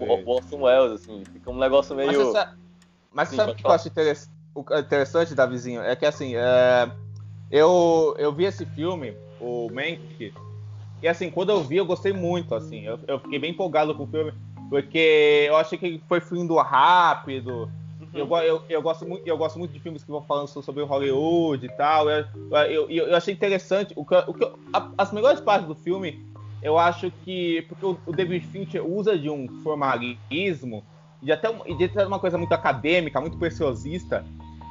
o, 0.00 0.04
o 0.04 0.30
Orson 0.30 0.62
Welles, 0.62 0.92
assim, 1.00 1.24
fica 1.32 1.50
um 1.50 1.58
negócio 1.58 1.94
meio... 1.94 2.08
Mas, 2.08 2.16
você 2.16 2.32
sa- 2.32 2.54
mas 3.12 3.28
Sim, 3.28 3.36
sabe 3.36 3.52
o 3.52 3.54
que 3.54 3.66
eu 3.66 3.70
acho 3.70 3.88
interess- 3.88 4.30
o 4.54 4.64
que 4.64 4.74
é 4.74 4.78
interessante, 4.80 5.34
Davizinho? 5.34 5.82
É 5.82 5.94
que 5.94 6.04
assim, 6.06 6.34
é, 6.34 6.90
eu, 7.50 8.14
eu 8.18 8.32
vi 8.32 8.44
esse 8.44 8.66
filme, 8.66 9.14
o 9.40 9.68
Mank, 9.70 10.32
e 11.02 11.08
assim, 11.08 11.30
quando 11.30 11.50
eu 11.50 11.62
vi, 11.62 11.76
eu 11.76 11.86
gostei 11.86 12.12
muito, 12.12 12.54
assim, 12.54 12.80
eu, 12.84 12.98
eu 13.06 13.18
fiquei 13.20 13.38
bem 13.38 13.50
empolgado 13.52 13.94
com 13.94 14.04
o 14.04 14.06
filme, 14.06 14.32
porque 14.68 15.44
eu 15.48 15.56
achei 15.56 15.78
que 15.78 16.02
foi 16.08 16.20
fluindo 16.20 16.56
rápido. 16.56 17.70
Eu, 18.14 18.26
eu, 18.38 18.62
eu, 18.68 18.82
gosto 18.82 19.06
muito, 19.06 19.26
eu 19.26 19.36
gosto 19.36 19.58
muito 19.58 19.72
de 19.72 19.80
filmes 19.80 20.02
que 20.02 20.10
vão 20.10 20.22
falando 20.22 20.48
so- 20.48 20.62
sobre 20.62 20.82
Hollywood 20.82 21.66
e 21.66 21.68
tal. 21.76 22.08
Eu, 22.08 22.24
eu, 22.70 22.90
eu, 22.90 23.16
achei 23.16 23.34
interessante. 23.34 23.92
O 23.96 24.04
que, 24.04 24.14
o 24.14 24.34
que 24.34 24.44
a- 24.72 24.90
as 24.96 25.12
melhores 25.12 25.40
partes 25.40 25.68
do 25.68 25.74
filme, 25.74 26.18
eu 26.62 26.78
acho 26.78 27.10
que. 27.10 27.62
Porque 27.68 27.84
o, 27.84 27.98
o 28.06 28.12
David 28.12 28.46
Fincher 28.46 28.84
usa 28.84 29.18
de 29.18 29.28
um 29.28 29.46
formalismo 29.62 30.84
de 31.20 31.32
até, 31.32 31.48
de 31.52 31.84
até 31.84 32.06
uma 32.06 32.18
coisa 32.18 32.38
muito 32.38 32.52
acadêmica, 32.52 33.20
muito 33.20 33.38
preciosista 33.38 34.24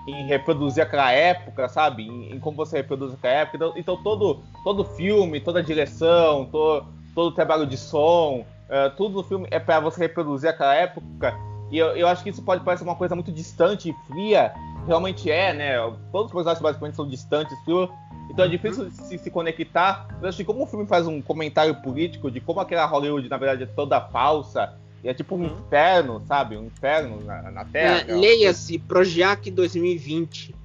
em 0.07 0.25
reproduzir 0.25 0.81
aquela 0.81 1.11
época, 1.11 1.67
sabe? 1.67 2.03
Em, 2.03 2.33
em 2.33 2.39
como 2.39 2.55
você 2.55 2.77
reproduz 2.77 3.13
aquela 3.13 3.33
época. 3.33 3.57
Então, 3.57 3.73
então 3.75 4.03
todo, 4.03 4.41
todo 4.63 4.85
filme, 4.85 5.41
toda 5.41 5.61
direção, 5.61 6.45
to, 6.45 6.85
todo 7.13 7.35
trabalho 7.35 7.67
de 7.67 7.75
som, 7.75 8.45
eh, 8.69 8.89
tudo 8.91 9.15
no 9.15 9.23
filme 9.23 9.47
é 9.51 9.59
para 9.59 9.79
você 9.79 10.01
reproduzir 10.01 10.49
aquela 10.49 10.73
época. 10.73 11.35
E 11.69 11.77
eu, 11.77 11.87
eu 11.87 12.07
acho 12.07 12.23
que 12.23 12.29
isso 12.29 12.41
pode 12.41 12.63
parecer 12.63 12.83
uma 12.83 12.95
coisa 12.95 13.15
muito 13.15 13.31
distante 13.31 13.89
e 13.89 13.93
fria. 14.07 14.53
Realmente 14.85 15.29
é, 15.29 15.53
né? 15.53 15.77
Todos 16.11 16.27
os 16.27 16.31
personagens 16.31 16.61
basicamente 16.61 16.95
são 16.95 17.07
distantes, 17.07 17.57
frios. 17.65 17.89
Então 18.29 18.45
é 18.45 18.47
difícil 18.47 18.89
se, 18.91 19.17
se 19.17 19.29
conectar. 19.29 20.07
Mas 20.15 20.29
acho 20.29 20.37
que 20.37 20.45
como 20.45 20.63
o 20.63 20.67
filme 20.67 20.87
faz 20.87 21.05
um 21.05 21.21
comentário 21.21 21.75
político 21.81 22.31
de 22.31 22.39
como 22.39 22.61
aquela 22.61 22.85
Hollywood, 22.85 23.27
na 23.27 23.37
verdade, 23.37 23.63
é 23.63 23.65
toda 23.65 23.99
falsa. 23.99 24.73
E 25.03 25.09
é 25.09 25.13
tipo 25.13 25.35
um 25.35 25.43
Uhum. 25.43 25.57
inferno, 25.59 26.21
sabe? 26.25 26.57
Um 26.57 26.65
inferno 26.65 27.21
na, 27.23 27.51
na 27.51 27.65
Terra. 27.65 28.05
É, 28.07 28.13
Leia-se 28.13 28.79
Projac 28.79 29.49
2020. 29.51 30.55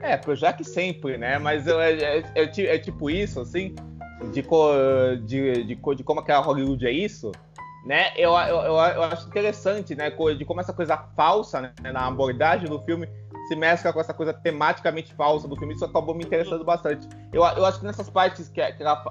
É, 0.00 0.16
Projac 0.16 0.62
sempre, 0.64 1.16
né? 1.18 1.38
Mas 1.38 1.66
eu- 1.66 1.80
é, 1.80 1.92
é- 1.92 2.24
é 2.34 2.42
é 2.74 2.78
tipo 2.78 3.08
isso, 3.10 3.40
assim, 3.40 3.74
de, 4.32 4.42
co- 4.42 4.72
de, 5.24 5.64
de, 5.64 5.76
co- 5.76 5.94
de 5.94 6.02
como 6.04 6.20
aquela 6.20 6.40
Hollywood 6.40 6.86
é 6.86 6.90
isso, 6.90 7.32
né? 7.84 8.12
Eu, 8.16 8.32
eu, 8.32 8.56
eu, 8.62 8.74
eu 8.74 9.02
acho 9.04 9.26
interessante, 9.28 9.94
né? 9.94 10.10
De 10.10 10.44
como 10.44 10.60
essa 10.60 10.72
coisa 10.72 10.96
falsa, 11.16 11.60
né? 11.60 11.72
Na 11.92 12.06
abordagem 12.06 12.68
do 12.68 12.80
filme 12.82 13.08
se 13.48 13.54
mescla 13.54 13.92
com 13.92 14.00
essa 14.00 14.12
coisa 14.12 14.32
tematicamente 14.32 15.14
falsa 15.14 15.46
do 15.46 15.54
filme. 15.56 15.72
Isso 15.74 15.84
acabou 15.84 16.14
me 16.14 16.24
interessando 16.24 16.64
bastante. 16.64 17.06
Eu, 17.32 17.42
eu 17.44 17.64
acho 17.64 17.78
que 17.78 17.86
nessas 17.86 18.10
partes 18.10 18.48
que, 18.48 18.60
que, 18.72 18.82
ela- 18.82 19.04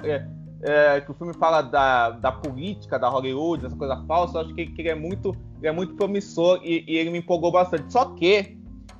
é, 0.66 0.98
é, 0.98 1.02
que 1.02 1.12
o 1.12 1.14
filme 1.14 1.34
fala 1.34 1.62
da, 1.62 2.10
da 2.10 2.32
política 2.32 2.98
da 2.98 3.08
Hollywood, 3.08 3.64
dessa 3.64 3.76
coisa 3.76 3.98
falsa, 4.08 4.38
eu 4.38 4.42
acho 4.42 4.54
que, 4.56 4.66
que 4.66 4.82
ele, 4.82 4.90
é 4.90 4.96
muito, 4.96 5.36
ele 5.60 5.68
é 5.68 5.72
muito 5.72 5.94
promissor 5.94 6.60
e, 6.64 6.84
e 6.88 6.98
ele 6.98 7.12
me 7.12 7.20
empolgou 7.20 7.52
bastante. 7.52 7.92
Só 7.94 8.06
que 8.06 8.58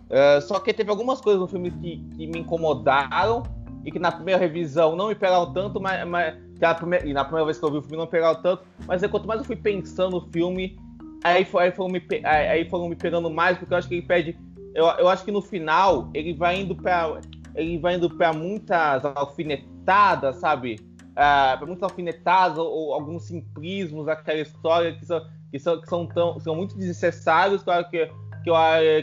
é, 0.10 0.40
só 0.42 0.60
que 0.60 0.74
teve 0.74 0.90
algumas 0.90 1.20
coisas 1.20 1.42
no 1.42 1.48
filme 1.48 1.72
que, 1.72 1.98
que 2.16 2.28
me 2.28 2.40
incomodaram 2.40 3.44
e 3.84 3.92
que 3.92 4.00
na 4.00 4.12
primeira 4.12 4.40
revisão 4.40 4.96
não 4.96 5.08
me 5.08 5.16
pegaram 5.16 5.52
tanto, 5.52 5.82
mas, 5.82 6.08
mas 6.08 6.36
na 6.60 6.76
primeira, 6.76 7.08
e 7.08 7.14
na 7.14 7.24
primeira 7.24 7.46
vez 7.46 7.58
que 7.58 7.66
eu 7.66 7.72
vi 7.72 7.78
o 7.78 7.82
filme 7.82 7.98
não 7.98 8.06
me 8.06 8.12
pegaram 8.12 8.42
tanto, 8.42 8.64
mas 8.88 9.04
aí, 9.04 9.10
quanto 9.10 9.28
mais 9.28 9.40
eu 9.40 9.46
fui 9.46 9.56
pensando 9.56 10.20
no 10.20 10.32
filme, 10.32 10.78
aí, 11.24 11.48
aí, 11.54 11.72
foram 11.72 11.90
me, 11.90 12.02
aí, 12.24 12.70
foram 12.70 12.90
me 12.90 12.96
pegando 12.96 13.30
mais, 13.30 13.58
porque 13.58 13.74
eu 13.74 13.78
acho 13.78 13.88
que 13.88 13.96
ele 13.96 14.06
perde. 14.06 14.38
Eu, 14.74 14.86
eu 14.86 15.08
acho 15.08 15.24
que 15.24 15.32
no 15.32 15.42
final 15.42 16.10
ele 16.14 16.34
vai 16.34 16.62
indo 16.62 16.76
pra. 16.76 17.20
Ele 17.56 17.78
vai 17.78 17.96
indo 17.96 18.10
pra 18.10 18.34
muitas 18.34 19.06
alfinetadas, 19.06 20.36
sabe? 20.38 20.78
Ah, 21.16 21.56
pra 21.58 21.66
muitas 21.66 21.84
alfinetadas 21.84 22.58
ou, 22.58 22.68
ou 22.68 22.94
alguns 22.94 23.24
simplismos 23.24 24.06
daquela 24.06 24.40
história 24.40 24.94
que 24.94 25.06
são, 25.06 25.22
que 25.50 25.60
são, 25.60 25.82
que 25.82 25.88
são, 25.88 26.06
tão, 26.06 26.40
são 26.40 26.56
muito 26.56 26.78
desnecessários, 26.78 27.64
claro 27.64 27.90
que 27.90 28.10
que 28.46 28.50
eu, 28.52 28.56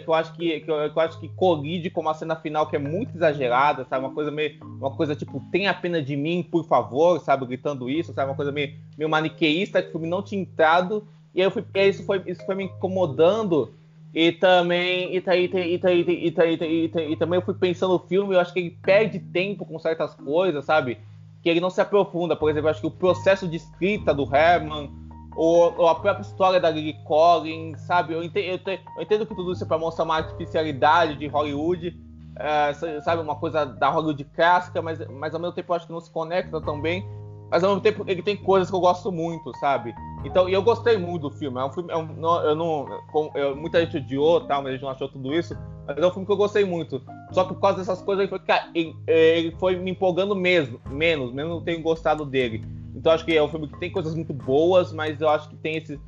que 0.05 0.09
eu 0.09 0.15
acho 0.15 0.33
que, 0.35 0.61
que, 0.61 0.71
eu, 0.71 0.93
que 0.93 0.97
eu 0.97 1.03
acho 1.03 1.19
que 1.19 1.29
colide 1.31 1.91
com 1.91 2.01
uma 2.01 2.15
cena 2.15 2.37
final 2.37 2.69
que 2.69 2.77
é 2.77 2.79
muito 2.79 3.17
exagerada, 3.17 3.85
sabe? 3.85 4.05
Uma 4.05 4.15
coisa 4.15 4.31
meio. 4.31 4.57
Uma 4.63 4.93
coisa 4.93 5.17
tipo, 5.17 5.43
tenha 5.51 5.75
pena 5.75 6.01
de 6.01 6.15
mim, 6.15 6.47
por 6.49 6.65
favor, 6.65 7.19
sabe? 7.19 7.45
Gritando 7.45 7.91
isso, 7.91 8.13
sabe? 8.13 8.31
Uma 8.31 8.37
coisa 8.37 8.53
meio, 8.53 8.75
meio 8.97 9.11
maniqueísta 9.11 9.83
que 9.83 9.89
o 9.89 9.93
filme 9.93 10.07
não 10.07 10.23
tinha 10.23 10.41
entrado. 10.41 11.09
E 11.35 11.43
aí 11.43 11.51
fui, 11.51 11.65
e 11.75 11.89
isso, 11.89 12.05
foi, 12.05 12.23
isso 12.25 12.47
foi 12.47 12.55
me 12.55 12.65
incomodando. 12.65 13.75
E 14.15 14.31
também. 14.31 15.17
E, 15.17 15.19
e, 15.19 16.29
e, 16.29 17.13
e 17.13 17.17
também 17.17 17.41
eu 17.41 17.45
fui 17.45 17.55
pensando 17.55 17.95
no 17.95 17.99
filme, 17.99 18.37
eu 18.37 18.41
acho 18.41 18.53
que 18.53 18.61
ele 18.61 18.79
perde 18.81 19.19
tempo 19.19 19.65
com 19.65 19.77
certas 19.81 20.15
coisas, 20.15 20.65
sabe? 20.65 20.99
Que 21.43 21.49
ele 21.49 21.61
não 21.61 21.71
se 21.71 21.81
aprofunda. 21.81 22.37
Por 22.37 22.51
exemplo, 22.51 22.69
acho 22.71 22.81
que 22.81 22.87
o 22.87 22.91
processo 22.91 23.49
de 23.49 23.57
escrita 23.57 24.15
do 24.15 24.23
Herman 24.35 24.91
ou, 25.35 25.75
ou 25.79 25.89
a 25.89 25.95
própria 25.95 26.23
história 26.23 26.61
da 26.61 26.71
Lily 26.71 26.95
Collins, 27.05 27.81
sabe? 27.83 28.13
Eu 28.15 28.23
entendo, 28.23 28.45
eu 28.47 28.59
te- 28.59 28.81
eu 28.97 29.03
entendo 29.03 29.27
que 29.27 29.35
tudo 29.35 29.53
isso 29.53 29.65
é 29.65 29.67
para 29.67 29.79
mostrar 29.79 30.05
uma 30.05 30.17
artificialidade 30.17 31.17
de 31.17 31.27
Hollywood, 31.27 31.99
é, 32.39 32.73
sa- 32.75 33.01
sabe? 33.01 33.23
Uma 33.23 33.37
coisa 33.37 33.65
da 33.65 33.89
Hollywood 33.89 34.25
clássica, 34.25 34.83
mas, 34.83 34.99
mas 35.09 35.35
ao 35.35 35.41
mesmo 35.41 35.55
tempo 35.55 35.73
acho 35.73 35.87
que 35.87 35.93
não 35.93 36.01
se 36.01 36.11
conecta 36.11 36.61
tão 36.61 36.81
bem. 36.81 37.05
Mas 37.53 37.63
ao 37.63 37.69
mesmo 37.69 37.83
tempo 37.83 38.03
ele 38.09 38.23
tem 38.23 38.35
coisas 38.35 38.71
que 38.71 38.75
eu 38.75 38.81
gosto 38.81 39.13
muito, 39.13 39.55
sabe? 39.59 39.95
Então, 40.25 40.49
e 40.49 40.55
eu 40.55 40.63
gostei 40.63 40.97
muito 40.97 41.29
do 41.29 41.37
filme. 41.37 41.61
É 41.61 41.65
um 41.65 41.71
filme, 41.71 41.93
é 41.93 41.97
um, 41.97 42.07
não, 42.07 42.43
eu 42.43 42.55
não, 42.55 42.87
eu, 43.35 43.55
muita 43.55 43.79
gente 43.85 43.99
odiou, 43.99 44.41
tal, 44.41 44.63
mas 44.63 44.71
a 44.71 44.73
gente 44.73 44.83
não 44.83 44.89
achou 44.89 45.07
tudo 45.07 45.35
isso. 45.35 45.55
Mas 45.87 45.99
é 45.99 46.07
um 46.07 46.11
filme 46.11 46.25
que 46.25 46.33
eu 46.33 46.37
gostei 46.37 46.65
muito. 46.65 47.03
Só 47.31 47.45
que 47.45 47.53
por 47.53 47.61
causa 47.61 47.79
dessas 47.79 48.01
coisas, 48.01 48.23
ele 48.23 48.31
foi, 48.31 48.41
ele, 48.75 48.97
ele 49.07 49.57
foi 49.59 49.77
me 49.77 49.91
empolgando 49.91 50.35
mesmo, 50.35 50.81
menos, 50.89 51.31
mesmo 51.31 51.51
não 51.51 51.61
tenho 51.63 51.83
gostado 51.83 52.25
dele. 52.25 52.65
Então, 52.97 53.13
acho 53.13 53.25
que 53.25 53.37
é 53.37 53.43
um 53.43 53.49
filme 53.49 53.69
que 53.69 53.79
tem 53.79 53.91
coisas 53.91 54.15
muito 54.15 54.33
boas, 54.33 54.91
mas 54.91 55.21
eu 55.21 55.29
acho 55.29 55.51
que 55.51 55.57
tem 55.57 55.77
esse 55.77 56.01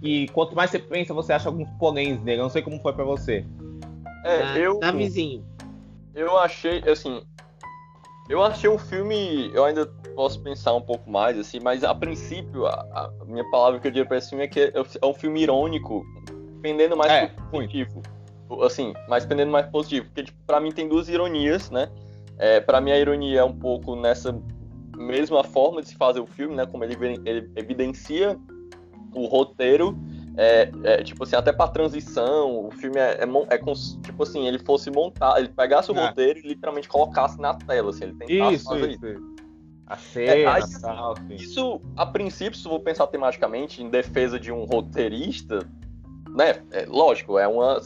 e 0.00 0.28
quanto 0.28 0.54
mais 0.54 0.70
você 0.70 0.78
pensa, 0.78 1.12
você 1.12 1.32
acha 1.32 1.48
alguns 1.48 1.68
ponéns 1.78 2.22
nele. 2.22 2.38
Eu 2.38 2.44
não 2.44 2.50
sei 2.50 2.62
como 2.62 2.78
foi 2.80 2.92
para 2.92 3.04
você. 3.04 3.44
É, 4.24 4.42
Ah, 4.42 4.58
eu. 4.58 4.78
Tá 4.78 4.92
vizinho. 4.92 5.44
Eu 6.14 6.38
achei, 6.38 6.78
assim. 6.88 7.22
Eu 8.28 8.42
achei 8.42 8.70
um 8.70 8.78
filme. 8.78 9.50
Eu 9.52 9.64
ainda 9.64 9.86
posso 10.14 10.40
pensar 10.40 10.74
um 10.74 10.80
pouco 10.80 11.10
mais, 11.10 11.38
assim, 11.38 11.58
mas 11.60 11.84
a 11.84 11.94
princípio, 11.94 12.66
a, 12.66 12.72
a 13.20 13.24
minha 13.26 13.48
palavra 13.50 13.78
que 13.80 13.86
eu 13.86 13.90
diria 13.90 14.06
pra 14.06 14.16
esse 14.16 14.30
filme 14.30 14.44
é 14.44 14.48
que 14.48 14.60
é, 14.60 14.72
é 14.74 15.06
um 15.06 15.14
filme 15.14 15.42
irônico, 15.42 16.04
pendendo 16.62 16.96
mais 16.96 17.12
É, 17.12 17.26
pro 17.26 17.44
positivo. 17.46 18.02
Assim, 18.62 18.94
mas 19.08 19.26
pendendo 19.26 19.50
mais 19.50 19.66
positivo. 19.66 20.06
Porque, 20.06 20.24
tipo, 20.24 20.38
pra 20.46 20.60
mim 20.60 20.72
tem 20.72 20.88
duas 20.88 21.08
ironias, 21.08 21.70
né? 21.70 21.90
É, 22.38 22.60
pra 22.60 22.80
mim 22.80 22.92
a 22.92 22.98
ironia 22.98 23.40
é 23.40 23.44
um 23.44 23.56
pouco 23.56 23.94
nessa 23.94 24.34
mesma 24.96 25.44
forma 25.44 25.82
de 25.82 25.88
se 25.88 25.96
fazer 25.96 26.20
o 26.20 26.26
filme, 26.26 26.54
né? 26.54 26.64
Como 26.66 26.82
ele, 26.84 26.96
ele 27.24 27.50
evidencia 27.56 28.38
o 29.14 29.26
roteiro 29.26 29.96
é, 30.36 30.70
é, 30.82 31.02
tipo 31.02 31.22
assim, 31.24 31.36
até 31.36 31.52
pra 31.52 31.68
transição, 31.68 32.66
o 32.66 32.70
filme 32.72 32.98
é, 32.98 33.20
é, 33.20 33.54
é 33.54 33.58
tipo 34.02 34.22
assim, 34.22 34.46
ele 34.46 34.58
fosse 34.58 34.90
montar, 34.90 35.38
ele 35.38 35.48
pegasse 35.48 35.90
o 35.92 35.96
É. 35.96 36.06
roteiro 36.06 36.40
e 36.40 36.42
literalmente 36.42 36.88
colocasse 36.88 37.40
na 37.40 37.54
tela, 37.54 37.90
assim, 37.90 38.04
ele 38.04 38.14
tentasse 38.14 38.54
Isso, 38.54 38.64
fazer 38.64 38.90
isso. 38.90 39.06
isso. 39.06 39.34
A 39.86 39.96
cena, 39.96 40.54
aí, 40.54 40.62
tal, 40.80 41.12
assim. 41.12 41.34
Isso, 41.34 41.80
a 41.96 42.06
princípio, 42.06 42.58
se 42.58 42.66
eu 42.66 42.70
vou 42.70 42.80
pensar 42.80 43.06
tematicamente, 43.06 43.82
em 43.82 43.88
defesa 43.88 44.40
de 44.40 44.50
um 44.50 44.64
roteirista, 44.64 45.58
né, 46.30 46.62
é, 46.72 46.86
lógico, 46.88 47.38
é 47.38 47.46
uma, 47.46 47.80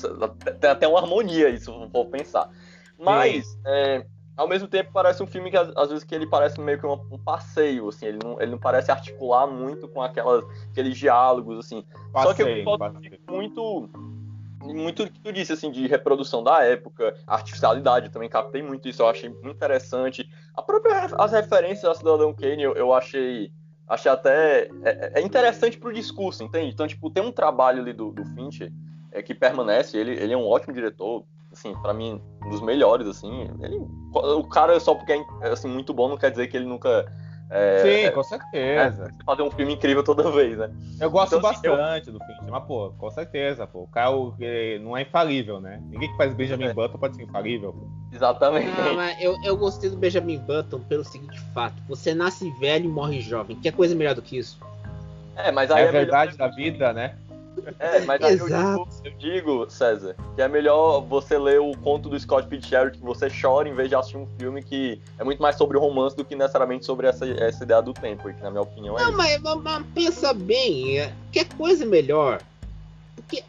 tem 0.61 0.71
até 0.71 0.87
uma 0.89 1.01
harmonia 1.01 1.49
isso, 1.51 1.73
se 1.73 1.83
eu 1.83 1.91
for 1.91 2.07
pensar. 2.07 2.51
Mas, 2.99 3.59
é, 3.67 4.07
ao 4.39 4.47
mesmo 4.47 4.69
tempo, 4.69 4.93
parece 4.93 5.21
um 5.21 5.27
filme 5.27 5.51
que 5.51 5.57
às, 5.57 5.89
vezes 5.89 6.05
que 6.05 6.15
ele 6.15 6.27
parece 6.27 6.61
meio 6.61 6.79
que 6.79 6.87
um, 6.87 6.93
um 7.11 7.19
passeio, 7.19 7.89
assim, 7.89 8.07
ele 8.07 8.19
não, 8.23 8.41
ele 8.41 8.53
não 8.53 8.59
parece 8.59 8.89
articular 8.89 9.49
muito 9.49 9.89
com 9.89 10.01
aquelas, 10.01 10.45
aqueles 10.71 10.97
diálogos, 10.97 11.59
assim. 11.59 11.85
Só 12.13 12.33
que 12.33 12.43
eu 12.43 12.79
passei. 12.79 13.19
muito 13.29 13.91
muito 14.61 15.11
que 15.11 15.21
tu 15.21 15.33
disse 15.33 15.53
assim 15.53 15.71
de 15.71 15.87
reprodução 15.87 16.43
da 16.43 16.63
época, 16.65 17.15
artificialidade, 17.27 18.11
também 18.11 18.29
captei 18.29 18.63
muito 18.63 18.89
isso, 18.89 19.03
eu 19.03 19.09
achei 19.09 19.29
muito 19.29 19.49
interessante. 19.49 20.29
A 20.55 20.63
própria 20.63 21.07
as 21.19 21.33
referências 21.33 21.85
a 21.85 21.95
Cidadão 21.95 22.33
Kane 22.33 22.63
eu, 22.63 22.75
eu 22.75 22.93
achei 22.93 23.53
achei 23.89 24.11
até 24.11 24.69
é, 24.85 25.13
é 25.17 25.21
interessante 25.21 25.79
pro 25.79 25.93
discurso, 25.93 26.45
entende? 26.45 26.73
Então, 26.73 26.87
tipo, 26.87 27.11
tem 27.11 27.25
um 27.25 27.33
trabalho 27.33 27.81
ali 27.81 27.93
do, 27.93 28.13
do 28.13 28.25
Fincher 28.35 28.71
é, 29.11 29.21
que 29.21 29.35
permanece, 29.35 29.97
ele, 29.97 30.13
ele 30.13 30.33
é 30.33 30.37
um 30.37 30.47
ótimo 30.47 30.75
diretor, 30.75 31.25
assim, 31.59 31.75
para 31.83 31.93
mim, 31.93 32.21
um 32.45 32.51
dos 32.51 32.61
melhores, 32.61 33.07
assim. 33.07 33.49
Ele, 33.61 33.79
o 34.15 34.45
cara 34.45 34.79
só 34.81 34.95
porque 34.95 35.13
é 35.13 35.49
assim, 35.49 35.69
muito 35.69 35.93
bom 35.93 36.09
não 36.09 36.17
quer 36.17 36.31
dizer 36.31 36.47
que 36.49 36.57
ele 36.57 36.67
nunca 36.67 37.05
é, 37.51 37.79
Sim, 37.83 38.07
é, 38.07 38.11
com 38.11 38.23
certeza. 38.23 39.11
fazer 39.25 39.41
um 39.43 39.51
filme 39.51 39.73
incrível 39.73 40.05
toda 40.05 40.31
vez, 40.31 40.59
né? 40.59 40.71
Eu 41.01 41.11
gosto 41.11 41.37
Então, 41.37 41.51
assim, 41.51 41.61
eu- 41.67 41.77
bastante 41.77 42.11
do 42.11 42.19
Fincher, 42.21 42.51
mas, 42.51 42.65
pô, 42.65 42.91
com 42.99 43.11
certeza, 43.11 43.67
pô. 43.67 43.85
O 43.85 43.87
cara 43.87 44.11
não 44.83 44.95
é 44.97 45.03
infalível, 45.03 45.59
né? 45.61 45.81
Ninguém 45.91 46.11
que 46.11 46.17
faz 46.17 46.35
Benjamin 46.35 46.67
É. 46.67 46.75
Button 46.75 46.99
pode 46.99 47.17
ser 47.17 47.23
infalível. 47.23 47.73
pô. 47.73 47.87
Exatamente. 48.15 48.69
Ah, 48.79 48.93
mas 48.95 49.21
eu, 49.21 49.35
eu 49.43 49.57
gostei 49.57 49.89
do 49.89 49.97
Benjamin 49.97 50.39
Button 50.39 50.81
pelo 50.81 51.05
seguinte 51.05 51.41
fato: 51.55 51.75
você 51.89 52.15
nasce 52.15 52.51
velho 52.51 52.85
e 52.85 52.89
morre 52.89 53.21
jovem. 53.21 53.57
Que 53.57 53.73
coisa 53.73 53.95
melhor 53.95 54.15
do 54.15 54.21
que 54.23 54.37
isso? 54.39 54.59
É, 55.37 55.51
mas 55.51 55.71
aí 55.71 55.83
É 55.83 55.87
é 55.87 55.89
a 55.89 55.93
melhor- 55.93 56.01
verdade 56.05 56.37
da 56.37 56.49
vida, 56.49 56.93
né? 56.93 57.17
É, 57.79 58.01
mas 58.01 58.23
aí 58.23 58.37
eu 58.39 58.47
digo, 58.47 58.89
eu 59.05 59.13
digo, 59.19 59.71
César, 59.71 60.15
que 60.35 60.43
é 60.43 60.49
melhor 60.49 61.01
você 61.01 61.39
ler 61.39 61.61
o 61.61 61.77
conto 61.79 62.09
do 62.09 62.19
Scott 62.19 62.49
Fitzgerald 62.49 62.97
que 62.99 63.05
você 63.05 63.29
chora 63.29 63.69
em 63.69 63.75
vez 63.75 63.89
de 63.89 63.95
assistir 63.95 64.17
um 64.17 64.27
filme 64.39 64.63
que 64.63 65.01
é 65.19 65.25
muito 65.25 65.41
mais 65.43 65.57
sobre 65.57 65.77
o 65.77 65.81
romance 65.81 66.17
do 66.17 66.25
que 66.25 66.35
necessariamente 66.35 66.85
sobre 66.85 67.07
essa, 67.07 67.27
essa 67.27 67.65
ideia 67.65 67.81
do 67.83 67.93
tempo, 67.93 68.33
que 68.33 68.43
na 68.43 68.51
minha 68.51 68.63
opinião 68.63 68.99
é 68.99 69.03
Não, 69.03 69.13
mas, 69.17 69.41
mas- 69.41 69.85
pensa 69.95 70.33
bem: 70.33 70.99
é, 70.99 71.13
que 71.33 71.45
coisa 71.45 71.85
melhor? 71.85 72.41
Porque 73.17 73.39
é, 73.39 73.45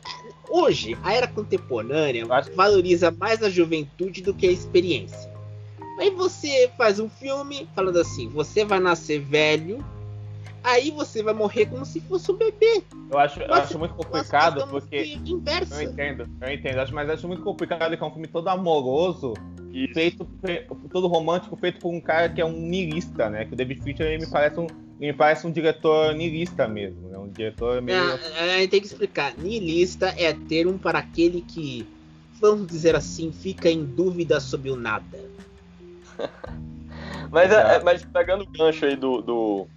hoje, 0.49 0.97
a 1.03 1.13
era 1.13 1.27
contemporânea 1.27 2.25
acho- 2.29 2.53
valoriza 2.55 3.11
mais 3.11 3.41
a 3.43 3.49
juventude 3.49 4.21
do 4.21 4.33
que 4.33 4.47
a 4.47 4.51
experiência. 4.51 5.29
Aí 5.99 6.09
você 6.11 6.71
faz 6.77 6.99
um 6.99 7.09
filme 7.09 7.67
falando 7.75 7.99
assim: 7.99 8.27
você 8.29 8.63
vai 8.63 8.79
nascer 8.79 9.19
velho, 9.19 9.83
aí 10.63 10.91
você 10.91 11.21
vai 11.23 11.33
morrer 11.33 11.65
como 11.65 11.85
se 11.85 11.99
fosse 12.01 12.31
um 12.31 12.37
bebê. 12.37 12.83
Eu 13.11 13.17
acho, 13.17 13.41
eu 13.41 13.53
acho 13.53 13.79
muito 13.79 13.95
complicado 13.95 14.67
porque. 14.67 15.03
que 15.03 15.31
inversa. 15.31 15.83
Eu 15.83 15.89
entendo, 15.89 16.27
eu 16.41 16.53
entendo, 16.53 16.79
acho- 16.79 16.93
mas 16.93 17.09
acho 17.09 17.27
muito 17.27 17.43
complicado 17.43 17.95
que 17.97 18.03
é 18.03 18.05
um 18.07 18.11
filme 18.11 18.27
todo 18.27 18.47
amoroso, 18.47 19.33
Isso. 19.73 19.93
feito, 19.93 20.27
fe- 20.41 20.65
todo 20.91 21.07
romântico, 21.07 21.55
feito 21.55 21.79
por 21.79 21.89
um 21.93 21.99
cara 22.01 22.29
que 22.29 22.39
é 22.41 22.45
um 22.45 22.51
niilista, 22.51 23.29
né? 23.29 23.45
Que 23.45 23.53
o 23.53 23.57
David 23.57 23.81
Fincher 23.81 24.05
ele 24.07 24.25
me 24.25 24.31
parece 24.31 24.59
um, 24.59 24.67
me 24.99 25.13
parece 25.13 25.47
um 25.47 25.51
diretor 25.51 26.13
niilista 26.13 26.67
mesmo, 26.67 27.09
né? 27.09 27.17
Um 27.17 27.29
diretor 27.29 27.81
meio. 27.81 27.97
Ah, 27.97 28.19
a 28.43 28.59
gente 28.59 28.69
tem 28.71 28.81
que 28.81 28.87
explicar. 28.87 29.33
Nihilista 29.37 30.13
é 30.17 30.33
termo 30.33 30.77
para 30.77 30.99
aquele 30.99 31.41
que, 31.41 31.87
vamos 32.39 32.67
dizer 32.67 32.95
assim, 32.95 33.31
fica 33.31 33.69
em 33.69 33.83
dúvida 33.83 34.39
sobre 34.39 34.69
o 34.69 34.75
nada. 34.75 35.19
Mas, 37.31 37.51
é- 37.51 37.75
é- 37.75 37.83
mas 37.83 38.03
pegando 38.05 38.43
o 38.43 38.47
gancho 38.49 38.85
aí 38.85 38.95
do, 38.95 39.21
do, 39.21 39.67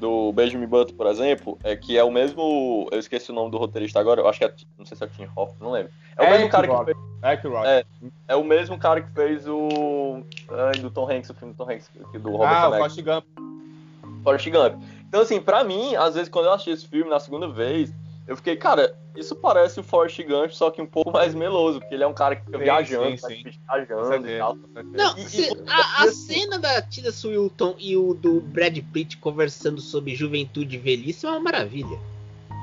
do 0.00 0.32
Benjamin 0.32 0.66
Button, 0.66 0.94
por 0.94 1.06
exemplo, 1.06 1.58
é 1.62 1.76
que 1.76 1.96
é 1.96 2.02
o 2.02 2.10
mesmo. 2.10 2.88
Eu 2.90 2.98
esqueci 2.98 3.30
o 3.30 3.34
nome 3.34 3.50
do 3.50 3.58
roteirista 3.58 4.00
agora, 4.00 4.20
eu 4.20 4.26
acho 4.28 4.38
que 4.38 4.44
é. 4.44 4.52
Não 4.78 4.84
sei 4.86 4.96
se 4.96 5.04
é 5.04 5.06
o 5.06 5.10
Tim 5.10 5.28
Hoff, 5.36 5.54
não 5.60 5.70
lembro. 5.70 5.92
É 6.16 6.22
o 6.22 6.24
É 6.24 6.30
mesmo 6.30 6.48
cara 6.48 6.66
que 6.66 6.72
Roth. 6.72 6.84
fez. 6.86 6.96
Roth. 7.44 7.66
É. 7.66 7.84
É 8.28 8.34
o 8.36 8.42
mesmo 8.42 8.78
cara 8.78 9.00
que 9.02 9.10
fez 9.12 9.46
o. 9.46 10.22
Ai, 10.48 10.80
do 10.80 10.90
Tom 10.90 11.08
Hanks, 11.08 11.30
o 11.30 11.34
filme 11.34 11.54
do 11.54 11.56
Tom 11.64 11.70
Hanks, 11.70 11.88
que- 12.12 12.18
do 12.18 12.30
Robert 12.32 12.48
ah, 12.48 12.68
o 12.68 12.72
Zemeckis. 12.72 12.94
Forrest 12.94 13.02
Gump. 13.02 14.22
Forrest 14.24 14.50
Gump. 14.50 14.82
Então, 15.08 15.20
assim, 15.22 15.40
pra 15.40 15.64
mim, 15.64 15.94
às 15.96 16.14
vezes, 16.14 16.28
quando 16.28 16.46
eu 16.46 16.52
assisti 16.52 16.70
esse 16.70 16.86
filme 16.88 17.10
na 17.10 17.18
segunda 17.20 17.48
vez, 17.48 17.92
eu 18.26 18.36
fiquei, 18.36 18.56
cara, 18.56 18.94
isso 19.16 19.34
parece 19.34 19.80
o 19.80 19.82
Forrest 19.82 20.22
Gump, 20.22 20.50
só 20.52 20.70
que 20.70 20.80
um 20.80 20.86
pouco 20.86 21.10
mais 21.10 21.34
meloso, 21.34 21.80
porque 21.80 21.94
ele 21.94 22.04
é 22.04 22.06
um 22.06 22.14
cara 22.14 22.36
que 22.36 22.44
fica 22.44 22.58
Sim, 22.58 22.64
viajando, 22.64 23.10
sim, 23.10 23.16
tá 23.16 23.28
sim. 23.28 23.42
Viajando 23.86 24.28
e 24.30 24.38
tal. 24.38 24.56
Não, 24.92 25.16
E- 25.18 25.20
e 25.22 25.24
você- 25.24 25.64
a, 25.66 26.04
a 26.04 26.12
cena 26.12 26.58
da 26.58 26.80
Tilda 26.82 27.10
Swinton 27.10 27.74
e 27.78 27.96
o 27.96 28.14
do 28.14 28.40
Brad 28.40 28.78
Pitt 28.92 29.16
conversando 29.18 29.80
sobre 29.80 30.14
juventude 30.14 30.76
e 30.76 30.78
velhice 30.78 31.26
é 31.26 31.30
uma 31.30 31.40
maravilha. 31.40 31.98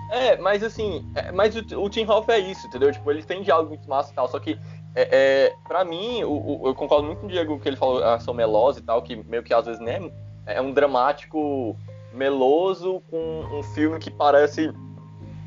É, 0.09 0.37
mas 0.37 0.63
assim, 0.63 1.05
é, 1.15 1.31
mas 1.33 1.53
o, 1.55 1.59
o 1.81 1.89
Tim 1.89 2.05
Hoff 2.05 2.31
é 2.31 2.39
isso, 2.39 2.65
entendeu? 2.67 2.91
Tipo, 2.93 3.11
ele 3.11 3.23
tem 3.23 3.41
diálogo 3.43 3.69
muito 3.69 3.89
massa 3.89 4.09
e 4.11 4.15
tal, 4.15 4.29
só 4.29 4.39
que, 4.39 4.57
é, 4.95 5.09
é, 5.11 5.55
pra 5.67 5.83
mim, 5.83 6.23
o, 6.23 6.61
o- 6.63 6.67
eu 6.67 6.73
concordo 6.73 7.05
muito 7.07 7.19
com 7.19 7.25
o 7.27 7.29
Diego 7.29 7.59
que 7.59 7.67
ele 7.67 7.75
falou, 7.75 8.01
a 8.01 8.13
ação 8.15 8.33
melosa 8.33 8.79
e 8.79 8.83
tal, 8.83 9.01
que 9.01 9.17
meio 9.17 9.43
que 9.43 9.53
às 9.53 9.65
vezes, 9.65 9.81
né, 9.81 9.99
é 10.45 10.61
um 10.61 10.71
dramático 10.71 11.75
meloso 12.13 13.01
com 13.11 13.41
um 13.51 13.61
filme 13.75 13.99
que 13.99 14.09
parece 14.09 14.71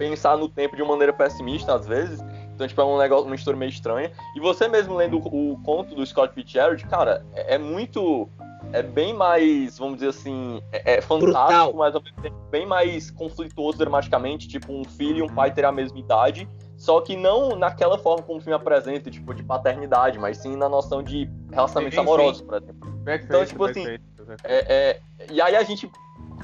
pensar 0.00 0.38
no 0.38 0.48
tempo 0.48 0.74
de 0.74 0.82
uma 0.82 0.92
maneira 0.92 1.12
pessimista, 1.12 1.74
às 1.74 1.86
vezes. 1.86 2.24
Então, 2.54 2.66
tipo, 2.66 2.80
é 2.80 2.84
um 2.84 2.96
negócio, 2.96 3.26
uma 3.26 3.34
história 3.34 3.58
meio 3.58 3.68
estranha. 3.68 4.10
E 4.34 4.40
você 4.40 4.66
mesmo 4.66 4.96
lendo 4.96 5.18
o, 5.18 5.52
o 5.52 5.62
conto 5.62 5.94
do 5.94 6.04
Scott 6.06 6.32
Fitzgerald, 6.34 6.82
cara, 6.86 7.22
é, 7.34 7.56
é 7.56 7.58
muito. 7.58 8.26
É 8.72 8.82
bem 8.82 9.12
mais, 9.12 9.78
vamos 9.78 9.96
dizer 9.96 10.10
assim, 10.10 10.62
é, 10.70 10.94
é 10.94 11.00
fantástico, 11.00 11.32
Brutal. 11.32 11.74
mas 11.74 11.94
ao 11.94 12.02
mesmo 12.02 12.22
tempo 12.22 12.36
bem 12.50 12.66
mais 12.66 13.10
conflituoso 13.10 13.78
dramaticamente, 13.78 14.46
tipo, 14.46 14.72
um 14.72 14.84
filho 14.84 15.18
e 15.18 15.22
um 15.22 15.28
pai 15.28 15.50
terem 15.52 15.68
a 15.68 15.72
mesma 15.72 15.98
idade, 15.98 16.48
só 16.76 17.00
que 17.00 17.16
não 17.16 17.56
naquela 17.56 17.98
forma 17.98 18.22
como 18.22 18.38
o 18.38 18.40
filme 18.40 18.54
apresenta, 18.54 19.10
tipo, 19.10 19.34
de 19.34 19.42
paternidade, 19.42 20.18
mas 20.20 20.36
sim 20.36 20.56
na 20.56 20.68
noção 20.68 21.02
de 21.02 21.28
relacionamentos 21.50 21.98
Sim, 21.98 22.04
sim. 22.04 22.08
amorosos, 22.08 22.42
por 22.42 22.62
exemplo. 22.62 22.92
Perfeito, 23.02 23.32
Então, 23.32 23.44
tipo 23.44 23.64
assim, 23.64 23.82
perfeito, 23.82 24.04
perfeito. 24.16 24.42
É, 24.44 24.60
é, 24.68 25.00
e 25.32 25.40
aí 25.40 25.56
a 25.56 25.62
gente 25.64 25.90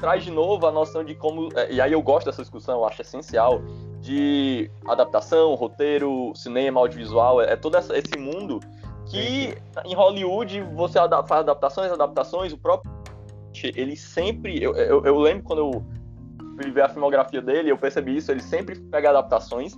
traz 0.00 0.24
de 0.24 0.30
novo 0.30 0.66
a 0.66 0.72
noção 0.72 1.02
de 1.04 1.14
como. 1.14 1.48
é, 1.56 1.72
e 1.72 1.80
aí 1.80 1.92
eu 1.92 2.02
gosto 2.02 2.26
dessa 2.26 2.42
discussão, 2.42 2.78
eu 2.80 2.84
acho 2.86 3.02
essencial, 3.02 3.60
de 4.00 4.70
adaptação, 4.86 5.54
roteiro, 5.54 6.32
cinema, 6.34 6.80
audiovisual, 6.80 7.40
é, 7.40 7.52
é 7.52 7.56
todo 7.56 7.76
essa- 7.76 7.96
esse 7.96 8.16
mundo 8.18 8.60
que 9.10 9.56
em 9.84 9.94
Hollywood 9.94 10.60
você 10.74 10.98
faz 10.98 11.40
adaptações, 11.40 11.90
adaptações, 11.92 12.52
o 12.52 12.58
próprio. 12.58 12.90
Ele 13.74 13.96
sempre. 13.96 14.62
Eu, 14.62 14.74
eu, 14.76 15.04
eu 15.04 15.18
lembro 15.18 15.42
quando 15.44 15.58
eu 15.60 15.82
fui 16.60 16.70
ver 16.70 16.82
a 16.82 16.88
filmografia 16.88 17.40
dele, 17.40 17.70
eu 17.70 17.78
percebi 17.78 18.16
isso, 18.16 18.30
ele 18.30 18.42
sempre 18.42 18.78
pega 18.90 19.10
adaptações 19.10 19.74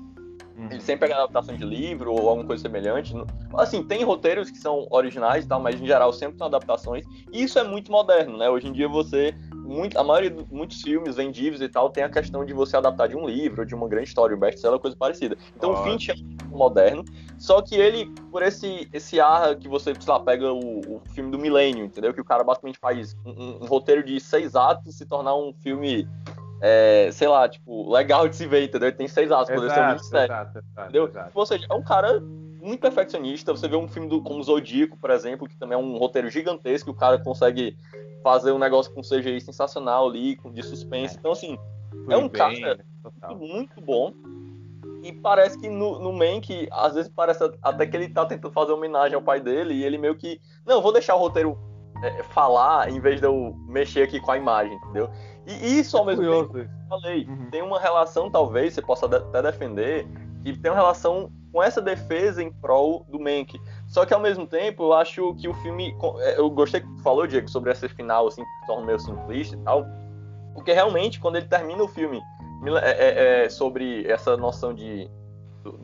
Uhum. 0.56 0.66
ele 0.72 0.80
sempre 0.80 1.06
pega 1.06 1.14
adaptações 1.20 1.56
de 1.56 1.64
livro 1.64 2.12
ou 2.12 2.28
alguma 2.28 2.44
coisa 2.44 2.60
semelhante. 2.62 3.14
Assim, 3.54 3.80
tem 3.84 4.02
roteiros 4.02 4.50
que 4.50 4.58
são 4.58 4.88
originais 4.90 5.44
e 5.44 5.48
tal, 5.48 5.60
mas 5.60 5.80
em 5.80 5.86
geral 5.86 6.12
sempre 6.12 6.36
são 6.36 6.48
adaptações. 6.48 7.06
E 7.32 7.44
isso 7.44 7.60
é 7.60 7.62
muito 7.62 7.92
moderno, 7.92 8.36
né? 8.36 8.50
Hoje 8.50 8.66
em 8.66 8.72
dia 8.72 8.88
você 8.88 9.32
muito, 9.68 9.98
a 9.98 10.02
maioria 10.02 10.30
de 10.30 10.46
muitos 10.50 10.80
filmes 10.80 11.16
vendíveis 11.16 11.60
e 11.60 11.68
tal 11.68 11.90
tem 11.90 12.02
a 12.02 12.08
questão 12.08 12.44
de 12.44 12.54
você 12.54 12.76
adaptar 12.76 13.06
de 13.08 13.16
um 13.16 13.26
livro, 13.26 13.66
de 13.66 13.74
uma 13.74 13.86
grande 13.86 14.08
história, 14.08 14.34
um 14.34 14.40
best-seller, 14.40 14.78
coisa 14.78 14.96
parecida. 14.96 15.36
Então 15.54 15.72
o 15.72 15.84
Finch 15.84 16.10
é 16.10 16.14
um 16.50 16.56
moderno, 16.56 17.04
só 17.36 17.60
que 17.60 17.76
ele, 17.76 18.06
por 18.30 18.42
esse, 18.42 18.88
esse 18.92 19.20
ar 19.20 19.54
que 19.56 19.68
você, 19.68 19.94
sei 19.94 20.12
lá, 20.12 20.18
pega 20.18 20.52
o, 20.52 20.96
o 20.96 21.02
filme 21.14 21.30
do 21.30 21.38
milênio, 21.38 21.84
entendeu? 21.84 22.14
Que 22.14 22.20
o 22.20 22.24
cara 22.24 22.42
basicamente 22.42 22.78
faz 22.78 23.14
um, 23.24 23.30
um, 23.30 23.62
um 23.62 23.66
roteiro 23.66 24.02
de 24.02 24.18
seis 24.18 24.56
atos 24.56 24.96
se 24.96 25.04
tornar 25.04 25.36
um 25.36 25.52
filme 25.52 26.08
é, 26.60 27.10
sei 27.12 27.28
lá, 27.28 27.48
tipo, 27.48 27.92
legal 27.92 28.28
de 28.28 28.36
se 28.36 28.46
ver, 28.46 28.64
entendeu? 28.64 28.88
Ele 28.88 28.96
tem 28.96 29.06
seis 29.06 29.30
atos, 29.30 29.54
poderia 29.54 29.98
ser 29.98 30.04
sério. 30.04 30.32
Exato, 30.32 30.58
exato, 30.58 30.82
entendeu? 30.82 31.06
Exato. 31.06 31.30
Ou 31.34 31.46
seja, 31.46 31.66
é 31.70 31.74
um 31.74 31.82
cara 31.82 32.20
muito 32.20 32.80
perfeccionista. 32.80 33.52
Você 33.52 33.68
vê 33.68 33.76
um 33.76 33.88
filme 33.88 34.08
do, 34.08 34.22
como 34.22 34.42
Zodíaco, 34.42 34.96
por 34.96 35.10
exemplo, 35.10 35.48
que 35.48 35.56
também 35.56 35.76
é 35.76 35.80
um 35.80 35.96
roteiro 35.96 36.28
gigantesco, 36.28 36.90
o 36.90 36.94
cara 36.94 37.18
consegue 37.18 37.76
fazer 38.22 38.52
um 38.52 38.58
negócio 38.58 38.92
com 38.92 39.00
CGI 39.00 39.40
sensacional 39.40 40.08
ali, 40.08 40.38
de 40.52 40.62
suspense. 40.62 41.16
Então, 41.18 41.32
assim, 41.32 41.58
Foi 42.04 42.14
é 42.14 42.16
um 42.16 42.28
bem, 42.28 42.60
cara 42.60 42.84
muito, 43.28 43.36
muito, 43.36 43.80
bom. 43.80 44.12
E 45.02 45.12
parece 45.12 45.58
que 45.58 45.68
no, 45.68 45.98
no 45.98 46.12
Mank, 46.12 46.68
às 46.72 46.94
vezes 46.94 47.10
parece 47.14 47.44
até 47.62 47.86
que 47.86 47.96
ele 47.96 48.08
tá 48.08 48.26
tentando 48.26 48.52
fazer 48.52 48.72
homenagem 48.72 49.14
ao 49.14 49.22
pai 49.22 49.40
dele, 49.40 49.74
e 49.74 49.84
ele 49.84 49.96
meio 49.96 50.16
que, 50.16 50.40
não, 50.66 50.82
vou 50.82 50.92
deixar 50.92 51.14
o 51.14 51.18
roteiro 51.18 51.56
é, 52.02 52.22
falar 52.24 52.90
em 52.90 53.00
vez 53.00 53.20
de 53.20 53.26
eu 53.26 53.54
mexer 53.66 54.02
aqui 54.02 54.20
com 54.20 54.32
a 54.32 54.36
imagem, 54.36 54.74
entendeu? 54.74 55.08
E 55.46 55.78
isso 55.78 55.96
ao 55.96 56.04
mesmo 56.04 56.22
tempo, 56.22 56.68
falei, 56.88 57.24
uhum. 57.26 57.50
tem 57.50 57.62
uma 57.62 57.80
relação, 57.80 58.30
talvez, 58.30 58.74
você 58.74 58.82
possa 58.82 59.06
até 59.06 59.40
defender, 59.40 60.06
que 60.44 60.58
tem 60.58 60.70
uma 60.70 60.76
relação 60.76 61.30
com 61.52 61.62
essa 61.62 61.80
defesa 61.80 62.42
em 62.42 62.52
prol 62.52 63.04
do 63.08 63.18
Mank. 63.18 63.58
Só 63.88 64.04
que 64.04 64.12
ao 64.12 64.20
mesmo 64.20 64.46
tempo, 64.46 64.84
eu 64.84 64.92
acho 64.92 65.34
que 65.34 65.48
o 65.48 65.54
filme. 65.54 65.96
É, 66.20 66.38
eu 66.38 66.50
gostei 66.50 66.82
que 66.82 67.02
falou, 67.02 67.26
Diego, 67.26 67.48
sobre 67.48 67.72
esse 67.72 67.88
final, 67.88 68.26
assim, 68.26 68.42
que 68.42 68.66
torna 68.66 68.84
meio 68.84 68.98
simplista 68.98 69.56
e 69.56 69.58
tal. 69.60 69.86
Porque 70.54 70.72
realmente, 70.72 71.18
quando 71.18 71.36
ele 71.36 71.46
termina 71.46 71.82
o 71.82 71.88
filme 71.88 72.22
é, 72.82 72.90
é, 72.90 73.44
é, 73.44 73.48
sobre 73.48 74.06
essa 74.06 74.36
noção 74.36 74.74
de. 74.74 75.10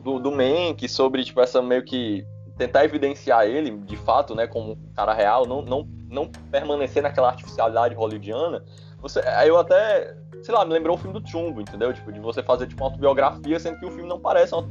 Do, 0.03 0.19
do 0.19 0.31
Mank, 0.31 0.87
sobre, 0.87 1.23
tipo, 1.23 1.41
essa 1.41 1.61
meio 1.61 1.83
que. 1.83 2.25
Tentar 2.57 2.85
evidenciar 2.85 3.45
ele, 3.45 3.71
de 3.79 3.97
fato, 3.97 4.33
né, 4.33 4.47
como 4.47 4.73
um 4.73 4.93
cara 4.95 5.13
real, 5.13 5.45
não, 5.45 5.61
não, 5.61 5.85
não 6.09 6.31
permanecer 6.49 7.03
naquela 7.03 7.27
artificialidade 7.27 7.93
hollywoodiana. 7.95 8.63
Você, 9.01 9.19
aí 9.19 9.49
eu 9.49 9.57
até, 9.57 10.15
sei 10.41 10.55
lá, 10.55 10.63
me 10.63 10.71
lembrou 10.71 10.95
o 10.95 10.97
filme 10.97 11.19
do 11.19 11.27
Chumbo, 11.27 11.59
entendeu? 11.59 11.93
Tipo, 11.93 12.13
de 12.13 12.19
você 12.21 12.41
fazer 12.41 12.67
tipo 12.67 12.81
uma 12.81 12.89
autobiografia, 12.89 13.59
sendo 13.59 13.77
que 13.77 13.85
o 13.85 13.91
filme 13.91 14.07
não 14.07 14.21
parece 14.21 14.53
uma 14.53 14.69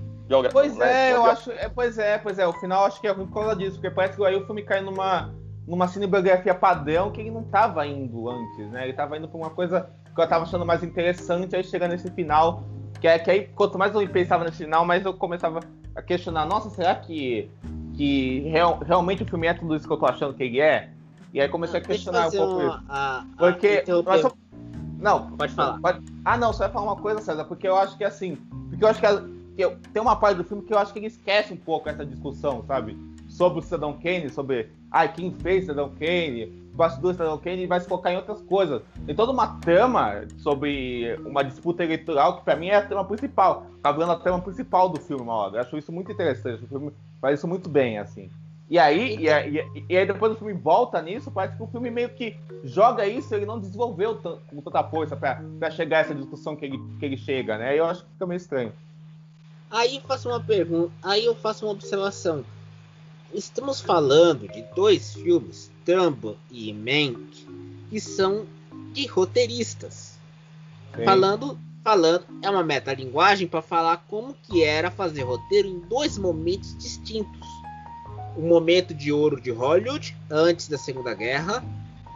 Pois 0.51 0.77
né? 0.77 1.11
é, 1.11 1.15
eu 1.15 1.25
acho. 1.25 1.51
É, 1.53 1.69
pois 1.69 1.99
é, 1.99 2.19
pois 2.19 2.39
é. 2.39 2.47
O 2.47 2.53
final 2.55 2.85
acho 2.85 3.01
que 3.01 3.07
é 3.07 3.15
por 3.15 3.31
causa 3.31 3.55
disso, 3.57 3.75
porque 3.75 3.91
parece 3.91 4.17
que 4.17 4.25
aí 4.25 4.35
o 4.35 4.47
filme 4.47 4.63
cai 4.63 4.81
numa, 4.81 5.35
numa 5.67 5.87
cinebiografia 5.87 6.55
padrão 6.55 7.11
que 7.11 7.21
ele 7.21 7.31
não 7.31 7.43
estava 7.43 7.87
indo 7.87 8.29
antes, 8.29 8.71
né? 8.71 8.83
Ele 8.83 8.91
estava 8.93 9.17
indo 9.19 9.29
pra 9.29 9.39
uma 9.39 9.51
coisa 9.51 9.89
que 10.15 10.21
eu 10.21 10.25
estava 10.25 10.45
achando 10.45 10.65
mais 10.65 10.83
interessante, 10.83 11.55
aí 11.55 11.65
chega 11.65 11.89
nesse 11.89 12.11
final. 12.11 12.63
Que, 13.01 13.09
é, 13.09 13.19
que 13.19 13.31
aí, 13.31 13.47
quanto 13.49 13.77
mais 13.77 13.95
eu 13.95 14.09
pensava 14.09 14.45
nesse 14.45 14.65
final, 14.65 14.85
mais 14.85 15.05
eu 15.05 15.13
começava 15.13 15.61
a 15.95 16.01
questionar, 16.01 16.47
nossa, 16.47 16.71
será 16.71 16.95
que, 16.95 17.51
que 17.95 18.41
real, 18.49 18.79
realmente 18.79 19.23
o 19.23 19.27
filme 19.27 19.47
é 19.47 19.55
tudo 19.55 19.77
isso 19.77 19.87
que 19.87 19.93
eu 19.93 19.99
tô 19.99 20.07
achando 20.07 20.33
que 20.33 20.43
ele 20.43 20.61
é? 20.61 20.91
E 21.35 21.41
aí 21.41 21.49
comecei 21.49 21.81
a 21.81 21.83
ah, 21.83 21.87
questionar 21.87 22.29
um 22.29 22.31
pouco 22.31 22.63
isso. 22.63 22.83
A, 22.89 23.25
porque. 23.37 23.85
A, 24.07 24.19
só, 24.19 24.33
não, 25.01 25.33
pode 25.33 25.53
falar. 25.53 25.81
Pode, 25.81 26.01
ah, 26.25 26.39
não, 26.39 26.53
só 26.53 26.65
ia 26.65 26.71
falar 26.71 26.87
uma 26.87 26.97
coisa, 26.97 27.21
César, 27.21 27.45
porque 27.45 27.67
eu 27.67 27.77
acho 27.77 27.99
que 27.99 28.05
assim. 28.05 28.37
Porque 28.71 28.85
eu 28.85 28.89
acho 28.89 29.01
que 29.01 29.07
que 29.55 29.63
eu, 29.63 29.77
tem 29.93 30.03
uma 30.03 30.17
parte 30.17 30.37
do 30.37 30.45
filme 30.45 30.63
que 30.63 30.73
eu 30.73 30.79
acho 30.79 30.93
que 30.93 30.99
ele 30.99 31.07
esquece 31.07 31.53
um 31.53 31.57
pouco 31.57 31.89
essa 31.89 32.05
discussão, 32.05 32.65
sabe? 32.67 32.97
Sobre 33.29 33.59
o 33.59 33.63
Cidadão 33.63 33.95
Kane, 33.95 34.29
sobre 34.29 34.71
ah, 34.91 35.09
quem 35.09 35.33
fez 35.33 35.63
Cidadão 35.63 35.91
Kane, 35.99 36.47
bastidores 36.75 37.17
do 37.17 37.23
Cidadão 37.23 37.39
Kane, 37.39 37.63
e 37.63 37.67
vai 37.67 37.81
se 37.81 37.89
focar 37.89 38.13
em 38.13 38.17
outras 38.17 38.41
coisas. 38.43 38.83
Tem 39.07 39.15
toda 39.15 39.33
uma 39.33 39.59
trama 39.61 40.25
sobre 40.39 41.19
uma 41.25 41.43
disputa 41.43 41.85
eleitoral 41.85 42.39
que 42.39 42.45
para 42.45 42.57
mim 42.57 42.69
é 42.69 42.77
a 42.77 42.87
trama 42.87 43.05
principal. 43.05 43.67
Tá 43.83 43.91
vendo 43.93 44.13
a 44.13 44.17
trama 44.17 44.41
principal 44.41 44.89
do 44.89 45.01
filme, 45.01 45.23
uma 45.23 45.35
hora. 45.35 45.57
Eu 45.57 45.61
acho 45.61 45.77
isso 45.79 45.93
muito 45.93 46.13
interessante. 46.13 46.65
O 46.65 46.69
filme 46.69 46.93
faz 47.21 47.39
isso 47.39 47.49
muito 47.49 47.69
bem, 47.69 47.99
assim. 47.99 48.31
E 48.69 48.79
aí, 48.79 49.17
e, 49.17 49.29
e, 49.29 49.85
e, 49.91 49.97
aí 49.97 50.07
depois 50.07 50.33
o 50.33 50.37
filme 50.37 50.55
volta 50.55 51.01
nisso, 51.03 51.31
parece 51.31 51.57
que 51.57 51.63
o 51.63 51.67
filme 51.67 51.91
meio 51.91 52.09
que 52.09 52.37
joga 52.65 53.07
isso, 53.07 53.35
ele 53.35 53.45
não 53.45 53.61
desenvolveu 53.61 54.17
com 54.17 54.61
tanta 54.63 54.83
força 54.85 55.15
para 55.17 55.71
chegar 55.71 55.99
a 55.99 56.01
essa 56.01 56.15
discussão 56.15 56.57
que 56.57 56.65
ele, 56.65 56.81
que 56.99 57.05
ele 57.05 57.17
chega, 57.17 57.59
né? 57.59 57.79
Eu 57.79 57.85
acho 57.85 58.05
que 58.05 58.13
fica 58.13 58.27
meio 58.27 58.39
estranho. 58.39 58.73
Aí 59.71 59.97
eu 59.97 60.03
faço 60.03 60.29
uma 60.29 60.41
pergunta, 60.41 60.93
aí 61.03 61.25
eu 61.25 61.35
faço 61.35 61.67
uma 61.67 61.73
observação. 61.73 62.45
Estamos 63.33 63.81
falando 63.81 64.47
de 64.47 64.63
dois 64.75 65.15
filmes, 65.15 65.71
Trumbo 65.85 66.37
e 66.51 66.73
Mank, 66.73 67.47
que 67.91 68.01
são 68.01 68.47
de 68.93 69.07
roteiristas. 69.07 70.19
Sim. 70.95 71.05
Falando, 71.05 71.59
falando, 71.83 72.25
é 72.41 72.49
uma 72.49 72.63
metalinguagem 72.63 73.49
para 73.49 73.61
falar 73.61 74.05
como 74.09 74.35
que 74.35 74.63
era 74.63 74.91
fazer 74.91 75.23
roteiro 75.23 75.67
em 75.67 75.81
dois 75.81 76.17
momentos 76.17 76.77
distintos. 76.79 77.47
O 78.37 78.43
momento 78.43 78.95
de 78.95 79.11
ouro 79.11 79.41
de 79.41 79.51
Hollywood, 79.51 80.17
antes 80.31 80.69
da 80.69 80.79
Segunda 80.79 81.13
Guerra, 81.15 81.65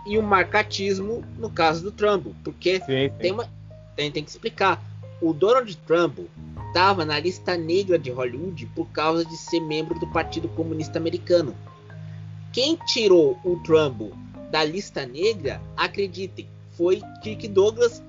e 0.06 0.16
o 0.16 0.22
marcatismo 0.22 1.24
no 1.36 1.50
caso 1.50 1.82
do 1.82 1.92
Trumbo, 1.92 2.34
porque 2.42 2.78
sim, 2.80 3.08
sim. 3.08 3.10
Tem, 3.18 3.32
uma, 3.32 3.48
tem, 3.94 4.10
tem 4.10 4.24
que 4.24 4.30
explicar. 4.30 4.82
O 5.20 5.32
Donald 5.32 5.76
Trump 5.86 6.18
estava 6.68 7.04
na 7.04 7.18
lista 7.18 7.56
negra 7.56 7.98
de 7.98 8.10
Hollywood 8.10 8.66
por 8.74 8.86
causa 8.90 9.24
de 9.24 9.36
ser 9.36 9.60
membro 9.60 9.98
do 9.98 10.06
Partido 10.08 10.48
Comunista 10.48 10.98
Americano. 10.98 11.54
Quem 12.52 12.76
tirou 12.86 13.38
o 13.44 13.56
Trumbo 13.56 14.12
da 14.50 14.64
lista 14.64 15.04
negra, 15.04 15.60
acreditem, 15.76 16.48
foi 16.72 17.02
Kirk 17.22 17.48
Douglas 17.48 18.02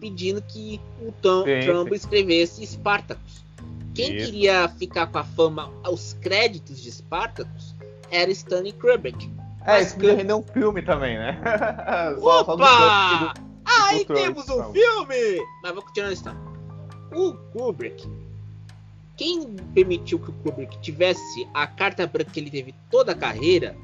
pedindo 0.00 0.42
que 0.42 0.80
o 1.00 1.12
Trumbo 1.12 1.94
escrevesse 1.94 2.66
Spartacus. 2.66 3.42
Quem 3.94 4.16
Isso. 4.16 4.26
queria 4.26 4.68
ficar 4.68 5.06
com 5.06 5.18
a 5.18 5.24
fama 5.24 5.70
aos 5.82 6.14
créditos 6.14 6.82
de 6.82 6.90
Spartacus 6.90 7.74
era 8.10 8.30
Stanley 8.30 8.72
Kubrick. 8.72 9.30
É, 9.64 9.80
isso 9.80 9.94
podia 9.94 10.14
render 10.14 10.34
um 10.34 10.42
filme 10.42 10.82
também, 10.82 11.16
né? 11.16 11.40
Opa! 12.20 13.34
Aí 13.80 14.04
temos 14.04 14.48
um 14.48 14.72
filme! 14.72 15.46
Mas 15.62 15.72
vou 15.72 15.82
continuar 15.82 16.08
a 16.08 16.12
história 16.12 16.52
o 17.14 17.34
Kubrick, 17.52 18.08
quem 19.16 19.54
permitiu 19.74 20.18
que 20.18 20.30
o 20.30 20.32
Kubrick 20.32 20.80
tivesse 20.80 21.46
a 21.52 21.66
carta 21.66 22.06
branca 22.06 22.30
que 22.30 22.40
ele 22.40 22.50
teve 22.50 22.74
toda 22.90 23.12
a 23.12 23.14
carreira 23.14 23.76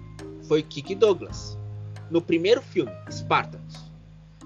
foi 0.46 0.62
Kirk 0.62 0.94
Douglas, 0.94 1.56
no 2.10 2.22
primeiro 2.22 2.62
filme, 2.62 2.90
Spartacus. 3.10 3.88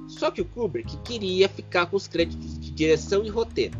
Só 0.08 0.30
que 0.30 0.40
o 0.42 0.44
Kubrick 0.44 0.96
queria 0.98 1.48
ficar 1.48 1.86
com 1.86 1.96
os 1.96 2.08
créditos 2.08 2.58
de 2.58 2.70
direção 2.72 3.24
e 3.24 3.28
roteiro. 3.28 3.78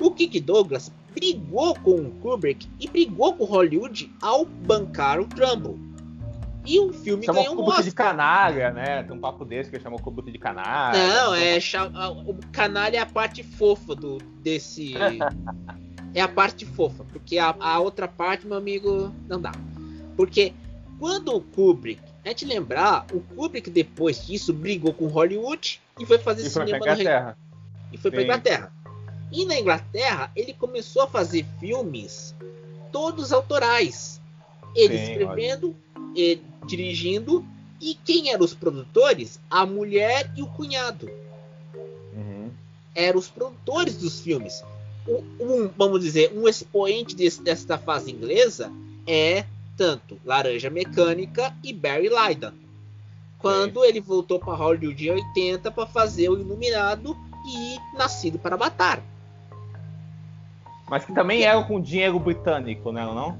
O 0.00 0.10
Kirk 0.10 0.40
Douglas 0.40 0.92
brigou 1.14 1.74
com 1.76 1.94
o 1.96 2.10
Kubrick 2.20 2.68
e 2.80 2.88
brigou 2.88 3.34
com 3.34 3.44
Hollywood 3.44 4.12
ao 4.20 4.44
bancar 4.44 5.20
o 5.20 5.26
Trumbo. 5.26 5.78
E 6.68 6.78
o 6.78 6.92
filme 6.92 7.24
chamou 7.24 7.42
ganhou 7.42 7.54
um 7.54 7.64
Kubrick 7.64 7.82
de 7.84 7.92
canalha, 7.92 8.70
né? 8.70 9.02
Tem 9.02 9.16
um 9.16 9.18
papo 9.18 9.42
desse 9.42 9.70
que 9.70 9.76
ele 9.76 9.82
chamou 9.82 9.98
Kubrick 9.98 10.30
de 10.30 10.38
canalha. 10.38 10.98
Não, 10.98 11.34
é 11.34 11.58
o 12.26 12.34
canalha 12.52 12.98
é 12.98 13.00
a 13.00 13.06
parte 13.06 13.42
fofa 13.42 13.94
do 13.94 14.18
desse 14.42 14.92
é 16.14 16.20
a 16.20 16.28
parte 16.28 16.66
fofa, 16.66 17.04
porque 17.04 17.38
a, 17.38 17.56
a, 17.58 17.78
outra 17.80 18.06
parte, 18.06 18.46
meu 18.46 18.58
amigo, 18.58 19.10
não 19.26 19.40
dá. 19.40 19.52
Porque 20.14 20.52
quando 20.98 21.34
o 21.34 21.40
Kubrick, 21.40 22.02
a 22.22 22.28
gente 22.28 22.44
lembrar, 22.44 23.06
o 23.14 23.20
Kubrick 23.20 23.70
depois 23.70 24.26
disso 24.26 24.52
brigou 24.52 24.92
com 24.92 25.06
Hollywood 25.06 25.80
e 25.98 26.04
foi 26.04 26.18
fazer 26.18 26.42
e 26.46 26.50
cinema 26.50 26.68
foi 26.68 26.92
Inglaterra. 26.92 27.38
E 27.90 27.96
foi 27.96 28.10
para 28.10 28.22
Inglaterra. 28.22 28.72
E 29.32 29.46
na 29.46 29.58
Inglaterra 29.58 30.30
ele 30.36 30.52
começou 30.52 31.04
a 31.04 31.06
fazer 31.06 31.46
filmes 31.58 32.36
todos 32.92 33.32
autorais. 33.32 34.20
Ele 34.74 34.98
Sim, 34.98 35.12
escrevendo, 35.12 35.74
e 36.14 36.40
dirigindo. 36.66 37.44
E 37.80 37.94
quem 37.94 38.32
eram 38.32 38.44
os 38.44 38.54
produtores? 38.54 39.38
A 39.50 39.64
mulher 39.64 40.32
e 40.36 40.42
o 40.42 40.46
cunhado. 40.46 41.08
Uhum. 42.14 42.50
Eram 42.94 43.18
os 43.18 43.28
produtores 43.28 43.96
dos 43.96 44.20
filmes. 44.20 44.62
Um, 45.08 45.68
vamos 45.76 46.00
dizer, 46.00 46.32
um 46.34 46.48
expoente 46.48 47.14
desse, 47.14 47.40
desta 47.40 47.78
fase 47.78 48.10
inglesa 48.10 48.70
é 49.06 49.44
tanto 49.76 50.18
Laranja 50.24 50.68
Mecânica 50.68 51.54
e 51.62 51.72
Barry 51.72 52.08
Lyndon. 52.08 52.52
Quando 53.38 53.84
ele 53.84 54.00
voltou 54.00 54.40
para 54.40 54.54
Hollywood 54.54 55.06
em 55.06 55.12
80 55.12 55.70
para 55.70 55.86
fazer 55.86 56.28
o 56.28 56.38
Iluminado 56.38 57.16
e 57.46 57.96
Nascido 57.96 58.38
para 58.38 58.56
Matar. 58.56 59.00
Mas 60.90 61.04
que 61.04 61.14
também 61.14 61.42
era 61.42 61.62
com 61.62 61.80
dinheiro 61.80 62.18
britânico, 62.18 62.90
né, 62.90 63.04
não? 63.04 63.38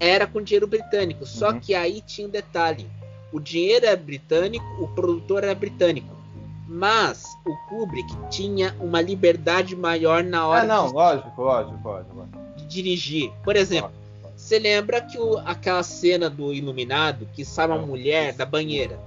Era 0.00 0.26
com 0.26 0.42
dinheiro 0.42 0.66
britânico. 0.66 1.26
Só 1.26 1.50
uhum. 1.50 1.60
que 1.60 1.74
aí 1.74 2.00
tinha 2.00 2.26
um 2.26 2.30
detalhe: 2.30 2.86
o 3.30 3.38
dinheiro 3.38 3.86
era 3.86 3.96
britânico, 3.96 4.64
o 4.82 4.88
produtor 4.88 5.44
era 5.44 5.54
britânico. 5.54 6.18
Mas 6.66 7.24
o 7.44 7.56
Kubrick 7.68 8.12
tinha 8.30 8.74
uma 8.80 9.00
liberdade 9.00 9.76
maior 9.76 10.22
na 10.22 10.46
hora 10.46 10.62
ah, 10.62 10.66
não, 10.66 10.86
de, 10.86 10.94
lógico, 10.94 11.42
lógico, 11.42 11.88
lógico, 11.88 12.28
de 12.56 12.66
dirigir. 12.66 13.32
Por 13.42 13.56
exemplo, 13.56 13.90
você 14.36 14.58
lembra 14.58 15.00
que 15.00 15.18
o, 15.18 15.36
aquela 15.38 15.82
cena 15.82 16.30
do 16.30 16.54
Iluminado 16.54 17.28
que 17.34 17.44
sai 17.44 17.66
uma 17.66 17.78
mulher 17.78 18.32
da 18.34 18.46
banheira? 18.46 18.98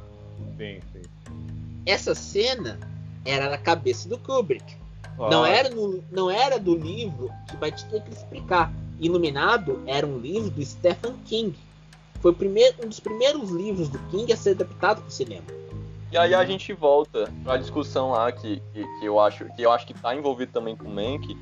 Sim, 0.57 0.79
sim. 0.91 1.01
essa 1.85 2.13
cena 2.13 2.77
era 3.25 3.49
na 3.49 3.57
cabeça 3.57 4.09
do 4.09 4.17
Kubrick. 4.17 4.75
Não 5.17 5.45
era, 5.45 5.69
no- 5.69 6.03
não 6.11 6.29
era 6.29 6.59
do 6.59 6.75
livro 6.75 7.31
que 7.49 7.55
vai 7.57 7.71
te 7.71 7.85
ter 7.85 8.01
que 8.01 8.11
explicar. 8.11 8.73
Iluminado 8.99 9.81
era 9.85 10.05
um 10.05 10.17
livro 10.17 10.49
do 10.49 10.63
Stephen 10.65 11.13
King. 11.25 11.57
Foi 12.21 12.31
o 12.31 12.35
primeiro, 12.35 12.75
um 12.83 12.87
dos 12.87 12.99
primeiros 12.99 13.49
livros 13.51 13.89
do 13.89 13.99
King 14.09 14.31
a 14.31 14.37
ser 14.37 14.51
adaptado 14.51 14.99
para 15.01 15.07
o 15.07 15.11
cinema. 15.11 15.43
E 16.11 16.17
aí 16.17 16.33
a 16.33 16.45
gente 16.45 16.71
volta 16.73 17.31
pra 17.43 17.57
discussão 17.57 18.11
lá 18.11 18.31
que, 18.31 18.61
que, 18.71 18.99
que 18.99 19.05
eu 19.05 19.19
acho 19.19 19.45
que 19.55 19.61
eu 19.63 19.71
acho 19.71 19.85
que 19.87 19.93
tá 19.95 20.15
envolvido 20.15 20.51
também 20.51 20.75
com 20.75 20.87
o 20.87 20.91
Mank, 20.93 21.35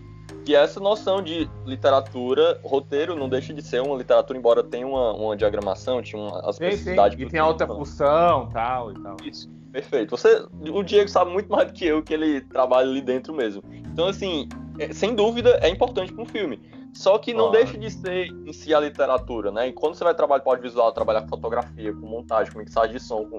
que 0.46 0.56
é 0.56 0.60
essa 0.64 0.80
noção 0.80 1.22
de 1.22 1.48
literatura, 1.66 2.60
roteiro 2.64 3.16
não 3.16 3.28
deixa 3.28 3.54
de 3.54 3.62
ser 3.62 3.82
uma 3.82 3.96
literatura, 3.98 4.40
embora 4.40 4.64
tenha 4.64 4.88
uma, 4.88 5.12
uma 5.14 5.36
diagramação, 5.36 6.02
tinha 6.02 6.22
uma 6.22 6.40
as 6.50 6.56
Sim, 6.56 6.64
sim. 6.64 6.68
especificidades 6.68 7.20
E 7.20 7.26
tem 7.30 7.40
a 7.40 7.54
tema. 7.54 7.76
função 7.76 8.50
tal 8.54 8.92
e 8.92 9.00
tal. 9.02 9.18
Isso, 9.26 9.50
perfeito. 9.74 10.12
Você, 10.18 10.46
o 10.72 10.82
Diego 10.84 11.10
sabe 11.10 11.32
muito 11.32 11.52
mais 11.52 11.68
do 11.68 11.74
que 11.74 11.86
eu 11.86 12.02
que 12.02 12.14
ele 12.14 12.40
trabalha 12.40 12.90
ali 12.90 13.02
dentro 13.02 13.34
mesmo. 13.34 13.62
Então, 13.92 14.08
assim, 14.08 14.48
é- 14.80 14.94
sem 14.94 15.14
dúvida 15.14 15.60
é 15.62 15.70
importante 15.70 16.14
para 16.14 16.24
um 16.24 16.28
filme. 16.28 16.60
Só 16.94 17.18
que 17.18 17.34
não 17.34 17.50
Claro. 17.50 17.58
deixa 17.66 17.78
de 17.78 17.90
ser 17.90 18.28
em 18.46 18.52
si 18.54 18.74
a 18.74 18.80
literatura, 18.80 19.52
né? 19.52 19.68
E 19.70 19.74
quando 19.74 19.96
você 19.96 20.04
vai 20.04 20.14
trabalhar 20.14 20.42
com 20.42 20.50
audiovisual, 20.50 20.92
trabalhar 20.92 21.22
com 21.22 21.30
fotografia, 21.30 21.94
com 21.94 22.06
montagem, 22.06 22.52
com 22.52 22.60
mixagem 22.60 22.92
de 22.96 23.00
som, 23.02 23.26
com, 23.26 23.38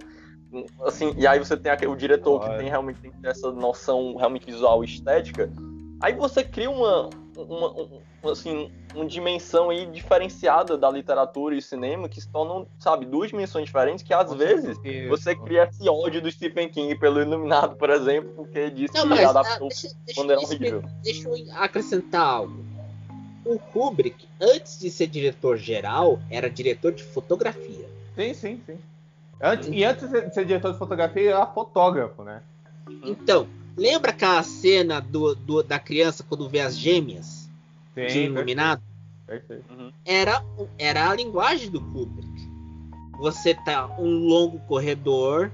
com- 0.51 0.67
assim, 0.85 1.15
e 1.19 1.27
aí 1.27 1.39
você 1.39 1.57
tem 1.57 1.71
aquele, 1.71 1.91
o 1.93 1.97
diretor 1.97 2.39
que 2.41 2.47
Claro. 2.47 2.61
tem 2.61 2.69
realmente 2.71 3.01
tem 3.01 3.11
que 3.11 3.27
essa 3.27 3.53
noção 3.53 4.17
realmente 4.17 4.47
visual 4.47 4.83
e 4.83 4.87
estética, 4.87 5.51
aí 6.01 6.15
você 6.15 6.43
cria 6.43 6.71
uma, 6.71 7.11
uma, 7.37 7.71
um- 7.73 8.03
assim, 8.25 8.71
uma 8.95 9.05
dimensão 9.07 9.69
aí 9.71 9.87
diferenciada 9.87 10.77
da 10.79 10.91
literatura 10.91 11.55
e 11.55 11.61
cinema 11.63 12.09
que 12.09 12.21
se 12.21 12.31
tornam, 12.31 12.67
sabe, 12.79 13.05
duas 13.07 13.31
dimensões 13.31 13.67
diferentes 13.67 14.03
que 14.03 14.15
às 14.15 14.31
Com 14.31 14.37
vezes 14.37 14.77
certeza. 14.77 15.09
você 15.09 15.35
cria 15.37 15.65
esse 15.65 15.89
ódio 15.89 16.21
do 16.23 16.31
Stephen 16.31 16.69
King 16.69 16.95
pelo 16.99 17.21
Iluminado, 17.21 17.77
por 17.77 17.91
exemplo, 17.91 18.33
porque 18.35 18.71
disse 18.71 18.95
Não, 18.95 19.03
que 19.03 19.09
mas 19.09 19.25
ah, 19.25 19.31
adaptou 19.31 19.69
deixa, 19.69 19.89
deixa, 20.07 20.21
quando 20.21 20.31
era 20.31 20.41
deixa- 20.41 20.55
horrível. 20.55 20.83
deixa 21.03 21.29
eu 21.29 21.35
acrescentar 21.57 22.27
algo. 22.27 22.72
O 23.45 23.59
Kubrick, 23.59 24.29
antes 24.41 24.79
de 24.79 24.91
ser 24.91 25.09
diretor 25.09 25.57
geral, 25.57 26.21
era 26.31 26.49
diretor 26.49 26.93
de 26.93 27.03
fotografia. 27.03 27.89
Sim, 28.15 28.35
sim, 28.35 28.63
sim. 28.65 28.79
Antes, 29.41 29.69
e 29.73 29.83
antes 29.85 30.09
de 30.09 30.33
ser 30.33 30.45
diretor 30.47 30.73
de 30.73 30.79
fotografia, 30.79 31.23
ele 31.23 31.31
era 31.31 31.47
fotógrafo, 31.47 32.23
né? 32.23 32.43
Então, 33.05 33.49
lembra 33.77 34.11
aquela 34.13 34.43
cena 34.45 35.01
do, 35.01 35.35
do- 35.35 35.63
da 35.63 35.79
criança 35.79 36.23
quando 36.29 36.49
vê 36.49 36.61
as 36.61 36.77
gêmeas 36.77 37.51
de 37.97 38.09
Sim, 38.11 38.25
iluminado? 38.27 38.83
perfeito. 39.27 39.65
Era, 40.05 40.45
era 40.79 41.11
a 41.11 41.15
linguagem 41.15 41.71
do 41.71 41.81
Kubrick. 41.81 42.51
Você 43.19 43.55
tá 43.55 43.89
um 43.99 44.27
longo 44.27 44.59
corredor, 44.61 45.51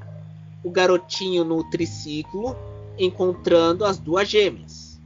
o 0.63 0.71
garotinho 0.71 1.45
no 1.45 1.65
triciclo 1.71 2.55
encontrando 2.99 3.85
as 3.85 3.99
duas 3.99 4.29
gêmeas. 4.29 5.01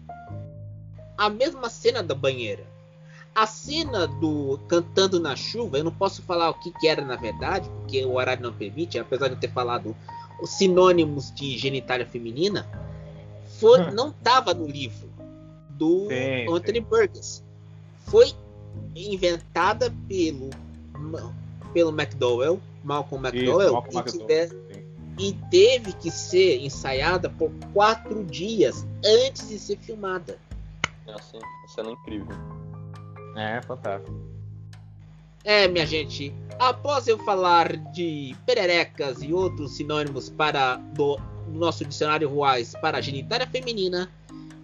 A 1.16 1.28
mesma 1.28 1.68
cena 1.68 2.02
da 2.02 2.14
banheira. 2.14 2.71
A 3.34 3.46
cena 3.46 4.06
do 4.06 4.58
cantando 4.68 5.18
na 5.18 5.34
chuva, 5.34 5.78
eu 5.78 5.84
não 5.84 5.92
posso 5.92 6.22
falar 6.22 6.50
o 6.50 6.54
que, 6.54 6.70
que 6.72 6.86
era 6.86 7.02
na 7.02 7.16
verdade, 7.16 7.68
porque 7.80 8.04
o 8.04 8.14
horário 8.14 8.42
não 8.42 8.52
permite, 8.52 8.98
apesar 8.98 9.28
de 9.28 9.34
eu 9.34 9.40
ter 9.40 9.50
falado 9.50 9.96
os 10.40 10.50
sinônimos 10.50 11.32
de 11.34 11.56
genitália 11.56 12.04
feminina, 12.06 12.66
foi, 13.58 13.80
Hum. 13.80 13.92
não 13.92 14.08
estava 14.10 14.52
no 14.52 14.66
livro 14.66 15.08
do 15.70 16.08
Sim, 16.08 16.52
Anthony 16.54 16.80
Burgess. 16.80 17.42
Foi 18.06 18.32
inventada 18.94 19.92
pelo 20.08 20.50
pelo 21.72 21.90
McDowell, 21.90 22.60
Malcolm 22.84 23.26
McDowell, 23.28 23.72
Malcolm 23.72 23.94
e, 23.94 23.98
McDowell, 23.98 24.26
tiver- 24.28 24.48
sim. 24.48 24.84
e 25.18 25.32
teve 25.50 25.92
que 25.94 26.10
ser 26.10 26.58
ensaiada 26.60 27.30
por 27.30 27.50
quatro 27.72 28.22
dias 28.24 28.86
antes 29.04 29.48
de 29.48 29.58
ser 29.58 29.78
filmada. 29.78 30.38
É 31.06 31.12
assim, 31.14 31.38
uma 31.38 31.68
cena 31.68 31.90
incrível. 31.90 32.36
É, 33.36 33.60
fantástico. 33.62 34.14
É, 35.44 35.66
minha 35.66 35.86
gente, 35.86 36.32
após 36.58 37.08
eu 37.08 37.18
falar 37.18 37.76
de 37.92 38.36
pererecas 38.46 39.22
e 39.22 39.32
outros 39.32 39.76
sinônimos 39.76 40.28
para 40.28 40.76
do, 40.76 41.18
nosso 41.52 41.84
dicionário 41.84 42.28
Ruais 42.28 42.74
para 42.80 42.98
a 42.98 43.00
genitália 43.00 43.46
feminina, 43.46 44.10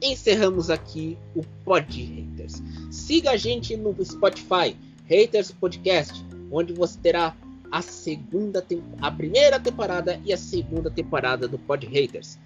encerramos 0.01 0.71
aqui 0.71 1.19
o 1.35 1.43
Pod 1.65 2.01
Haters. 2.01 2.63
Siga 2.91 3.33
a 3.33 3.37
gente 3.37 3.77
no 3.77 3.95
Spotify, 4.05 4.77
Haters 5.07 5.51
Podcast, 5.51 6.25
onde 6.51 6.73
você 6.73 6.99
terá 7.01 7.35
a 7.71 7.83
segunda 7.83 8.65
a 9.01 9.11
primeira 9.11 9.61
temporada 9.61 10.19
e 10.25 10.33
a 10.33 10.39
segunda 10.39 10.91
temporada 10.91 11.47
do 11.47 11.59
Pod 11.59 11.87
Haters. 11.87 12.39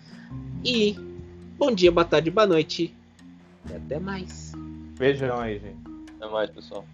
E 0.64 0.96
bom 1.58 1.70
dia, 1.70 1.92
boa 1.92 2.04
tarde, 2.04 2.30
boa 2.30 2.46
noite. 2.46 2.94
E 3.70 3.74
até 3.74 4.00
mais. 4.00 4.52
Beijão 4.98 5.38
aí, 5.38 5.58
gente. 5.58 5.91
Até 6.22 6.30
mais, 6.32 6.50
pessoal. 6.50 6.84